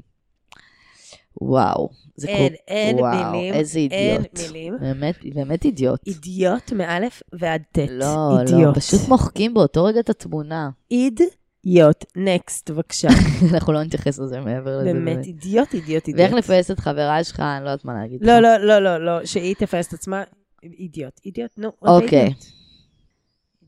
וואו, 1.41 1.89
זה 2.15 2.27
אין, 2.27 2.49
כל... 2.49 2.55
אין 2.67 2.99
וואו, 2.99 3.31
מילים. 3.31 3.53
איזה 3.53 3.79
אין 3.79 3.91
אידיוט. 4.23 4.39
מילים. 4.51 4.77
באמת, 4.79 5.15
באמת 5.33 5.65
אידיוט. 5.65 5.99
אידיוט 6.07 6.71
מאלף 6.71 7.21
ועד 7.33 7.61
ט'. 7.71 7.77
לא, 7.77 7.87
לא, 7.89 8.39
אידיוט. 8.39 8.77
פשוט 8.77 9.07
מוחקים 9.07 9.53
באותו 9.53 9.83
רגע 9.83 9.99
את 9.99 10.09
התמונה. 10.09 10.69
אידיוט. 11.65 12.05
נקסט, 12.15 12.69
בבקשה. 12.69 13.07
אנחנו 13.53 13.73
לא 13.73 13.83
נתייחס 13.83 14.19
לזה 14.19 14.39
מעבר 14.39 14.77
לזה. 14.77 14.93
באמת, 14.93 15.25
אידיוט, 15.25 15.73
אידיוט, 15.73 16.07
אידיוט. 16.07 16.19
ואיך 16.19 16.33
לפייס 16.33 16.71
את 16.71 16.79
חברה 16.79 17.23
שלך, 17.23 17.39
אני 17.39 17.65
לא 17.65 17.69
יודעת 17.69 17.85
מה 17.85 17.93
להגיד 17.93 18.21
לך. 18.21 18.27
לא, 18.27 18.39
לא, 18.39 18.57
לא, 18.57 18.79
לא, 18.79 19.05
לא, 19.05 19.25
שהיא 19.25 19.55
תפס 19.55 19.87
את 19.87 19.93
עצמה. 19.93 20.23
אידיוט. 20.63 21.19
אידיוט, 21.25 21.51
נו. 21.57 21.71
אוקיי. 21.81 22.19
אידיוט. 22.19 22.45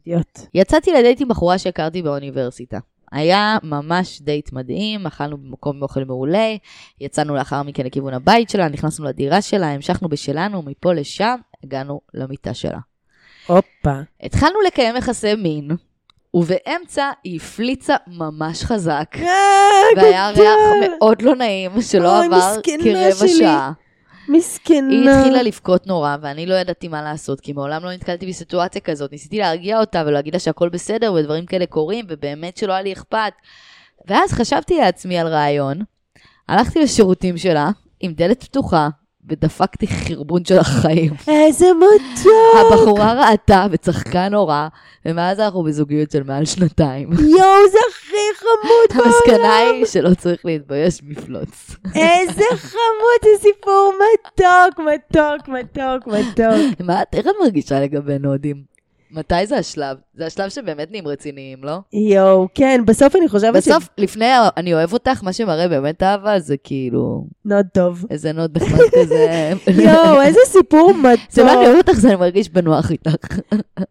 אידיוט. 0.06 0.40
יצאתי 0.54 0.92
לדייט 0.92 1.22
עם 1.22 1.28
בחורה 1.28 1.58
שהכרתי 1.58 2.02
באוניברסיטה. 2.02 2.80
היה 3.12 3.58
ממש 3.64 4.22
דייט 4.22 4.54
מדהים, 4.54 5.08
אכלנו 5.08 5.38
במקום 5.38 5.76
עם 5.76 5.84
אוכל 5.84 6.04
מעולה, 6.04 6.56
יצאנו 7.02 7.36
לאחר 7.36 7.64
מכן 7.64 7.86
לכיוון 7.86 8.14
הבית 8.14 8.50
שלה, 8.50 8.70
נכנסנו 8.70 9.06
לדירה 9.06 9.42
שלה, 9.42 9.72
המשכנו 9.72 10.10
בשלנו, 10.10 10.62
מפה 10.62 10.94
לשם, 10.94 11.36
הגענו 11.64 12.02
למיטה 12.14 12.54
שלה. 12.54 12.80
הופה. 13.48 14.00
התחלנו 14.22 14.56
לקיים 14.68 14.96
יחסי 14.96 15.36
מין, 15.36 15.72
ובאמצע 16.34 17.10
היא 17.24 17.36
הפליצה 17.38 17.96
ממש 18.08 18.64
חזק, 18.64 19.16
אה, 19.16 19.28
והיה. 19.98 20.30
ריח 20.30 20.92
מאוד 20.98 21.22
לא 21.22 21.36
נעים, 21.36 21.82
שלא 21.82 22.24
עבר 22.24 22.56
כרבע. 22.64 23.28
שעה. 23.28 23.72
מסכנה. 24.30 24.90
היא 24.90 25.10
התחילה 25.10 25.42
לבכות 25.42 25.88
נורא, 25.88 26.16
ואני 26.22 26.46
לא 26.46 26.56
ידעתי 26.56 26.88
מה 26.88 27.02
לעשות, 27.02 27.42
כי 27.42 27.54
מעולם 27.54 27.84
לא 27.84 27.92
נתקלתי 27.92 28.28
בסיטואציה 28.28 28.82
כזאת. 28.82 29.12
ניסיתי 29.12 29.38
להרגיע 29.38 29.80
אותה 29.80 30.04
ולהגיד 30.06 30.34
לה 30.34 30.40
שהכל 30.40 30.70
בסדר 30.70 31.14
ודברים 31.14 31.46
כאלה 31.46 31.66
קורים, 31.66 32.06
ובאמת 32.10 32.58
שלא 32.58 32.74
היה 32.74 32.82
לי 32.82 32.94
אכפת. 32.94 33.34
ואז 34.08 34.32
חשבתי 34.32 34.78
לעצמי 34.78 35.20
על 35.20 35.28
רעיון, 35.28 35.80
הלכתי 36.50 36.80
לשירותים 36.80 37.38
שלה, 37.38 37.70
עם 38.00 38.14
דלת 38.14 38.44
פתוחה, 38.44 38.90
ודפקתי 39.30 39.88
חרבון 39.88 40.46
של 40.46 40.58
החיים. 40.58 41.14
איזה 41.28 41.66
מתוק. 41.74 42.74
הבחורה 42.74 43.14
ראתה 43.14 43.66
וצחקה 43.72 44.30
נורא, 44.30 44.68
ומאז 45.06 45.40
אנחנו 45.40 45.64
בזוגיות 45.64 46.12
של 46.12 46.24
מעל 46.24 46.46
שנתיים. 46.46 47.10
יואו, 47.38 47.70
זה 47.72 47.78
הכי 47.90 48.16
חמוד 48.36 49.06
המסקנה 49.06 49.58
היא 49.58 49.86
שלא 49.86 50.14
צריך 50.14 50.46
להתבייש 50.46 51.04
מפלוץ. 51.04 51.76
איזה 51.96 52.44
חמוד, 52.56 53.22
זה 53.24 53.42
סיפור 53.42 53.94
מתוק, 53.94 54.80
מתוק, 54.80 55.48
מתוק, 55.48 56.08
מתוק. 56.08 56.80
מה 56.80 57.04
איך 57.14 57.28
את 57.28 57.36
מרגישה 57.42 57.80
לגבי 57.80 58.20
נודים? 58.20 58.71
מתי 59.12 59.46
זה 59.46 59.58
השלב? 59.58 59.98
זה 60.14 60.26
השלב 60.26 60.50
שבאמת 60.50 60.92
נהיים 60.92 61.08
רציניים, 61.08 61.64
לא? 61.64 61.78
יואו, 61.94 62.48
כן, 62.56 62.82
בסוף 62.86 63.16
אני 63.16 63.28
חושבת 63.30 63.64
ש... 63.64 63.68
בסוף, 63.68 63.90
לפני 63.98 64.30
אני 64.58 64.74
אוהב 64.74 64.94
אותך, 64.94 65.24
מה 65.24 65.34
שמראה 65.34 65.68
באמת 65.68 66.04
אהבה 66.04 66.40
זה 66.40 66.58
כאילו, 66.58 67.26
מאוד 67.46 67.66
טוב. 67.74 68.06
איזה 68.10 68.32
נוד 68.32 68.58
נחמד 68.58 68.80
כזה. 69.02 69.54
יואו, 69.84 70.22
איזה 70.22 70.40
סיפור 70.46 70.94
זה 71.30 71.44
לא 71.44 71.50
אני 71.50 71.58
מתוק. 71.58 71.68
אוהב 71.68 71.78
אותך, 71.78 71.94
זה 71.94 72.08
אני 72.08 72.16
מרגיש 72.16 72.50
בנוח 72.50 72.92
איתך. 72.92 73.16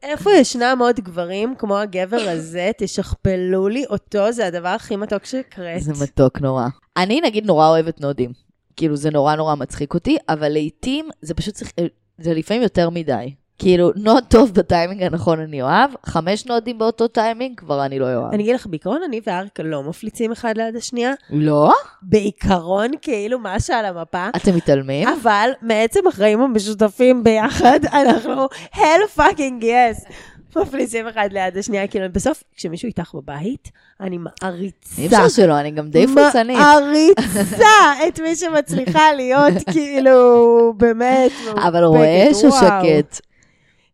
איפה 0.03 0.31
ישנם 0.33 0.79
עוד 0.81 1.01
גברים 1.01 1.55
כמו 1.59 1.79
הגבר 1.79 2.21
הזה, 2.29 2.71
תשכפלו 2.79 3.69
לי 3.69 3.85
אותו, 3.91 4.33
זה 4.33 4.47
הדבר 4.47 4.69
הכי 4.69 4.97
מתוק 4.97 5.25
שקראת. 5.25 5.81
זה 5.83 6.05
מתוק 6.05 6.41
נורא. 6.41 6.67
אני 6.97 7.21
נגיד 7.25 7.47
נורא 7.47 7.69
אוהבת 7.69 8.01
נודים. 8.01 8.33
כאילו, 8.77 8.97
זה 8.97 9.11
נורא 9.11 9.37
נורא 9.37 9.55
מצחיק 9.55 9.95
אותי, 9.95 10.17
אבל 10.29 10.49
לעיתים 10.49 11.09
זה 11.23 11.35
פשוט 11.35 11.55
צריך, 11.55 11.73
זה 12.19 12.35
לפעמים 12.35 12.63
יותר 12.63 12.91
מדי. 12.91 13.35
כאילו, 13.61 13.93
נוד 13.97 14.25
טוב 14.29 14.53
בטיימינג 14.55 15.03
הנכון 15.03 15.41
אני 15.41 15.63
אוהב, 15.63 15.91
חמש 16.07 16.47
נודים 16.47 16.79
באותו 16.79 17.09
טיימינג 17.09 17.59
כבר 17.59 17.85
אני 17.85 17.99
לא 17.99 18.15
אוהב. 18.15 18.33
אני 18.33 18.43
אגיד 18.43 18.55
לך, 18.55 18.67
בעיקרון 18.67 19.01
אני 19.09 19.21
וארק 19.27 19.61
לא 19.61 19.83
מפליצים 19.83 20.33
אחד 20.33 20.57
ליד 20.57 20.77
השנייה. 20.77 21.13
לא? 21.31 21.73
בעיקרון, 22.03 22.89
כאילו, 23.03 23.39
מה 23.39 23.61
שעל 23.61 23.85
המפה. 23.85 24.29
אתם 24.37 24.57
מתעלמים? 24.57 25.09
אבל 25.09 25.51
מעצם 25.63 26.07
החיים 26.07 26.41
המשותפים 26.41 27.25
ביחד, 27.25 27.81
אנחנו 27.93 28.47
hell 28.75 29.19
fucking 29.19 29.63
yes. 29.63 30.13
מפליצים 30.57 31.09
אחד 31.09 31.29
ליד 31.33 31.59
השנייה, 31.59 31.87
כאילו 31.87 32.07
בסוף, 32.13 32.43
כשמישהו 32.57 32.87
איתך 32.87 33.15
בבית, 33.15 33.71
אני 34.01 34.19
מעריצה. 34.19 35.03
אי 35.03 35.07
אפשר 35.07 35.29
שלא, 35.29 35.61
אני 35.61 35.71
גם 35.71 35.89
די 35.89 36.07
פוצנית. 36.07 36.59
מעריצה 36.59 37.93
את 38.09 38.21
מי 38.21 38.37
שמצליחה 38.37 39.13
להיות, 39.17 39.53
כאילו, 39.73 40.75
באמת, 40.77 41.33
אבל 41.57 41.85
או 41.85 41.93
וואו. 41.93 42.61
שקט? 42.61 43.30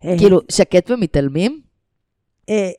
אה, 0.05 0.19
כאילו, 0.19 0.41
שקט 0.53 0.91
ומתעלמים? 0.91 1.61
אה, 2.49 2.71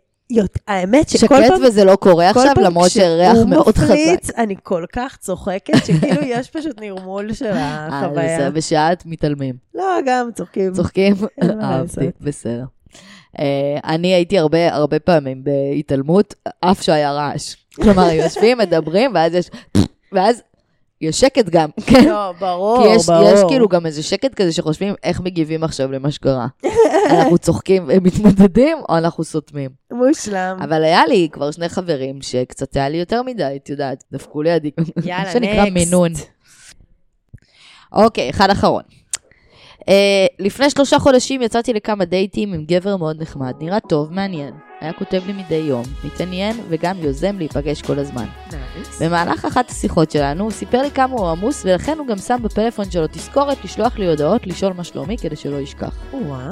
האמת 0.67 1.09
שכל 1.09 1.35
שקט 1.35 1.47
פעם... 1.47 1.61
וזה 1.63 1.83
לא 1.83 1.95
קורה 1.95 2.29
עכשיו, 2.29 2.53
למרות 2.61 2.91
שריח 2.91 3.33
כשהוא 3.33 3.49
מאוד 3.49 3.77
חזק. 3.77 3.83
מפליץ, 3.83 4.29
אני 4.29 4.55
כל 4.63 4.85
כך 4.93 5.17
צוחקת, 5.17 5.85
שכאילו 5.85 6.21
יש 6.35 6.49
פשוט 6.49 6.81
נרמול 6.81 7.33
של 7.33 7.45
אה, 7.45 7.87
החוויה. 7.87 8.37
בסדר, 8.37 8.51
בשעת 8.51 9.05
מתעלמים. 9.05 9.55
לא, 9.75 9.83
גם 10.05 10.29
צוחקים. 10.33 10.73
צוחקים? 10.73 11.15
אהבתי. 11.61 12.09
בסדר. 12.21 12.65
אה, 13.39 13.79
אני 13.83 14.13
הייתי 14.13 14.39
הרבה 14.39 14.73
הרבה 14.73 14.99
פעמים 14.99 15.43
בהתעלמות, 15.43 16.33
אף 16.59 16.81
שהיה 16.81 17.11
רעש. 17.11 17.55
כלומר, 17.75 18.09
יושבים, 18.23 18.57
מדברים, 18.57 19.11
ואז 19.13 19.33
יש... 19.33 19.49
ואז 20.11 20.41
יש 21.01 21.19
שקט 21.19 21.49
גם, 21.49 21.69
כן? 21.85 22.05
לא, 22.05 22.33
ברור, 22.39 22.83
כי 22.83 22.95
יש, 22.95 23.05
ברור. 23.05 23.29
יש 23.29 23.39
כאילו 23.49 23.67
גם 23.67 23.85
איזה 23.85 24.03
שקט 24.03 24.33
כזה 24.33 24.53
שחושבים 24.53 24.93
איך 25.03 25.21
מגיבים 25.21 25.63
עכשיו 25.63 25.91
למה 25.91 26.11
שקרה. 26.11 26.47
אנחנו 27.11 27.37
צוחקים 27.37 27.85
ומתמודדים, 27.87 28.77
או 28.89 28.97
אנחנו 28.97 29.23
סותמים. 29.23 29.69
מושלם. 29.91 30.57
אבל 30.63 30.83
היה 30.83 31.05
לי 31.05 31.29
כבר 31.31 31.51
שני 31.51 31.69
חברים 31.69 32.21
שקצת 32.21 32.75
היה 32.75 32.89
לי 32.89 32.97
יותר 32.97 33.23
מדי, 33.23 33.53
את 33.63 33.69
יודעת, 33.69 34.03
דפקו 34.11 34.41
לידי. 34.41 34.71
יאללה, 35.03 35.23
מה 35.25 35.31
שנקרא. 35.31 35.69
מינון. 35.69 36.11
אוקיי, 37.93 38.29
אחד 38.29 38.49
אחרון. 38.49 38.83
Uh, 39.87 39.89
לפני 40.39 40.69
שלושה 40.69 40.99
חודשים 40.99 41.41
יצאתי 41.41 41.73
לכמה 41.73 42.05
דייטים 42.05 42.53
עם 42.53 42.65
גבר 42.65 42.97
מאוד 42.97 43.21
נחמד, 43.21 43.53
נראה 43.59 43.79
טוב, 43.79 44.13
מעניין. 44.13 44.53
היה 44.81 44.93
כותב 44.93 45.21
לי 45.27 45.33
מדי 45.33 45.55
יום, 45.55 45.83
מתעניין 46.03 46.57
וגם 46.69 46.97
יוזם 46.99 47.37
להיפגש 47.37 47.81
כל 47.81 47.99
הזמן. 47.99 48.25
במהלך 49.01 49.45
אחת 49.45 49.69
השיחות 49.69 50.11
שלנו 50.11 50.43
הוא 50.43 50.51
סיפר 50.51 50.81
לי 50.81 50.91
כמה 50.91 51.13
הוא 51.13 51.27
עמוס 51.27 51.65
ולכן 51.65 51.97
הוא 51.97 52.07
גם 52.07 52.17
שם 52.17 52.37
בפלאפון 52.41 52.91
שלו 52.91 53.07
תזכורת 53.07 53.63
לשלוח 53.63 53.97
לי 53.97 54.07
הודעות 54.07 54.47
לשאול 54.47 54.73
מה 54.73 54.83
שלומי 54.83 55.17
כדי 55.17 55.35
שלא 55.35 55.57
ישכח. 55.57 55.95
וואה. 56.13 56.49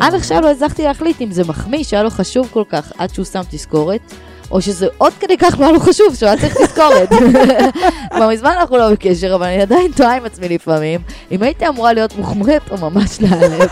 עד 0.00 0.14
עכשיו 0.14 0.40
לא 0.40 0.50
הצלחתי 0.50 0.82
להחליט 0.82 1.20
אם 1.20 1.30
זה 1.30 1.44
מחמיא 1.44 1.84
שהיה 1.84 2.02
לו 2.02 2.10
חשוב 2.10 2.48
כל 2.52 2.64
כך 2.68 2.92
עד 2.98 3.14
שהוא 3.14 3.24
שם 3.24 3.42
תזכורת, 3.50 4.14
או 4.50 4.62
שזה 4.62 4.86
עוד 4.98 5.12
כדי 5.20 5.36
כך 5.36 5.56
לא 5.58 5.64
היה 5.64 5.72
לו 5.72 5.80
חשוב 5.80 6.14
שהוא 6.14 6.28
היה 6.28 6.38
צריך 6.40 6.56
תזכורת. 6.56 7.08
כבר 8.14 8.28
מזמן 8.28 8.50
אנחנו 8.60 8.76
לא 8.76 8.90
בקשר, 8.90 9.34
אבל 9.34 9.46
אני 9.46 9.62
עדיין 9.62 9.92
טועה 9.92 10.16
עם 10.16 10.24
עצמי 10.24 10.48
לפעמים, 10.48 11.00
אם 11.32 11.42
הייתי 11.42 11.68
אמורה 11.68 11.92
להיות 11.92 12.16
מוחמרת 12.16 12.62
או 12.70 12.90
ממש 12.90 13.20
להיעלב. 13.20 13.68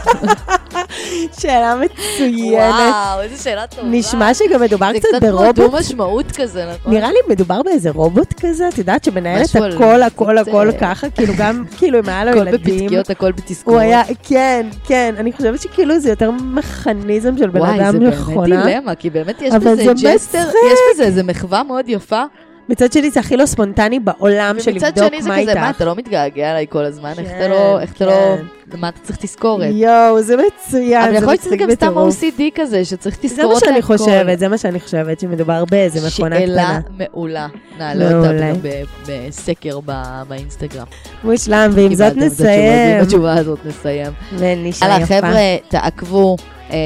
שאלה 1.40 1.74
מצוינת. 1.74 2.74
וואו, 2.74 3.20
איזה 3.20 3.42
שאלה 3.42 3.66
טובה. 3.66 3.88
נשמע 3.88 4.34
שגם 4.34 4.60
מדובר 4.60 4.92
זה 4.92 4.98
קצת 4.98 5.08
קצת 5.08 5.20
כמו 5.20 5.36
ברובוט. 5.36 5.56
דו-משמעות 5.56 6.32
כזה, 6.32 6.66
נכון? 6.74 6.94
נראה 6.94 7.12
לי 7.12 7.18
מדובר 7.28 7.62
באיזה 7.62 7.90
רובוט 7.90 8.32
כזה, 8.40 8.68
את 8.68 8.78
יודעת, 8.78 9.04
שמנהל 9.04 9.42
את 9.42 9.56
הכל, 9.56 10.02
הכל, 10.02 10.36
קצת, 10.36 10.48
הכל 10.48 10.68
ככה, 10.80 11.10
כאילו 11.10 11.32
גם, 11.38 11.64
כאילו 11.78 11.98
אם 11.98 12.08
היה 12.08 12.24
לו 12.24 12.30
הכל 12.30 12.48
ילדים. 12.48 12.76
בפתקיות, 12.76 13.10
הכל 13.10 13.32
בתזכורת. 13.32 13.74
הוא 13.74 13.80
היה, 13.80 14.02
כן, 14.22 14.66
כן, 14.86 15.14
אני 15.18 15.32
חושבת 15.32 15.60
שכאילו 15.62 15.98
זה 15.98 16.10
יותר 16.10 16.30
מכניזם 16.30 17.38
של 17.38 17.48
בן 17.48 17.60
וואי, 17.60 17.80
אדם 17.80 17.92
זה 17.92 17.98
באמת. 18.34 18.66
דילמה, 18.66 18.94
כי 18.94 19.10
באמת 19.10 19.42
יש 19.42 19.54
בזה 19.54 19.74
זה 19.74 19.92
gesture. 20.02 20.44
יש 20.72 20.78
בזה 20.94 21.02
איזה 21.04 21.22
מחווה 21.22 21.62
מאוד 21.62 21.88
יפה. 21.88 22.22
מצד 22.68 22.92
שני 22.92 23.10
זה 23.10 23.20
הכי 23.20 23.36
לא 23.36 23.46
ספונטני 23.46 24.00
בעולם 24.00 24.56
של 24.60 24.70
ומצד 24.72 24.86
לבדוק 24.86 25.08
שני 25.08 25.22
זה 25.22 25.28
מה 25.28 25.42
כזה, 25.42 25.54
מה, 25.54 25.68
איתך. 25.68 25.76
אתה 25.76 25.84
לא 25.84 25.94
מתגעגע 25.94 26.50
אליי 26.50 26.66
כל 26.68 26.84
הזמן? 26.84 27.12
איך 27.18 27.30
אתה 27.30 27.38
כן, 27.38 27.50
לא, 27.50 27.80
איך 27.80 27.92
אתה 27.92 28.06
לא, 28.06 28.36
כן. 28.70 28.78
מה 28.78 28.88
אתה 28.88 28.98
צריך 29.02 29.18
תזכורת? 29.18 29.68
יואו, 29.72 30.22
זה 30.22 30.36
מצוין, 30.36 31.02
אבל 31.02 31.14
יכול 31.14 31.28
להיות 31.28 31.42
שזה 31.42 31.56
גם 31.56 31.70
סתם. 31.70 31.94
OCD 31.96 32.42
כזה, 32.54 32.84
שצריך 32.84 33.16
זה 33.16 33.28
מה 33.28 33.28
תזכורות 33.34 33.60
שאני 33.60 33.74
להכל. 33.74 33.96
חושבת, 33.96 34.38
זה 34.38 34.48
מה 34.48 34.58
שאני 34.58 34.80
חושבת, 34.80 35.20
שמדובר 35.20 35.64
באיזה 35.64 36.08
מכונה 36.08 36.38
שאלה 36.38 36.80
קטנה. 36.80 36.96
מעולה. 36.98 37.46
נעלה 37.78 38.16
אותה 38.18 38.68
בסקר 39.08 39.80
באינסטגרם. 40.28 40.86
מושלם, 41.24 41.70
ועם 41.74 41.94
זאת 41.94 42.16
נסיים. 42.16 42.92
ועם 42.92 43.02
התשובה 43.02 43.34
הזאת 43.34 43.58
נסיים. 43.64 44.12
יאללה, 44.32 45.00
יפה. 45.00 45.04
חבר'ה, 45.04 45.56
תעקבו, 45.68 46.36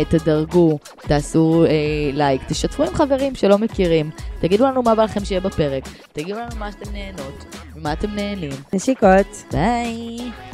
תדרגו, 0.09 0.79
תעשו 0.99 1.65
אה, 1.65 1.71
לייק, 2.13 2.43
תשתפו 2.49 2.83
עם 2.85 2.95
חברים 2.95 3.35
שלא 3.35 3.59
מכירים, 3.59 4.11
תגידו 4.41 4.67
לנו 4.67 4.83
מה 4.83 4.95
בא 4.95 5.05
לכם 5.05 5.25
שיהיה 5.25 5.41
בפרק, 5.41 5.89
תגידו 6.13 6.39
לנו 6.39 6.57
מה 6.59 6.69
אתם 6.69 6.93
נהנות, 6.93 7.45
ומה 7.77 7.93
אתם 7.93 8.11
נהנים. 8.11 8.53
נשיקות. 8.73 9.45
ביי. 9.53 10.48